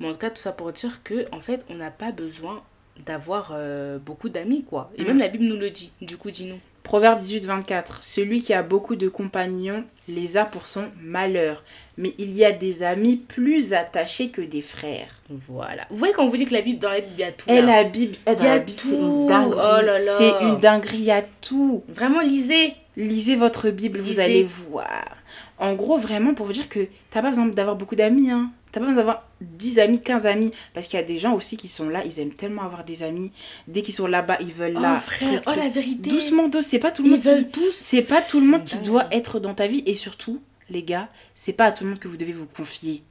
Mais 0.01 0.09
en 0.09 0.13
tout 0.13 0.19
cas, 0.19 0.31
tout 0.31 0.41
ça 0.41 0.53
pour 0.53 0.73
dire 0.73 1.03
que, 1.03 1.27
en 1.33 1.41
fait, 1.41 1.65
on 1.69 1.75
n'a 1.75 1.91
pas 1.91 2.13
besoin 2.13 2.63
d'avoir 3.07 3.53
euh, 3.55 3.99
beaucoup 3.99 4.29
d'amis, 4.29 4.65
quoi. 4.65 4.91
Et 4.97 5.03
Mm. 5.03 5.07
même 5.07 5.19
la 5.19 5.29
Bible 5.29 5.45
nous 5.45 5.57
le 5.57 5.71
dit. 5.71 5.93
Du 6.01 6.17
coup, 6.17 6.31
dis-nous. 6.31 6.59
Proverbe 6.83 7.21
18, 7.21 7.45
24. 7.47 8.03
Celui 8.03 8.41
qui 8.41 8.53
a 8.55 8.63
beaucoup 8.65 8.97
de 8.97 9.09
compagnons 9.09 9.85
les 10.09 10.37
a 10.37 10.45
pour 10.45 10.67
son 10.67 10.87
malheur. 11.01 11.63
Mais 11.97 12.13
il 12.19 12.33
y 12.33 12.45
a 12.45 12.51
des 12.51 12.83
amis 12.83 13.17
plus 13.17 13.73
attachés 13.73 14.31
que 14.31 14.43
des 14.43 14.63
frères. 14.63 15.21
Voilà. 15.31 15.87
Vous 15.91 15.97
voyez 15.97 16.13
quand 16.13 16.25
on 16.25 16.29
vous 16.29 16.37
dit 16.37 16.45
que 16.45 16.53
la 16.55 16.61
Bible, 16.61 16.81
dans 16.81 16.91
la 16.91 17.01
Bible, 17.01 17.13
il 17.17 17.21
y 17.21 17.25
a 17.25 17.31
tout. 17.33 17.49
Et 17.49 17.61
là. 17.61 17.77
la 17.77 17.85
Bible, 17.85 18.17
eh, 18.27 18.35
dans 18.35 18.43
Il 18.43 18.47
y 18.47 18.49
a 18.49 18.59
Bible, 18.59 18.79
c'est 18.79 18.89
tout. 18.89 18.97
une 18.97 19.27
dinguerie. 19.29 19.61
Oh 19.63 19.87
là 19.87 19.99
là. 19.99 20.13
C'est 20.19 20.45
une 20.45 20.59
dinguerie, 20.59 20.97
il 20.99 21.05
y 21.05 21.11
a 21.13 21.23
tout. 21.41 21.85
Vraiment, 21.89 22.21
lisez. 22.21 22.75
Lisez 22.97 23.37
votre 23.37 23.71
Bible, 23.71 24.01
vous 24.01 24.19
allez 24.21 24.43
voir. 24.69 25.17
En 25.63 25.75
gros, 25.75 25.97
vraiment, 25.97 26.35
pour 26.35 26.47
vous 26.47 26.53
dire 26.53 26.69
que 26.69 26.89
t'as 27.11 27.23
pas 27.23 27.31
besoin 27.31 27.47
d'avoir 27.47 27.77
beaucoup 27.77 27.95
d'amis. 27.97 28.31
Hein. 28.31 28.51
T'as 28.73 28.81
pas 28.81 28.87
besoin 28.87 28.97
d'avoir 28.97 29.29
10 29.41 29.79
amis, 29.79 30.01
15 30.01 30.27
amis. 30.27 30.51
Parce 30.75 30.89
qu'il 30.89 30.99
y 30.99 31.03
a 31.03 31.07
des 31.07 31.19
gens 31.19 31.35
aussi 31.35 31.57
qui 31.57 31.69
sont 31.69 31.89
là, 31.89 32.03
ils 32.05 32.19
aiment 32.21 32.35
tellement 32.35 32.63
avoir 32.63 32.85
des 32.85 33.03
amis. 33.03 33.31
Dès 33.69 33.83
qu'ils 33.83 33.95
sont 33.95 34.07
là-bas, 34.07 34.39
ils 34.41 34.53
veulent 34.53 34.75
Oh, 34.77 34.81
là. 34.83 34.99
frère. 35.01 35.29
truc, 35.31 35.43
oh, 35.47 35.51
truc. 35.51 35.63
la 35.63 35.69
vérité. 35.69 36.11
Doucement, 36.11 36.45
doucement. 36.49 36.63
C'est 36.63 36.79
pas 36.79 36.91
tout 36.91 37.03
le 37.03 37.09
Ils 37.09 37.13
monde 37.13 37.21
qui... 37.23 37.29
veulent 37.29 37.51
tous. 37.51 37.73
C'est 37.73 38.03
pas 38.03 38.21
tout 38.23 38.41
le 38.41 38.47
monde 38.47 38.65
qui 38.65 38.79
doit 38.81 39.07
être 39.13 39.39
dans 39.41 39.55
ta 39.55 39.67
vie. 39.69 39.83
Et 39.87 39.95
surtout, 39.95 40.41
les 40.69 40.83
gars, 40.83 41.09
c'est 41.35 41.53
pas 41.53 41.67
à 41.67 41.73
tout 41.73 41.85
le 41.85 41.91
monde 41.91 41.99
que 42.01 42.09
vous 42.09 42.17
devez 42.17 42.33
vous 42.33 42.47
confier. 42.49 43.03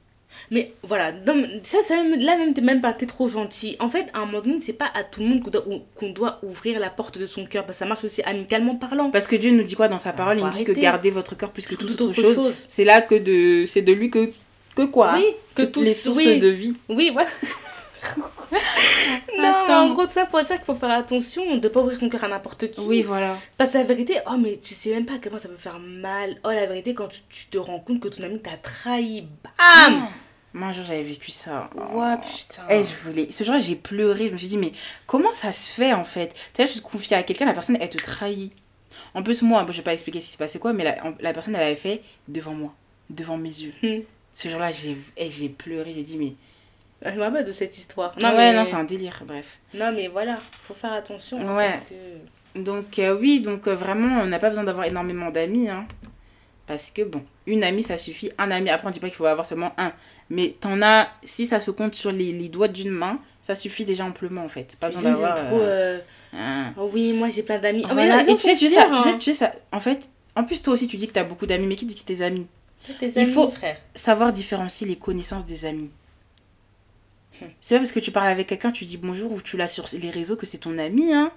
Mais 0.50 0.72
voilà, 0.82 1.12
mais 1.12 1.60
ça, 1.62 1.78
ça 1.82 1.96
même- 1.96 2.20
là 2.20 2.36
même, 2.36 2.52
t'es 2.54 2.60
même 2.60 2.80
pas, 2.80 2.92
trop 2.92 3.28
gentil. 3.28 3.76
En 3.80 3.88
fait, 3.88 4.06
à 4.12 4.18
un 4.18 4.26
moment 4.26 4.40
donné, 4.40 4.60
c'est 4.60 4.72
pas 4.72 4.90
à 4.94 5.02
tout 5.02 5.20
le 5.20 5.26
monde 5.26 5.42
qu'on 5.94 6.10
doit, 6.10 6.38
ouvrir 6.42 6.78
la 6.78 6.90
porte 6.90 7.18
de 7.18 7.26
son 7.26 7.46
cœur. 7.46 7.64
Parce 7.64 7.78
que 7.78 7.84
ça 7.84 7.86
marche 7.86 8.04
aussi 8.04 8.22
amicalement 8.22 8.76
parlant. 8.76 9.10
Parce 9.10 9.26
que 9.26 9.36
Dieu 9.36 9.50
nous 9.50 9.62
dit 9.62 9.74
quoi 9.74 9.88
dans 9.88 9.98
sa 9.98 10.12
parole? 10.12 10.38
Il 10.38 10.44
nous 10.44 10.50
dit 10.50 10.64
que 10.64 10.72
gardez 10.72 11.10
votre 11.10 11.36
cœur 11.36 11.50
plus 11.50 11.66
que 11.66 11.74
Toute 11.74 11.90
toute 11.90 12.00
autre 12.02 12.14
chose. 12.14 12.34
chose. 12.34 12.54
C'est 12.68 12.84
là 12.84 13.00
que 13.02 13.14
de... 13.14 13.66
c'est 13.66 13.82
de 13.82 13.92
lui 13.92 14.10
que... 14.10 14.30
Que 14.74 14.84
quoi? 14.84 15.14
Oui, 15.16 15.24
que 15.54 15.62
tous. 15.62 15.82
Les 15.82 15.92
sources 15.94 16.16
oui, 16.16 16.38
de 16.38 16.48
vie. 16.48 16.74
oui, 16.88 17.10
voilà. 17.12 17.28
non, 19.38 19.52
mais 19.68 19.74
en 19.74 19.92
gros, 19.92 20.06
tout 20.06 20.12
ça 20.12 20.26
pour 20.26 20.42
dire 20.42 20.56
qu'il 20.56 20.64
faut 20.64 20.74
faire 20.74 20.90
attention 20.90 21.56
de 21.56 21.68
pas 21.68 21.80
ouvrir 21.80 21.98
son 21.98 22.08
cœur 22.08 22.24
à 22.24 22.28
n'importe 22.28 22.70
qui. 22.70 22.80
Oui, 22.82 23.02
voilà. 23.02 23.36
Parce 23.56 23.72
que 23.72 23.78
la 23.78 23.84
vérité, 23.84 24.16
oh, 24.26 24.36
mais 24.38 24.56
tu 24.56 24.74
sais 24.74 24.90
même 24.90 25.06
pas 25.06 25.14
à 25.14 25.18
quel 25.18 25.30
point 25.30 25.40
ça 25.40 25.48
peut 25.48 25.56
faire 25.56 25.78
mal. 25.78 26.34
Oh, 26.44 26.48
la 26.50 26.66
vérité, 26.66 26.94
quand 26.94 27.08
tu, 27.08 27.20
tu 27.28 27.46
te 27.46 27.58
rends 27.58 27.80
compte 27.80 28.00
que 28.00 28.08
ton 28.08 28.22
ami 28.22 28.40
t'a 28.40 28.56
trahi, 28.56 29.26
bam 29.44 30.08
Moi, 30.54 30.68
un 30.68 30.72
jour, 30.72 30.84
j'avais 30.84 31.02
vécu 31.02 31.30
ça. 31.30 31.70
Oh. 31.74 31.98
Ouais, 32.00 32.16
putain. 32.18 32.62
Eh, 32.68 32.82
je 32.84 33.08
voulais. 33.08 33.28
Ce 33.30 33.42
jour-là, 33.44 33.60
j'ai 33.60 33.76
pleuré. 33.76 34.28
Je 34.28 34.32
me 34.32 34.38
suis 34.38 34.48
dit, 34.48 34.58
mais 34.58 34.72
comment 35.06 35.32
ça 35.32 35.50
se 35.52 35.66
fait 35.68 35.92
en 35.94 36.04
fait? 36.04 36.34
Tu 36.54 36.62
sais, 36.62 36.66
je 36.66 36.78
te 36.78 36.82
confie 36.82 37.14
à 37.14 37.22
quelqu'un, 37.22 37.46
la 37.46 37.54
personne, 37.54 37.78
elle 37.80 37.88
te 37.90 37.98
trahit. 37.98 38.52
En 39.14 39.22
plus, 39.22 39.42
moi, 39.42 39.64
je 39.70 39.76
vais 39.78 39.82
pas 39.82 39.92
expliquer 39.94 40.20
ce 40.20 40.26
qui 40.26 40.32
s'est 40.32 40.38
passé 40.38 40.58
quoi, 40.58 40.72
mais 40.72 40.84
la, 40.84 40.96
la 41.20 41.32
personne, 41.32 41.54
elle 41.56 41.62
avait 41.62 41.76
fait 41.76 42.02
devant 42.28 42.52
moi, 42.52 42.74
devant 43.08 43.38
mes 43.38 43.48
yeux. 43.48 43.72
Hmm. 43.82 44.02
Ce 44.34 44.48
jour-là, 44.48 44.70
j'ai 44.70 44.96
eh, 45.16 45.30
j'ai 45.30 45.48
pleuré. 45.48 45.92
J'ai 45.94 46.02
dit, 46.02 46.16
mais. 46.16 46.34
Je 47.04 47.16
me 47.18 47.22
rappelle 47.22 47.44
de 47.44 47.52
cette 47.52 47.76
histoire. 47.76 48.14
Non, 48.20 48.28
Non, 48.28 48.36
ouais, 48.36 48.52
mais... 48.52 48.58
non, 48.58 48.64
c'est 48.64 48.76
un 48.76 48.84
délire. 48.84 49.22
Bref. 49.26 49.58
non, 49.74 49.90
mais 49.92 50.08
voilà, 50.08 50.38
faut 50.68 50.74
faire 50.74 50.92
attention. 50.92 51.38
Ouais. 51.56 51.68
Parce 51.70 51.80
que... 51.90 52.60
Donc, 52.60 52.98
euh, 52.98 53.16
oui, 53.18 53.40
donc 53.40 53.66
euh, 53.66 53.74
vraiment, 53.74 54.20
on 54.20 54.26
n'a 54.26 54.38
pas 54.38 54.50
besoin 54.50 54.64
d'avoir 54.64 54.84
énormément 54.86 55.30
d'amis. 55.30 55.68
Hein, 55.70 55.86
parce 56.66 56.90
que, 56.90 57.02
bon, 57.02 57.24
une 57.46 57.64
amie, 57.64 57.82
ça 57.82 57.98
suffit. 57.98 58.30
Un 58.38 58.50
ami, 58.50 58.70
après, 58.70 58.86
on 58.86 58.90
dit 58.90 59.00
pas 59.00 59.08
qu'il 59.08 59.16
faut 59.16 59.26
avoir 59.26 59.46
seulement 59.46 59.72
un. 59.78 59.92
Mais 60.34 60.54
t'en 60.58 60.80
as, 60.80 61.08
si 61.24 61.46
ça 61.46 61.60
se 61.60 61.70
compte 61.70 61.94
sur 61.94 62.10
les, 62.10 62.32
les 62.32 62.48
doigts 62.48 62.68
d'une 62.68 62.88
main, 62.90 63.20
ça 63.42 63.54
suffit 63.54 63.84
déjà 63.84 64.04
amplement 64.06 64.44
en 64.44 64.48
fait. 64.48 64.76
Pas 64.80 64.86
besoin 64.88 65.02
d'avoir. 65.02 65.34
trop. 65.34 65.60
euh, 65.60 65.98
euh, 66.34 66.38
un- 66.38 66.72
Oh 66.78 66.88
oui, 66.92 67.12
moi 67.12 67.28
j'ai 67.28 67.42
plein 67.42 67.58
d'amis. 67.58 67.82
Voilà, 67.88 68.22
et 68.22 68.26
tu 68.26 68.36
sais, 68.38 68.52
sont 68.54 68.58
tu 68.58 68.68
sais, 68.68 68.74
ça, 68.74 68.86
fiers, 68.86 68.92
tu 68.94 69.02
sais, 69.02 69.08
hein. 69.10 69.18
tu 69.18 69.24
sais, 69.32 69.34
ça, 69.34 69.52
en 69.72 69.80
fait, 69.80 70.08
en 70.34 70.44
plus, 70.44 70.62
toi 70.62 70.72
aussi, 70.72 70.88
tu 70.88 70.96
dis 70.96 71.06
que 71.06 71.12
tu 71.12 71.18
as 71.18 71.24
beaucoup 71.24 71.44
d'amis, 71.46 71.66
mais 71.66 71.76
qui 71.76 71.84
dit 71.84 71.92
que 71.94 72.00
c'est 72.00 72.06
tes 72.06 72.22
amis 72.22 72.46
Tes 72.98 73.08
il 73.08 73.18
amis, 73.18 73.32
faut- 73.32 73.50
frère. 73.50 73.76
Savoir 73.94 74.32
différencier 74.32 74.86
les 74.86 74.96
connaissances 74.96 75.44
des 75.44 75.66
amis. 75.66 75.90
Hmm. 77.40 77.46
C'est 77.60 77.74
pas 77.74 77.80
parce 77.80 77.92
que 77.92 78.00
tu 78.00 78.10
parles 78.10 78.28
avec 78.28 78.46
quelqu'un, 78.46 78.70
tu 78.72 78.84
dis 78.86 78.96
bonjour 78.96 79.32
ou 79.32 79.40
tu 79.42 79.56
l'as 79.56 79.66
sur 79.68 79.86
les 79.92 80.10
réseaux 80.10 80.36
que 80.36 80.46
c'est 80.46 80.58
ton 80.58 80.78
ami, 80.78 81.12
hein. 81.12 81.30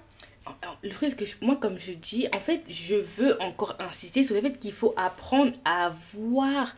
Alors, 0.62 0.78
Le 0.82 0.90
truc, 0.90 1.10
c'est 1.10 1.16
que 1.16 1.24
je- 1.24 1.34
moi, 1.42 1.56
comme 1.56 1.76
je 1.78 1.92
dis, 1.92 2.28
en 2.34 2.38
fait, 2.38 2.62
je 2.68 2.94
veux 2.94 3.40
encore 3.42 3.76
insister 3.80 4.22
sur 4.22 4.34
le 4.36 4.40
fait 4.40 4.58
qu'il 4.58 4.72
faut 4.72 4.94
apprendre 4.96 5.52
à 5.64 5.92
voir, 6.14 6.74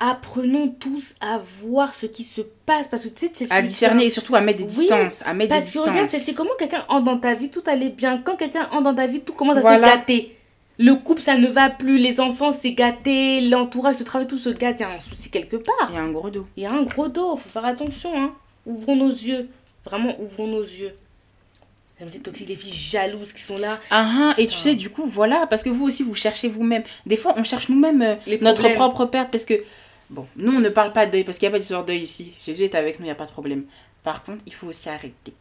apprenons 0.00 0.68
tous 0.68 1.14
à 1.20 1.40
voir 1.62 1.94
ce 1.94 2.06
qui 2.06 2.24
se 2.24 2.40
passe. 2.42 2.86
Parce 2.88 3.04
que 3.04 3.08
tu 3.08 3.26
sais, 3.26 3.32
Chelsea, 3.36 3.54
À 3.54 3.62
discerner 3.62 4.04
et 4.06 4.10
surtout 4.10 4.34
à 4.36 4.40
mettre 4.40 4.58
des 4.58 4.64
Oui, 4.64 4.88
distances. 4.88 5.22
À 5.24 5.32
mettre 5.34 5.54
des 5.54 5.60
Parce 5.60 5.72
que 5.72 5.78
regarde, 5.78 6.02
distances. 6.02 6.24
Chelsea, 6.24 6.36
comment 6.36 6.50
quelqu'un 6.58 6.84
entre 6.88 7.04
dans 7.04 7.18
ta 7.18 7.34
vie, 7.34 7.50
tout 7.50 7.62
allait 7.66 7.90
bien. 7.90 8.18
Quand 8.18 8.36
quelqu'un 8.36 8.68
entre 8.72 8.82
dans 8.82 8.94
ta 8.94 9.06
vie, 9.06 9.20
tout 9.20 9.32
commence 9.32 9.56
à 9.56 9.60
Voilà. 9.60 9.78
se 9.78 9.82
gâter. 9.96 10.32
Le 10.78 10.94
couple, 10.94 11.22
ça 11.22 11.38
ne 11.38 11.48
va 11.48 11.70
plus. 11.70 11.96
Les 11.98 12.20
enfants, 12.20 12.52
c'est 12.52 12.72
gâté. 12.72 13.40
L'entourage, 13.48 13.98
le 13.98 14.04
travail, 14.04 14.26
tout 14.28 14.36
se 14.36 14.50
gâte. 14.50 14.76
Il 14.80 14.82
y 14.82 14.84
a 14.86 14.90
un 14.90 15.00
souci 15.00 15.30
quelque 15.30 15.56
part. 15.56 15.88
Il 15.90 15.94
y 15.94 15.98
a 15.98 16.02
un 16.02 16.10
gros 16.10 16.28
dos. 16.28 16.46
Il 16.56 16.62
y 16.62 16.66
a 16.66 16.72
un 16.72 16.82
gros 16.82 17.08
dos. 17.08 17.36
faut 17.36 17.48
faire 17.48 17.64
attention. 17.64 18.10
Hein. 18.14 18.32
Ouvrons 18.66 18.96
nos 18.96 19.08
yeux. 19.10 19.48
Vraiment, 19.84 20.14
ouvrons 20.20 20.48
nos 20.48 20.62
yeux. 20.62 20.92
Ça 21.98 22.04
me 22.04 22.10
fait 22.10 22.18
toxique, 22.18 22.48
les 22.50 22.56
filles 22.56 22.74
jalouses 22.74 23.32
qui 23.32 23.40
sont 23.40 23.56
là. 23.56 23.80
Ah, 23.90 24.06
ah, 24.14 24.34
et 24.36 24.46
tu 24.46 24.58
sais, 24.58 24.74
du 24.74 24.90
coup, 24.90 25.04
voilà, 25.06 25.46
parce 25.46 25.62
que 25.62 25.70
vous 25.70 25.86
aussi, 25.86 26.02
vous 26.02 26.14
cherchez 26.14 26.46
vous-même. 26.46 26.82
Des 27.06 27.16
fois, 27.16 27.32
on 27.38 27.42
cherche 27.42 27.70
nous-mêmes 27.70 28.02
euh, 28.02 28.36
notre 28.42 28.68
propre 28.74 29.06
père, 29.06 29.30
parce 29.30 29.46
que, 29.46 29.54
bon, 30.10 30.26
nous, 30.36 30.52
on 30.52 30.60
ne 30.60 30.68
parle 30.68 30.92
pas 30.92 31.06
de 31.06 31.12
deuil, 31.12 31.24
parce 31.24 31.38
qu'il 31.38 31.46
n'y 31.46 31.50
a 31.50 31.56
pas 31.56 31.58
d'histoire 31.58 31.82
de 31.82 31.88
deuil 31.88 32.02
ici. 32.02 32.34
Jésus 32.44 32.64
est 32.64 32.74
avec 32.74 32.98
nous, 32.98 33.04
il 33.04 33.08
n'y 33.08 33.12
a 33.12 33.16
pas 33.16 33.26
de 33.26 33.32
problème. 33.32 33.64
Par 34.02 34.22
contre, 34.22 34.42
il 34.46 34.54
faut 34.54 34.68
aussi 34.68 34.88
arrêter. 34.88 35.32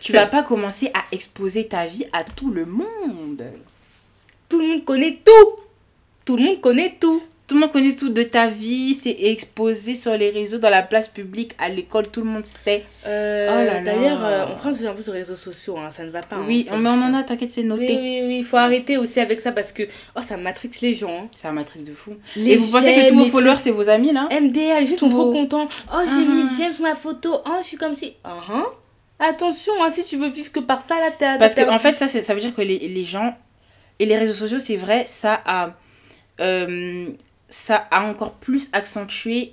Tu 0.00 0.12
vas 0.12 0.26
pas 0.26 0.42
commencer 0.42 0.90
à 0.94 1.04
exposer 1.12 1.66
ta 1.66 1.86
vie 1.86 2.06
à 2.12 2.24
tout 2.24 2.50
le 2.50 2.66
monde. 2.66 3.44
Tout 4.48 4.60
le 4.60 4.68
monde 4.68 4.84
connaît 4.84 5.18
tout. 5.24 5.60
Tout 6.24 6.36
le 6.36 6.44
monde 6.44 6.60
connaît 6.60 6.96
tout. 7.00 7.22
Tout 7.52 7.58
le 7.58 7.64
monde 7.64 7.72
connaît 7.72 7.94
tout 7.94 8.08
de 8.08 8.22
ta 8.22 8.46
vie, 8.46 8.94
c'est 8.94 9.14
exposé 9.24 9.94
sur 9.94 10.16
les 10.16 10.30
réseaux, 10.30 10.56
dans 10.56 10.70
la 10.70 10.80
place 10.82 11.06
publique, 11.08 11.52
à 11.58 11.68
l'école, 11.68 12.08
tout 12.08 12.20
le 12.22 12.26
monde 12.26 12.46
sait. 12.46 12.82
Euh, 13.06 13.76
Oh. 13.78 13.84
D'ailleurs, 13.84 14.24
euh, 14.24 14.46
on 14.50 14.54
prend 14.56 14.70
un 14.70 14.94
peu 14.94 15.02
sur 15.02 15.12
les 15.12 15.18
réseaux 15.18 15.36
sociaux. 15.36 15.76
hein, 15.76 15.90
ça 15.90 16.02
ne 16.02 16.10
va 16.10 16.22
pas. 16.22 16.36
hein, 16.36 16.44
oui, 16.48 16.64
ça 16.66 16.78
mais 16.78 16.88
on 16.88 16.92
en 16.94 17.12
a, 17.12 17.22
t'inquiète, 17.24 17.50
c'est 17.50 17.60
Oui, 17.60 17.66
noté. 17.66 17.94
oui, 18.00 18.22
oui. 18.26 18.38
Il 18.38 18.44
faut 18.46 18.56
arrêter 18.56 18.96
aussi 18.96 19.20
avec 19.20 19.40
ça 19.40 19.52
parce 19.52 19.70
que 19.70 19.82
oh, 20.16 20.20
ça 20.22 20.38
matrix 20.38 20.70
les 20.80 20.94
gens. 20.94 21.24
hein. 21.24 21.28
C'est 21.34 21.46
un 21.46 21.52
matrix 21.52 21.80
de 21.82 21.92
fou. 21.92 22.12
Les 22.36 22.52
et 22.52 22.56
vous 22.56 22.72
pensez 22.72 22.94
que 22.94 23.00
j'aime, 23.02 23.08
tous 23.10 23.18
vos 23.18 23.26
followers, 23.26 23.58
c'est 23.58 23.70
vos 23.70 23.90
amis, 23.90 24.14
là? 24.14 24.28
Les 24.30 24.86
gens 24.86 24.96
sont 24.96 25.10
trop 25.10 25.30
contents. 25.30 25.66
Oh, 25.92 25.98
j'ai 26.06 26.24
Ah. 26.26 26.34
mis 26.34 26.44
j'aime 26.56 26.72
sur 26.72 26.84
ma 26.84 26.94
photo. 26.94 27.34
Oh, 27.44 27.50
je 27.60 27.66
suis 27.66 27.76
comme 27.76 27.94
si. 27.94 28.14
Ah, 28.24 28.30
hein. 28.50 28.64
Attention, 29.18 29.74
si 29.90 30.04
tu 30.04 30.16
veux 30.16 30.30
vivre 30.30 30.50
que 30.50 30.60
par 30.60 30.80
ça, 30.80 30.94
là, 30.96 31.10
t'as. 31.18 31.36
Parce 31.36 31.54
que 31.54 31.60
t'as- 31.60 31.70
en 31.74 31.78
fait, 31.78 31.98
ça, 31.98 32.08
ça 32.08 32.32
veut 32.34 32.40
dire 32.40 32.54
que 32.54 32.62
les, 32.62 32.78
les 32.78 33.04
gens 33.04 33.34
et 33.98 34.06
les 34.06 34.16
réseaux 34.16 34.32
sociaux, 34.32 34.58
c'est 34.58 34.76
vrai, 34.76 35.04
ça 35.06 35.38
a, 35.44 35.74
euh, 36.40 37.08
ça 37.52 37.76
a 37.90 38.02
encore 38.02 38.32
plus 38.32 38.68
accentué 38.72 39.52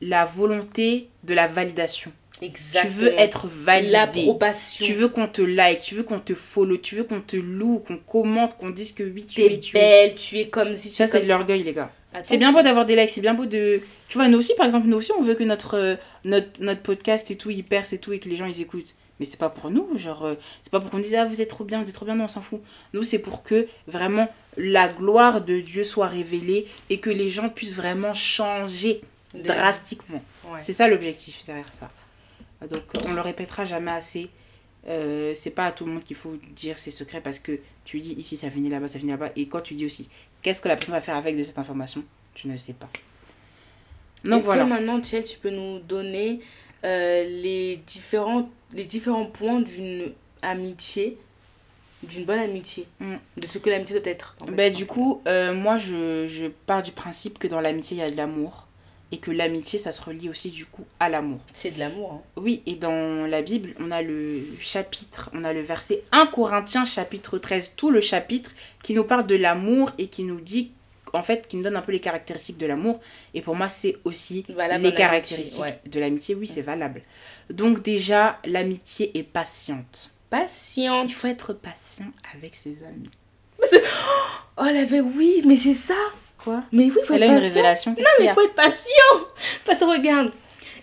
la 0.00 0.24
volonté 0.24 1.08
de 1.24 1.34
la 1.34 1.46
validation. 1.46 2.10
Exactement. 2.42 2.92
Tu 2.92 3.00
veux 3.00 3.20
être 3.20 3.46
validé. 3.46 3.92
L'approbation. 3.92 4.84
Tu 4.84 4.92
veux 4.92 5.08
qu'on 5.08 5.28
te 5.28 5.42
like, 5.42 5.80
tu 5.80 5.94
veux 5.94 6.02
qu'on 6.02 6.18
te 6.18 6.34
follow, 6.34 6.76
tu 6.76 6.96
veux 6.96 7.04
qu'on 7.04 7.20
te 7.20 7.36
loue, 7.36 7.78
qu'on 7.78 7.96
commente, 7.96 8.56
qu'on 8.56 8.70
dise 8.70 8.92
que 8.92 9.04
oui, 9.04 9.24
tu 9.24 9.42
es, 9.42 9.60
belle, 9.72 10.14
tu 10.14 10.38
es 10.38 10.48
comme 10.48 10.74
si 10.74 10.88
tu 10.88 10.94
Ça, 10.94 11.04
es 11.04 11.06
c'est 11.06 11.20
de 11.20 11.28
l'orgueil, 11.28 11.62
les 11.62 11.72
gars. 11.72 11.92
C'est 12.22 12.36
bien 12.36 12.52
beau 12.52 12.62
d'avoir 12.62 12.84
des 12.84 12.96
likes, 12.96 13.10
c'est 13.10 13.20
bien 13.20 13.34
beau 13.34 13.44
de. 13.46 13.80
Tu 14.08 14.18
vois, 14.18 14.28
nous 14.28 14.38
aussi, 14.38 14.54
par 14.54 14.66
exemple, 14.66 14.86
nous 14.86 14.96
aussi, 14.96 15.12
on 15.18 15.22
veut 15.22 15.34
que 15.34 15.42
notre, 15.42 15.76
euh, 15.76 15.96
notre, 16.24 16.62
notre 16.62 16.82
podcast 16.82 17.30
et 17.30 17.36
tout, 17.36 17.50
il 17.50 17.64
perce 17.64 17.92
et 17.92 17.98
tout, 17.98 18.12
et 18.12 18.20
que 18.20 18.28
les 18.28 18.36
gens, 18.36 18.46
ils 18.46 18.60
écoutent. 18.60 18.94
Mais 19.20 19.26
c'est 19.26 19.38
pas 19.38 19.48
pour 19.50 19.70
nous, 19.70 19.96
genre, 19.96 20.24
euh, 20.24 20.34
c'est 20.62 20.70
pas 20.72 20.80
pour 20.80 20.90
qu'on 20.90 20.98
dise, 20.98 21.14
ah, 21.14 21.24
vous 21.24 21.40
êtes 21.40 21.48
trop 21.48 21.64
bien, 21.64 21.80
vous 21.82 21.88
êtes 21.88 21.94
trop 21.94 22.04
bien, 22.04 22.16
non, 22.16 22.24
on 22.24 22.28
s'en 22.28 22.42
fout. 22.42 22.60
Nous, 22.92 23.04
c'est 23.04 23.20
pour 23.20 23.42
que 23.44 23.68
vraiment 23.86 24.28
la 24.56 24.88
gloire 24.88 25.40
de 25.40 25.60
Dieu 25.60 25.84
soit 25.84 26.08
révélée 26.08 26.66
et 26.90 26.98
que 26.98 27.10
les 27.10 27.28
gens 27.28 27.48
puissent 27.48 27.76
vraiment 27.76 28.12
changer 28.14 29.00
De- 29.32 29.42
drastiquement. 29.42 30.22
Ouais. 30.48 30.58
C'est 30.58 30.72
ça 30.72 30.88
l'objectif 30.88 31.44
derrière 31.46 31.70
ça. 31.72 31.90
Donc, 32.68 32.82
on 33.06 33.12
le 33.12 33.20
répétera 33.20 33.64
jamais 33.64 33.90
assez. 33.92 34.30
Euh, 34.86 35.32
c'est 35.34 35.50
pas 35.50 35.66
à 35.66 35.72
tout 35.72 35.84
le 35.86 35.92
monde 35.92 36.04
qu'il 36.04 36.16
faut 36.16 36.36
dire 36.54 36.78
ses 36.78 36.90
secrets 36.90 37.20
parce 37.22 37.38
que 37.38 37.58
tu 37.84 38.00
dis 38.00 38.12
ici 38.14 38.36
ça 38.36 38.50
finit 38.50 38.68
là-bas, 38.68 38.88
ça 38.88 38.98
finit 38.98 39.12
là-bas. 39.12 39.30
Et 39.36 39.46
quand 39.48 39.60
tu 39.62 39.74
dis 39.74 39.86
aussi 39.86 40.08
qu'est-ce 40.42 40.60
que 40.60 40.68
la 40.68 40.76
personne 40.76 40.94
va 40.94 41.00
faire 41.00 41.16
avec 41.16 41.38
de 41.38 41.42
cette 41.42 41.58
information, 41.58 42.04
tu 42.34 42.48
ne 42.48 42.56
sais 42.56 42.74
pas. 42.74 42.88
Donc 44.24 44.36
Est-ce 44.40 44.44
voilà. 44.44 44.64
que 44.64 44.68
maintenant, 44.68 45.00
Tchel, 45.02 45.24
tu 45.24 45.38
peux 45.38 45.50
nous 45.50 45.78
donner 45.80 46.40
euh, 46.84 47.24
les, 47.24 47.76
différents, 47.86 48.48
les 48.72 48.84
différents 48.84 49.26
points 49.26 49.60
d'une 49.60 50.12
amitié, 50.42 51.18
d'une 52.02 52.24
bonne 52.24 52.38
amitié, 52.40 52.86
Mm. 53.00 53.14
de 53.40 53.46
ce 53.46 53.58
que 53.58 53.70
l'amitié 53.70 53.98
doit 53.98 54.10
être 54.10 54.36
en 54.42 54.44
fait, 54.46 54.52
tout 54.52 54.76
du 54.76 54.86
coup, 54.86 55.22
euh, 55.26 55.54
moi 55.54 55.78
je, 55.78 56.28
je 56.28 56.46
pars 56.66 56.82
du 56.82 56.92
principe 56.92 57.38
que 57.38 57.46
dans 57.48 57.60
l'amitié 57.60 57.96
il 57.96 58.00
y 58.00 58.02
a 58.02 58.10
de 58.10 58.16
l'amour. 58.16 58.66
Et 59.12 59.18
que 59.18 59.30
l'amitié 59.30 59.78
ça 59.78 59.92
se 59.92 60.02
relie 60.02 60.28
aussi 60.28 60.50
du 60.50 60.64
coup 60.66 60.84
à 60.98 61.08
l'amour. 61.08 61.38
C'est 61.52 61.70
de 61.70 61.78
l'amour. 61.78 62.14
hein. 62.14 62.22
Oui, 62.36 62.62
et 62.66 62.74
dans 62.74 63.26
la 63.28 63.42
Bible, 63.42 63.74
on 63.78 63.92
a 63.92 64.02
le 64.02 64.42
chapitre, 64.60 65.30
on 65.34 65.44
a 65.44 65.52
le 65.52 65.60
verset 65.60 66.02
1 66.10 66.26
Corinthiens 66.26 66.84
chapitre 66.84 67.38
13, 67.38 67.74
tout 67.76 67.90
le 67.92 68.00
chapitre 68.00 68.50
qui 68.82 68.92
nous 68.92 69.04
parle 69.04 69.26
de 69.28 69.36
l'amour 69.36 69.90
et 69.98 70.08
qui 70.08 70.24
nous 70.24 70.40
dit, 70.40 70.72
en 71.14 71.22
fait, 71.22 71.46
qui 71.46 71.56
nous 71.56 71.62
donne 71.62 71.76
un 71.76 71.82
peu 71.82 71.92
les 71.92 72.00
caractéristiques 72.00 72.58
de 72.58 72.66
l'amour. 72.66 73.00
Et 73.34 73.40
pour 73.42 73.54
moi, 73.56 73.68
c'est 73.68 73.96
aussi 74.04 74.44
Valable 74.48 74.84
les 74.84 74.94
caractéristiques 74.94 75.62
ouais. 75.62 75.80
de 75.86 76.00
l'amitié. 76.00 76.34
Oui, 76.34 76.46
c'est 76.46 76.62
valable. 76.62 77.02
Donc 77.50 77.82
déjà, 77.82 78.38
l'amitié 78.44 79.16
est 79.18 79.22
patiente. 79.22 80.10
Patiente. 80.30 81.08
Il 81.08 81.14
faut 81.14 81.28
être 81.28 81.52
patient 81.52 82.06
avec 82.34 82.54
ses 82.54 82.82
amis. 82.82 83.10
Oh, 84.56 84.64
elle 84.68 84.76
avait 84.76 85.00
oui, 85.00 85.42
mais 85.46 85.56
c'est 85.56 85.74
ça. 85.74 85.94
Quoi? 86.38 86.62
Mais 86.72 86.84
oui, 86.84 86.92
il 87.00 87.04
faut 87.06 87.14
Elle 87.14 87.22
être 87.22 87.30
a 87.30 87.32
une 87.34 87.40
patient. 87.40 87.48
révélation. 87.54 87.94
Qu'est-ce 87.94 88.06
Non, 88.06 88.14
mais 88.20 88.26
il 88.26 88.32
faut 88.34 88.42
être 88.42 88.54
patient. 88.54 89.26
Parce 89.64 89.78
que 89.80 89.84
regarde, 89.84 90.32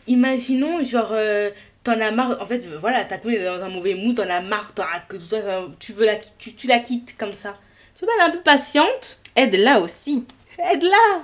imaginons, 0.08 0.84
genre, 0.84 1.10
euh, 1.12 1.52
t'en 1.84 2.00
as 2.00 2.12
marre, 2.12 2.42
en 2.42 2.46
fait, 2.46 2.68
voilà, 2.80 3.06
t'as 3.06 3.18
tombé 3.18 3.44
dans 3.44 3.62
un 3.62 3.70
mauvais 3.70 3.94
mood, 3.96 4.16
t'en 4.16 4.30
as 4.30 4.42
marre, 4.42 4.74
as 4.80 5.00
que 5.02 5.18
euh, 5.34 5.68
tu 5.80 5.94
veux 5.94 6.06
la, 6.06 6.16
tu, 6.16 6.54
tu 6.54 6.68
la 6.68 6.80
quittes 6.80 7.16
comme 7.18 7.34
ça. 7.34 7.58
Tu 7.96 8.06
peux 8.06 8.12
être 8.20 8.28
un 8.30 8.32
peu 8.32 8.42
patiente 8.42 9.20
Aide-la 9.36 9.80
aussi. 9.80 10.26
Aide-la. 10.60 11.24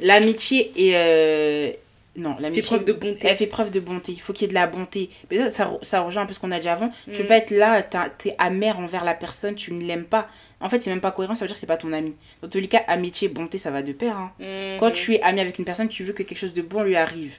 L'amitié 0.00 0.72
est... 0.76 0.94
euh, 0.96 1.72
Non, 2.16 2.36
l'amitié... 2.40 2.62
Fais 2.62 2.66
preuve 2.68 2.84
de 2.84 2.92
bonté. 2.92 3.26
Elle 3.28 3.36
fait 3.36 3.46
preuve 3.46 3.70
de 3.70 3.80
bonté. 3.80 4.12
Il 4.12 4.20
faut 4.20 4.32
qu'il 4.32 4.42
y 4.42 4.44
ait 4.46 4.48
de 4.48 4.54
la 4.54 4.66
bonté. 4.66 5.10
Mais 5.30 5.38
ça, 5.38 5.50
ça, 5.50 5.70
ça 5.82 6.00
rejoint 6.00 6.22
un 6.22 6.26
peu 6.26 6.32
ce 6.32 6.40
qu'on 6.40 6.50
a 6.50 6.58
dit 6.58 6.68
avant. 6.68 6.90
Tu 7.04 7.18
peux 7.18 7.24
Mm. 7.24 7.26
pas 7.28 7.36
être 7.36 7.50
là, 7.50 7.82
t'es 7.82 8.34
amer 8.38 8.78
envers 8.78 9.04
la 9.04 9.14
personne, 9.14 9.54
tu 9.54 9.72
ne 9.72 9.82
l'aimes 9.84 10.06
pas. 10.06 10.28
En 10.60 10.68
fait, 10.68 10.82
c'est 10.82 10.90
même 10.90 11.00
pas 11.00 11.10
cohérent, 11.12 11.34
ça 11.34 11.44
veut 11.44 11.48
dire 11.48 11.54
que 11.54 11.60
c'est 11.60 11.66
pas 11.66 11.76
ton 11.76 11.92
ami. 11.92 12.14
Dans 12.42 12.48
tous 12.48 12.58
les 12.58 12.68
cas, 12.68 12.82
amitié, 12.88 13.28
bonté, 13.28 13.58
ça 13.58 13.70
va 13.70 13.82
de 13.82 13.92
pair. 13.92 14.16
hein. 14.16 14.32
Mhm. 14.38 14.78
Quand 14.80 14.90
tu 14.90 15.14
es 15.14 15.22
ami 15.22 15.40
avec 15.40 15.58
une 15.58 15.64
personne, 15.64 15.88
tu 15.88 16.02
veux 16.04 16.12
que 16.12 16.22
quelque 16.22 16.38
chose 16.38 16.52
de 16.52 16.62
bon 16.62 16.82
lui 16.82 16.96
arrive. 16.96 17.36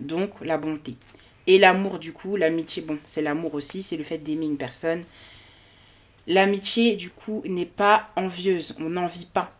Donc, 0.00 0.30
la 0.42 0.56
bonté. 0.58 0.94
Et 1.46 1.58
l'amour, 1.58 1.98
du 1.98 2.12
coup, 2.12 2.36
l'amitié, 2.36 2.82
bon, 2.82 2.98
c'est 3.04 3.22
l'amour 3.22 3.54
aussi, 3.54 3.82
c'est 3.82 3.96
le 3.96 4.04
fait 4.04 4.18
d'aimer 4.18 4.46
une 4.46 4.56
personne. 4.56 5.04
L'amitié, 6.26 6.96
du 6.96 7.10
coup, 7.10 7.42
n'est 7.46 7.66
pas 7.66 8.08
envieuse. 8.16 8.74
On 8.80 8.88
n'envie 8.90 9.26
pas 9.26 9.52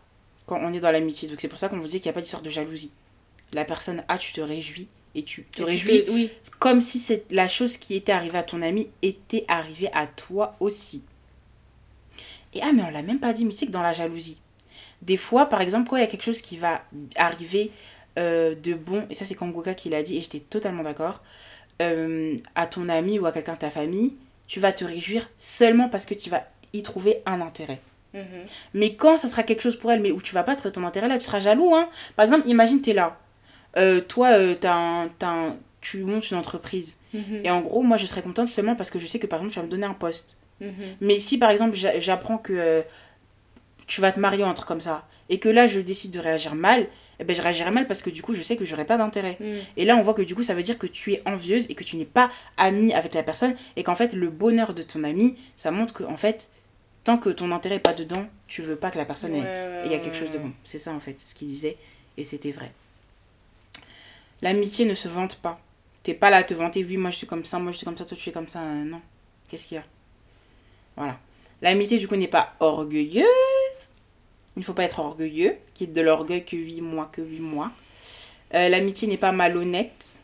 quand 0.45 0.59
on 0.61 0.73
est 0.73 0.79
dans 0.79 0.91
l'amitié. 0.91 1.27
Donc, 1.29 1.39
c'est 1.39 1.47
pour 1.47 1.57
ça 1.59 1.69
qu'on 1.69 1.77
vous 1.79 1.87
dit 1.87 1.99
qu'il 1.99 2.07
n'y 2.09 2.09
a 2.09 2.13
pas 2.13 2.21
d'histoire 2.21 2.41
de 2.43 2.49
jalousie. 2.49 2.91
La 3.53 3.65
personne 3.65 4.03
A, 4.07 4.17
tu 4.17 4.33
te 4.33 4.41
réjouis. 4.41 4.87
Et 5.17 5.23
tu 5.23 5.43
te 5.43 5.61
Et 5.61 5.65
tu 5.65 5.69
réjouis 5.71 6.03
te- 6.03 6.11
Oui. 6.11 6.29
comme 6.59 6.81
si 6.81 6.99
c'est 6.99 7.23
la 7.31 7.47
chose 7.47 7.77
qui 7.77 7.95
était 7.95 8.11
arrivée 8.11 8.37
à 8.37 8.43
ton 8.43 8.61
ami 8.61 8.89
était 9.01 9.45
arrivée 9.47 9.89
à 9.93 10.07
toi 10.07 10.55
aussi. 10.59 11.03
Et 12.53 12.59
ah, 12.61 12.71
mais 12.73 12.83
on 12.83 12.89
l'a 12.91 13.01
même 13.01 13.19
pas 13.19 13.33
dit, 13.33 13.45
mais 13.45 13.53
que 13.53 13.65
dans 13.71 13.81
la 13.81 13.93
jalousie, 13.93 14.39
des 15.01 15.17
fois, 15.17 15.45
par 15.47 15.61
exemple, 15.61 15.89
quand 15.89 15.97
il 15.97 16.01
y 16.01 16.03
a 16.03 16.07
quelque 16.07 16.23
chose 16.23 16.41
qui 16.41 16.57
va 16.57 16.83
arriver 17.15 17.71
euh, 18.17 18.55
de 18.55 18.73
bon, 18.73 19.05
et 19.09 19.13
ça 19.13 19.25
c'est 19.25 19.35
Kangoka 19.35 19.73
qui 19.73 19.89
l'a 19.89 20.03
dit, 20.03 20.17
et 20.17 20.21
j'étais 20.21 20.39
totalement 20.39 20.83
d'accord, 20.83 21.21
euh, 21.81 22.35
à 22.55 22.67
ton 22.67 22.87
ami 22.89 23.19
ou 23.19 23.25
à 23.25 23.31
quelqu'un 23.31 23.53
de 23.53 23.57
ta 23.59 23.71
famille, 23.71 24.13
tu 24.47 24.59
vas 24.59 24.71
te 24.71 24.85
réjouir 24.85 25.29
seulement 25.37 25.89
parce 25.89 26.05
que 26.05 26.13
tu 26.13 26.29
vas 26.29 26.47
y 26.77 26.83
trouver 26.83 27.21
un 27.25 27.41
intérêt. 27.41 27.81
Mhm. 28.13 28.43
Mais 28.73 28.95
quand 28.95 29.17
ça 29.17 29.27
sera 29.27 29.43
quelque 29.43 29.61
chose 29.61 29.75
pour 29.75 29.91
elle, 29.91 29.99
mais 29.99 30.11
où 30.11 30.21
tu 30.21 30.33
vas 30.33 30.43
pas 30.43 30.55
trouver 30.55 30.71
ton 30.71 30.85
intérêt 30.85 31.07
là, 31.07 31.17
tu 31.17 31.25
seras 31.25 31.39
jaloux. 31.41 31.75
Hein. 31.75 31.89
Par 32.15 32.23
exemple, 32.25 32.47
imagine, 32.47 32.81
tu 32.81 32.91
es 32.91 32.93
là. 32.93 33.17
Euh, 33.77 33.99
toi, 33.99 34.29
euh, 34.29 34.55
t'as 34.59 34.73
un- 34.73 35.09
t'as 35.19 35.29
un- 35.29 35.55
tu 35.81 35.99
montes 36.03 36.31
une 36.31 36.37
entreprise. 36.37 36.97
Mhm. 37.13 37.41
Et 37.43 37.51
en 37.51 37.61
gros, 37.61 37.81
moi, 37.81 37.97
je 37.97 38.05
serais 38.05 38.21
contente 38.21 38.47
seulement 38.47 38.75
parce 38.75 38.89
que 38.89 38.99
je 38.99 39.05
sais 39.07 39.19
que, 39.19 39.27
par 39.27 39.39
exemple, 39.39 39.53
tu 39.53 39.59
vas 39.59 39.65
me 39.65 39.69
donner 39.71 39.85
un 39.85 39.93
poste. 39.93 40.37
Mhm. 40.61 40.71
Mais 41.01 41.19
si, 41.19 41.37
par 41.37 41.49
exemple, 41.49 41.75
j'a- 41.75 41.99
j'apprends 41.99 42.37
que 42.37 42.53
euh, 42.53 42.81
tu 43.87 44.01
vas 44.01 44.11
te 44.11 44.19
marier 44.19 44.43
ou 44.43 44.47
un 44.47 44.53
truc 44.53 44.67
comme 44.67 44.81
ça, 44.81 45.05
et 45.29 45.39
que 45.39 45.49
là, 45.49 45.67
je 45.67 45.79
décide 45.79 46.11
de 46.11 46.19
réagir 46.19 46.55
mal, 46.55 46.87
eh 47.19 47.23
ben, 47.23 47.35
je 47.35 47.41
réagirai 47.41 47.71
mal 47.71 47.87
parce 47.87 48.01
que 48.01 48.09
du 48.09 48.21
coup, 48.21 48.33
je 48.33 48.41
sais 48.41 48.55
que 48.57 48.65
j'aurai 48.65 48.85
pas 48.85 48.97
d'intérêt. 48.97 49.37
Et 49.77 49.85
là, 49.85 49.95
on 49.95 50.01
voit 50.01 50.13
que 50.13 50.21
du 50.21 50.35
coup, 50.35 50.43
ça 50.43 50.53
veut 50.53 50.63
dire 50.63 50.77
que 50.77 50.87
tu 50.87 51.13
es 51.13 51.21
envieuse 51.25 51.65
et 51.69 51.75
que 51.75 51.83
tu 51.83 51.95
n'es 51.97 52.05
pas 52.05 52.29
amie 52.57 52.93
avec 52.93 53.13
la 53.13 53.23
personne, 53.23 53.55
et 53.75 53.83
qu'en 53.83 53.95
fait, 53.95 54.13
le 54.13 54.29
bonheur 54.29 54.73
de 54.73 54.81
ton 54.81 55.03
ami, 55.03 55.37
ça 55.55 55.71
montre 55.71 55.93
que, 55.93 56.03
en 56.03 56.17
fait, 56.17 56.49
tant 57.05 57.17
que 57.17 57.29
ton 57.29 57.51
intérêt 57.53 57.75
n'est 57.75 57.79
pas 57.81 57.93
dedans, 57.93 58.25
tu 58.47 58.61
veux 58.61 58.75
pas 58.75 58.91
que 58.91 58.97
la 58.97 59.05
personne 59.05 59.33
ait 59.33 59.41
Ouais, 59.41 59.81
et 59.83 59.85
il 59.85 59.91
y 59.91 59.95
a 59.95 59.99
quelque 59.99 60.17
chose 60.17 60.31
de 60.31 60.37
bon. 60.39 60.51
C'est 60.65 60.77
ça 60.79 60.91
en 60.91 60.99
fait, 60.99 61.19
ce 61.21 61.33
qu'il 61.33 61.47
disait. 61.47 61.77
Et 62.17 62.25
c'était 62.25 62.51
vrai. 62.51 62.71
L'amitié 64.41 64.85
ne 64.85 64.95
se 64.95 65.07
vante 65.07 65.37
pas. 65.37 65.59
T'es 66.03 66.13
pas 66.13 66.29
là 66.29 66.37
à 66.37 66.43
te 66.43 66.53
vanter, 66.53 66.83
oui, 66.83 66.97
moi 66.97 67.09
je 67.09 67.17
suis 67.17 67.27
comme 67.27 67.43
ça, 67.45 67.57
moi 67.59 67.71
je 67.71 67.77
suis 67.77 67.85
comme 67.85 67.97
ça, 67.97 68.05
toi 68.05 68.17
tu 68.17 68.29
es 68.29 68.31
comme 68.33 68.47
ça. 68.47 68.59
euh, 68.61 68.83
non. 68.83 69.01
Qu'est-ce 69.47 69.67
qu'il 69.67 69.75
y 69.75 69.79
a? 69.79 69.83
Voilà. 70.97 71.17
L'amitié, 71.61 71.97
du 71.97 72.07
coup, 72.07 72.15
n'est 72.15 72.27
pas 72.27 72.53
orgueilleuse. 72.59 73.25
Il 74.55 74.59
ne 74.59 74.63
faut 74.63 74.73
pas 74.73 74.83
être 74.83 74.99
orgueilleux. 74.99 75.57
Quitte 75.73 75.93
de 75.93 76.01
l'orgueil 76.01 76.43
que 76.45 76.55
oui, 76.55 76.79
moi, 76.81 77.09
que 77.11 77.21
oui, 77.21 77.39
moi. 77.39 77.71
Euh, 78.53 78.69
L'amitié 78.69 79.07
n'est 79.07 79.17
pas 79.17 79.31
malhonnête. 79.31 80.21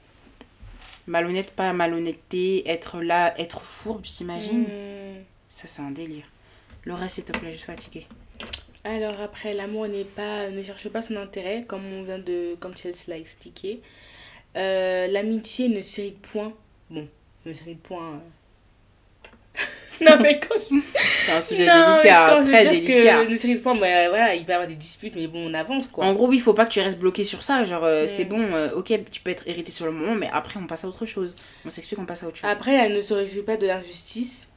Malhonnête, 1.07 1.51
pas 1.51 1.73
malhonnêteté. 1.73 2.67
Être 2.69 3.01
là, 3.01 3.33
être 3.39 3.61
fourbe, 3.61 4.03
t'imagines 4.03 4.63
Mhm. 4.67 5.23
Ça, 5.47 5.67
c'est 5.67 5.81
un 5.81 5.91
délire. 5.91 6.25
Le 6.83 6.93
reste, 6.93 7.15
s'il 7.15 7.23
te 7.25 7.31
plaît, 7.37 7.51
je 7.51 7.57
suis 7.57 7.65
fatiguée. 7.65 8.07
Alors 8.83 9.19
après, 9.21 9.53
l'amour 9.53 9.87
n'est 9.87 10.03
pas, 10.03 10.49
ne 10.49 10.63
cherche 10.63 10.89
pas 10.89 11.01
son 11.03 11.15
intérêt, 11.15 11.63
comme 11.67 11.85
on 11.85 12.01
vient 12.03 12.17
de, 12.17 12.55
comme 12.59 12.75
Chelsea 12.75 13.03
l'a 13.07 13.17
expliqué. 13.17 13.79
Euh, 14.57 15.07
L'amitié 15.07 15.69
ne 15.69 15.81
s'irrite 15.81 16.19
point. 16.21 16.53
Bon, 16.89 17.07
ne 17.45 17.53
s'irrite 17.53 17.81
point. 17.81 18.15
euh. 18.15 18.17
non 20.01 20.17
mais 20.19 20.39
quand 20.39 20.55
je... 20.57 20.75
C'est 20.97 21.31
un 21.33 21.41
sujet 21.41 21.67
Non, 21.67 21.97
délicat, 21.97 22.25
quand 22.29 22.37
je 22.41 22.45
veux 22.47 22.51
très 22.53 22.61
dire 22.63 22.71
délicat. 22.71 23.25
que 23.25 23.31
ne 23.31 23.37
s'irrite 23.37 23.61
point, 23.61 23.75
mais, 23.75 24.07
voilà, 24.09 24.33
il 24.33 24.43
peut 24.43 24.51
y 24.51 24.55
avoir 24.55 24.67
des 24.67 24.75
disputes, 24.75 25.15
mais 25.15 25.27
bon, 25.27 25.47
on 25.51 25.53
avance 25.53 25.87
quoi. 25.87 26.05
En 26.05 26.13
gros, 26.13 26.27
oui, 26.27 26.37
il 26.37 26.41
faut 26.41 26.55
pas 26.55 26.65
que 26.65 26.71
tu 26.71 26.79
restes 26.79 26.97
bloqué 26.97 27.23
sur 27.23 27.43
ça. 27.43 27.63
Genre, 27.65 27.83
euh, 27.83 28.05
Mm. 28.05 28.07
c'est 28.07 28.25
bon, 28.25 28.41
euh, 28.41 28.71
ok, 28.73 28.91
tu 29.11 29.21
peux 29.21 29.29
être 29.29 29.47
irrité 29.47 29.71
sur 29.71 29.85
le 29.85 29.91
moment, 29.91 30.15
mais 30.15 30.29
après, 30.33 30.59
on 30.59 30.65
passe 30.65 30.85
à 30.85 30.87
autre 30.87 31.05
chose. 31.05 31.35
On 31.65 31.69
s'explique, 31.69 31.99
on 31.99 32.05
passe 32.05 32.23
à 32.23 32.27
autre 32.27 32.37
chose. 32.37 32.49
Après, 32.49 32.73
elle 32.73 32.93
ne 32.93 33.01
se 33.01 33.13
réjouit 33.13 33.43
pas 33.43 33.57
de 33.57 33.67
l'injustice. 33.67 34.47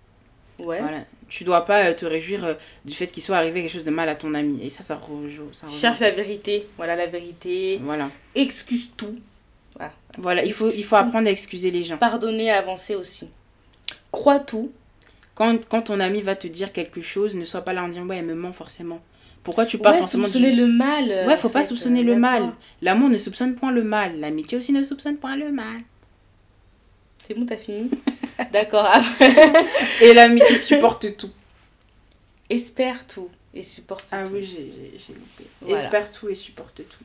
Ouais. 0.61 0.81
Voilà. 0.81 1.05
Tu 1.29 1.45
dois 1.45 1.65
pas 1.65 1.87
euh, 1.87 1.95
te 1.95 2.07
réjouir 2.07 2.45
euh, 2.45 2.55
du 2.85 2.95
fait 2.95 3.09
qu'il 3.09 3.23
soit 3.23 3.37
arrivé 3.37 3.63
quelque 3.63 3.73
chose 3.73 3.85
de 3.85 3.91
mal 3.91 4.09
à 4.09 4.15
ton 4.15 4.35
ami. 4.35 4.61
Et 4.63 4.71
ça, 4.71 4.83
ça 4.83 4.95
rejoue. 4.97 5.49
Ça 5.53 5.67
rejoue. 5.67 5.79
Cherche 5.79 6.01
la 6.01 6.11
vérité. 6.11 6.69
Voilà 6.77 6.95
la 6.95 7.07
vérité. 7.07 7.81
Voilà. 7.83 8.11
Excuse 8.35 8.91
tout. 8.97 9.19
Voilà, 10.19 10.45
il 10.45 10.53
faut, 10.53 10.71
il 10.71 10.85
faut 10.85 10.97
apprendre 10.97 11.27
à 11.27 11.31
excuser 11.31 11.71
les 11.71 11.83
gens. 11.83 11.97
Pardonner, 11.97 12.51
avancer 12.51 12.95
aussi. 12.95 13.29
Crois 14.13 14.39
tout. 14.39 14.71
Quand, 15.35 15.59
quand 15.69 15.83
ton 15.83 15.99
ami 15.99 16.23
va 16.23 16.37
te 16.37 16.47
dire 16.47 16.73
quelque 16.73 17.03
chose, 17.03 17.35
ne 17.35 17.45
sois 17.45 17.63
pas 17.63 17.73
là 17.73 17.83
en 17.83 17.89
disant, 17.89 18.07
ouais, 18.07 18.19
elle 18.19 18.27
me 18.27 18.35
ment 18.35 18.53
forcément. 18.53 19.01
Pourquoi 19.43 19.67
tu 19.67 19.79
parles 19.79 19.97
Ouais, 19.97 20.01
forcément 20.01 20.25
soupçonner 20.25 20.53
du... 20.53 20.57
le 20.57 20.69
mal. 20.69 21.09
Ouais, 21.27 21.37
faut 21.37 21.49
pas 21.49 21.65
soupçonner 21.65 22.01
euh, 22.01 22.15
le 22.15 22.17
mal. 22.17 22.53
L'amour 22.81 23.11
ne 23.11 23.19
soupçonne 23.19 23.57
point 23.57 23.73
le 23.73 23.83
mal. 23.83 24.19
L'amitié 24.21 24.57
aussi 24.57 24.73
ne 24.73 24.85
soupçonne 24.85 25.17
point 25.17 25.37
le 25.37 25.51
mal. 25.51 25.81
C'est 27.27 27.35
bon, 27.35 27.47
t'as 27.47 27.57
fini 27.57 27.91
D'accord. 28.53 28.87
Ah, 28.87 29.03
Et 30.03 30.13
l'amitié 30.13 30.57
supporte 30.59 31.17
tout. 31.17 31.31
Espère 32.51 33.07
tout 33.07 33.31
et 33.55 33.63
supporte 33.63 34.07
Ah 34.13 34.25
tout. 34.25 34.33
oui, 34.35 34.45
j'ai 34.45 35.15
loupé. 35.15 35.45
Voilà. 35.61 35.83
Espère 35.83 36.11
tout 36.11 36.29
et 36.29 36.35
supporte 36.35 36.77
tout. 36.77 37.05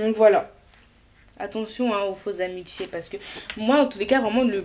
Donc 0.00 0.16
voilà. 0.16 0.50
Attention 1.38 1.94
hein, 1.94 2.02
aux 2.04 2.14
fausses 2.14 2.40
amitiés 2.40 2.86
parce 2.86 3.10
que 3.10 3.18
moi, 3.58 3.80
en 3.80 3.86
tous 3.86 3.98
les 3.98 4.06
cas, 4.06 4.20
vraiment, 4.22 4.42
le, 4.44 4.64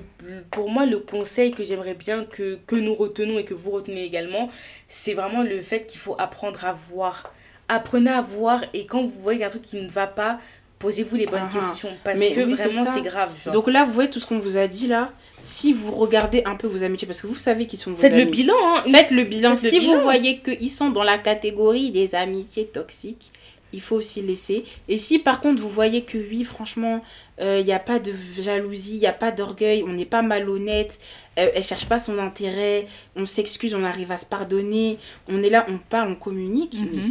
pour 0.52 0.70
moi, 0.70 0.86
le 0.86 1.00
conseil 1.00 1.52
que 1.52 1.66
j'aimerais 1.66 1.96
bien 1.96 2.24
que, 2.24 2.60
que 2.66 2.78
nous 2.78 2.96
retenons 2.96 3.38
et 3.40 3.44
que 3.44 3.54
vous 3.54 3.72
retenez 3.72 4.06
également, 4.06 4.50
c'est 4.88 5.14
vraiment 5.14 5.44
le 5.44 5.62
fait 5.62 5.86
qu'il 5.86 6.00
faut 6.00 6.16
apprendre 6.18 6.64
à 6.64 6.72
voir. 6.90 7.34
Apprenez 7.68 8.12
à 8.12 8.22
voir 8.22 8.64
et 8.74 8.86
quand 8.86 9.02
vous 9.02 9.20
voyez 9.20 9.40
qu'il 9.40 9.42
y 9.42 9.44
a 9.44 9.48
un 9.48 9.50
truc 9.50 9.64
qui 9.64 9.82
ne 9.82 9.90
va 9.90 10.08
pas, 10.08 10.40
posez-vous 10.82 11.16
les 11.16 11.26
bonnes 11.26 11.48
Ah, 11.50 11.54
questions 11.54 11.90
parce 12.04 12.20
mais 12.20 12.32
que 12.34 12.42
oui, 12.42 12.56
c'est 12.58 12.68
vraiment, 12.70 12.94
c'est 12.96 13.02
grave. 13.04 13.30
Genre. 13.46 13.54
Donc 13.54 13.68
là, 13.68 13.86
vous 13.86 13.92
voyez 13.94 14.10
tout 14.10 14.20
ce 14.20 14.26
qu'on 14.26 14.40
vous 14.40 14.58
a 14.58 14.68
dit 14.68 14.88
là. 14.88 15.12
Si 15.44 15.74
vous 15.74 15.92
regardez 15.92 16.44
un 16.46 16.56
peu 16.56 16.68
vos 16.68 16.84
amitiés, 16.84 17.08
parce 17.08 17.22
que 17.22 17.28
vous 17.28 17.38
savez 17.38 17.66
qui 17.68 17.78
sont 17.78 17.92
vos 17.92 17.98
Faites 18.02 18.14
amis. 18.14 18.26
le 18.26 18.32
bilan. 18.32 18.54
Hein. 18.64 18.84
Faites 18.92 19.12
le 19.12 19.24
bilan. 19.24 19.56
Faites 19.56 19.64
le 19.64 19.70
si 19.70 19.80
bilan. 19.80 19.96
vous 19.98 20.02
voyez 20.02 20.40
qu'ils 20.40 20.70
sont 20.72 20.90
dans 20.90 21.04
la 21.04 21.18
catégorie 21.18 21.92
des 21.92 22.14
amitiés 22.16 22.66
toxiques, 22.68 23.32
il 23.74 23.80
faut 23.82 23.96
aussi 23.96 24.22
laisser. 24.22 24.66
Et 24.90 24.98
si 24.98 25.18
par 25.18 25.40
contre 25.40 25.62
vous 25.62 25.70
voyez 25.70 26.02
que 26.04 26.18
oui, 26.18 26.44
franchement, 26.44 27.02
il 27.40 27.64
n'y 27.64 27.72
a 27.74 27.80
pas 27.80 28.00
de 28.00 28.12
jalousie, 28.40 28.96
il 28.96 29.00
n'y 29.00 29.08
a 29.08 29.14
pas 29.14 29.32
d'orgueil, 29.32 29.84
on 29.88 29.94
n'est 29.94 30.06
pas 30.06 30.22
malhonnête, 30.22 31.00
euh, 31.40 31.50
elle 31.56 31.64
cherche 31.64 31.86
pas 31.86 31.98
son 31.98 32.20
intérêt, 32.20 32.86
on 33.16 33.26
s'excuse, 33.26 33.74
on 33.74 33.84
arrive 33.86 34.12
à 34.12 34.18
se 34.18 34.26
pardonner, 34.26 34.98
on 35.30 35.42
est 35.42 35.50
là, 35.50 35.66
on 35.70 35.78
parle, 35.78 36.10
on 36.12 36.16
communique, 36.16 36.76
Mhm. 36.80 36.90
mais 36.94 37.02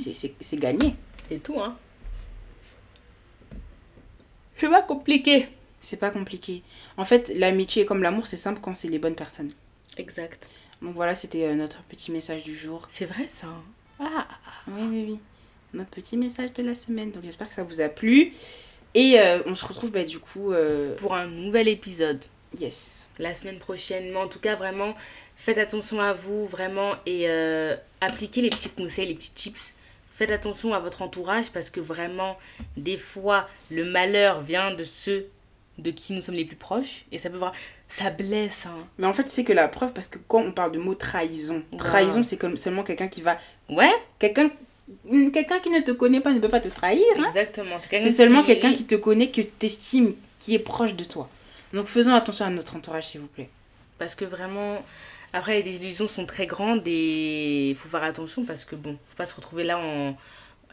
c'est 0.40 0.56
gagné. 0.60 0.94
C'est 1.30 1.42
tout, 1.42 1.58
hein. 1.58 1.76
C'est 4.60 4.68
pas 4.68 4.82
compliqué. 4.82 5.48
C'est 5.80 5.96
pas 5.96 6.10
compliqué. 6.10 6.62
En 6.96 7.04
fait, 7.04 7.32
l'amitié 7.34 7.84
comme 7.86 8.02
l'amour, 8.02 8.26
c'est 8.26 8.36
simple 8.36 8.60
quand 8.60 8.74
c'est 8.74 8.88
les 8.88 8.98
bonnes 8.98 9.14
personnes. 9.14 9.50
Exact. 9.96 10.46
Donc 10.82 10.94
voilà, 10.94 11.14
c'était 11.14 11.44
euh, 11.44 11.54
notre 11.54 11.82
petit 11.84 12.12
message 12.12 12.42
du 12.44 12.54
jour. 12.54 12.86
C'est 12.90 13.06
vrai 13.06 13.26
ça. 13.28 13.48
Ah. 13.98 14.26
Oui, 14.68 14.82
oui, 14.90 15.04
oui. 15.08 15.18
Notre 15.72 15.90
petit 15.90 16.16
message 16.16 16.52
de 16.52 16.62
la 16.62 16.74
semaine. 16.74 17.10
Donc 17.10 17.24
j'espère 17.24 17.48
que 17.48 17.54
ça 17.54 17.62
vous 17.64 17.80
a 17.80 17.88
plu. 17.88 18.32
Et 18.94 19.18
euh, 19.20 19.40
on 19.46 19.54
se 19.54 19.64
retrouve 19.64 19.90
bah, 19.90 20.04
du 20.04 20.18
coup. 20.18 20.52
euh, 20.52 20.96
Pour 20.96 21.14
un 21.14 21.26
nouvel 21.26 21.68
épisode. 21.68 22.24
yes. 22.58 23.08
la 23.18 23.34
semaine 23.34 23.58
prochaine. 23.58 24.10
Mais 24.10 24.16
en 24.16 24.28
tout 24.28 24.40
cas, 24.40 24.56
vraiment, 24.56 24.94
faites 25.36 25.58
attention 25.58 26.00
à 26.00 26.12
vous, 26.12 26.46
vraiment, 26.46 26.94
et 27.06 27.28
euh, 27.28 27.76
appliquez 28.00 28.42
les 28.42 28.50
petits 28.50 28.68
conseils, 28.70 29.06
les 29.06 29.14
petits 29.14 29.30
tips. 29.32 29.74
Faites 30.20 30.30
attention 30.32 30.74
à 30.74 30.80
votre 30.80 31.00
entourage 31.00 31.48
parce 31.50 31.70
que 31.70 31.80
vraiment, 31.80 32.36
des 32.76 32.98
fois, 32.98 33.48
le 33.70 33.86
malheur 33.86 34.42
vient 34.42 34.70
de 34.74 34.84
ceux 34.84 35.26
de 35.78 35.90
qui 35.90 36.12
nous 36.12 36.20
sommes 36.20 36.34
les 36.34 36.44
plus 36.44 36.56
proches. 36.56 37.06
Et 37.10 37.16
ça 37.16 37.30
peut 37.30 37.38
voir, 37.38 37.54
ça 37.88 38.10
blesse. 38.10 38.66
Hein. 38.66 38.74
Mais 38.98 39.06
en 39.06 39.14
fait, 39.14 39.30
c'est 39.30 39.44
que 39.44 39.54
la 39.54 39.66
preuve, 39.66 39.94
parce 39.94 40.08
que 40.08 40.18
quand 40.28 40.42
on 40.42 40.52
parle 40.52 40.72
de 40.72 40.78
mot 40.78 40.94
trahison, 40.94 41.62
Wow. 41.72 41.78
trahison, 41.78 42.22
c'est 42.22 42.36
comme 42.36 42.58
seulement 42.58 42.82
quelqu'un 42.82 43.08
qui 43.08 43.22
va. 43.22 43.38
Ouais, 43.70 43.90
Quelqu'un 44.18 44.50
quelqu'un 45.32 45.58
qui 45.60 45.70
ne 45.70 45.80
te 45.80 45.92
connaît 45.92 46.20
pas 46.20 46.32
ne 46.34 46.38
peut 46.38 46.50
pas 46.50 46.60
te 46.60 46.68
trahir. 46.68 47.02
hein. 47.18 47.24
exactement. 47.28 47.76
C'est 47.90 48.10
seulement 48.10 48.42
qui- 48.42 48.48
quelqu'un 48.48 48.74
qui 48.74 48.84
te 48.84 48.96
connaît, 48.96 49.30
que 49.30 49.40
tu 49.40 49.64
estimes, 49.64 50.14
qui 50.38 50.54
est 50.54 50.58
proche 50.58 50.94
de 50.96 51.04
toi. 51.04 51.30
Donc 51.72 51.86
faisons 51.86 52.12
attention 52.12 52.44
à 52.44 52.50
notre 52.50 52.76
entourage, 52.76 53.06
s'il 53.08 53.22
vous 53.22 53.26
plaît. 53.28 53.48
Parce 53.98 54.14
que 54.14 54.26
vraiment, 54.26 54.84
après, 55.32 55.62
les 55.62 55.76
illusions 55.76 56.08
sont 56.08 56.26
très 56.26 56.46
grandes 56.46 56.82
et 56.86 57.70
il 57.70 57.76
faut 57.76 57.88
faire 57.88 58.02
attention 58.02 58.44
parce 58.44 58.64
que 58.64 58.74
bon, 58.74 58.98
faut 59.06 59.16
pas 59.16 59.26
se 59.26 59.34
retrouver 59.34 59.64
là 59.64 59.78
en 59.78 60.16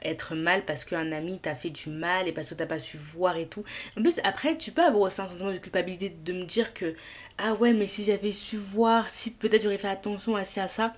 être 0.03 0.35
mal 0.35 0.63
parce 0.65 0.85
qu'un 0.85 1.11
ami 1.11 1.39
t'a 1.39 1.55
fait 1.55 1.69
du 1.69 1.89
mal 1.89 2.27
et 2.27 2.31
parce 2.31 2.49
que 2.49 2.55
t'as 2.55 2.65
pas 2.65 2.79
su 2.79 2.97
voir 2.97 3.37
et 3.37 3.47
tout. 3.47 3.63
En 3.97 4.01
plus, 4.01 4.19
après, 4.23 4.57
tu 4.57 4.71
peux 4.71 4.83
avoir 4.83 5.03
aussi 5.03 5.21
un 5.21 5.27
sentiment 5.27 5.51
de 5.51 5.57
culpabilité 5.57 6.09
de 6.09 6.33
me 6.33 6.43
dire 6.43 6.73
que 6.73 6.95
ah 7.37 7.53
ouais, 7.55 7.73
mais 7.73 7.87
si 7.87 8.03
j'avais 8.03 8.31
su 8.31 8.57
voir, 8.57 9.09
si 9.09 9.31
peut-être 9.31 9.63
j'aurais 9.63 9.77
fait 9.77 9.87
attention 9.87 10.35
à 10.35 10.41
à 10.41 10.67
ça. 10.67 10.93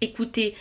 Écoutez, 0.00 0.54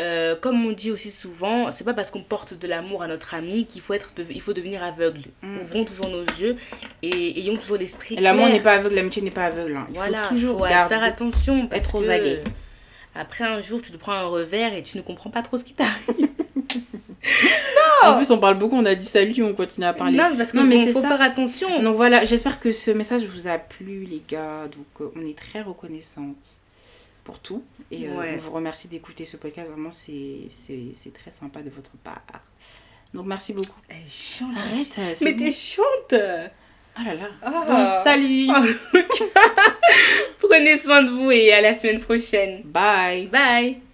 euh, 0.00 0.34
comme 0.36 0.64
on 0.66 0.72
dit 0.72 0.90
aussi 0.90 1.10
souvent, 1.10 1.70
c'est 1.70 1.84
pas 1.84 1.92
parce 1.94 2.10
qu'on 2.10 2.22
porte 2.22 2.54
de 2.54 2.66
l'amour 2.66 3.02
à 3.02 3.06
notre 3.08 3.34
ami 3.34 3.66
qu'il 3.66 3.82
faut 3.82 3.92
être, 3.94 4.12
de- 4.16 4.24
il 4.30 4.40
faut 4.40 4.52
devenir 4.54 4.82
aveugle. 4.82 5.22
Mm. 5.42 5.60
Ouvrons 5.60 5.84
toujours 5.84 6.08
nos 6.08 6.24
yeux 6.24 6.56
et 7.02 7.38
ayons 7.40 7.56
toujours 7.56 7.76
l'esprit 7.76 8.16
L'amour 8.16 8.48
n'est 8.48 8.60
pas 8.60 8.72
aveugle, 8.74 8.94
l'amitié 8.96 9.20
n'est 9.22 9.30
pas 9.30 9.46
aveugle. 9.46 9.76
hein. 9.76 9.86
Il 9.90 9.94
Voilà, 9.96 10.22
faut 10.24 10.34
toujours 10.34 10.58
faut 10.60 10.66
garder. 10.66 10.94
faire 10.94 11.04
attention 11.04 11.66
parce 11.68 11.84
être 11.84 11.94
aux 11.94 12.00
que 12.00 12.08
aguets. 12.08 12.42
après 13.14 13.44
un 13.44 13.60
jour 13.60 13.82
tu 13.82 13.92
te 13.92 13.96
prends 13.98 14.12
un 14.12 14.24
revers 14.24 14.72
et 14.74 14.82
tu 14.82 14.96
ne 14.96 15.02
comprends 15.02 15.30
pas 15.30 15.42
trop 15.42 15.58
ce 15.58 15.64
qui 15.64 15.74
t'arrive. 15.74 16.28
En 18.04 18.16
plus, 18.16 18.32
on 18.32 18.38
parle 18.38 18.58
beaucoup, 18.58 18.74
on 18.76 18.84
a 18.84 18.96
dit 18.96 19.04
salut, 19.04 19.44
on 19.44 19.54
continue 19.54 19.86
à 19.86 19.92
parler. 19.92 20.16
Non, 20.18 20.36
parce 20.36 20.50
que 20.50 20.56
Non, 20.56 20.64
mais 20.64 20.86
bon, 20.86 20.92
faut 20.92 21.02
ça. 21.02 21.08
faire 21.08 21.22
attention. 21.22 21.80
Donc 21.80 21.94
voilà, 21.94 22.24
j'espère 22.24 22.58
que 22.58 22.72
ce 22.72 22.90
message 22.90 23.22
vous 23.26 23.46
a 23.46 23.58
plu, 23.58 24.04
les 24.10 24.20
gars. 24.28 24.66
Donc 24.66 24.86
euh, 25.00 25.12
on 25.16 25.24
est 25.24 25.38
très 25.38 25.62
reconnaissante 25.62 26.58
pour 27.24 27.38
tout. 27.40 27.62
Et 27.90 28.08
euh, 28.08 28.16
Ouais. 28.18 28.34
on 28.36 28.38
vous 28.40 28.50
remercie 28.52 28.88
d'écouter 28.88 29.24
ce 29.24 29.36
podcast. 29.36 29.68
Vraiment, 29.70 29.90
c'est 29.90 30.48
très 31.14 31.30
sympa 31.30 31.62
de 31.62 31.70
votre 31.70 31.92
part. 31.98 32.22
Donc 33.14 33.26
merci 33.26 33.52
beaucoup. 33.52 33.78
Elle 33.88 33.96
est 33.98 34.10
chiante. 34.10 34.56
Arrête. 34.56 34.96
euh, 34.98 35.14
Mais 35.22 35.36
t'es 35.36 35.52
chiante. 35.52 36.14
Ah 36.94 37.04
là 37.04 37.14
là. 37.14 37.28
Ah. 37.42 37.64
Bon, 37.66 38.04
salut. 38.04 38.48
Prenez 40.40 40.76
soin 40.78 41.02
de 41.02 41.10
vous 41.10 41.30
et 41.30 41.52
à 41.52 41.60
la 41.60 41.74
semaine 41.74 42.00
prochaine. 42.00 42.62
Bye. 42.64 43.26
Bye. 43.26 43.91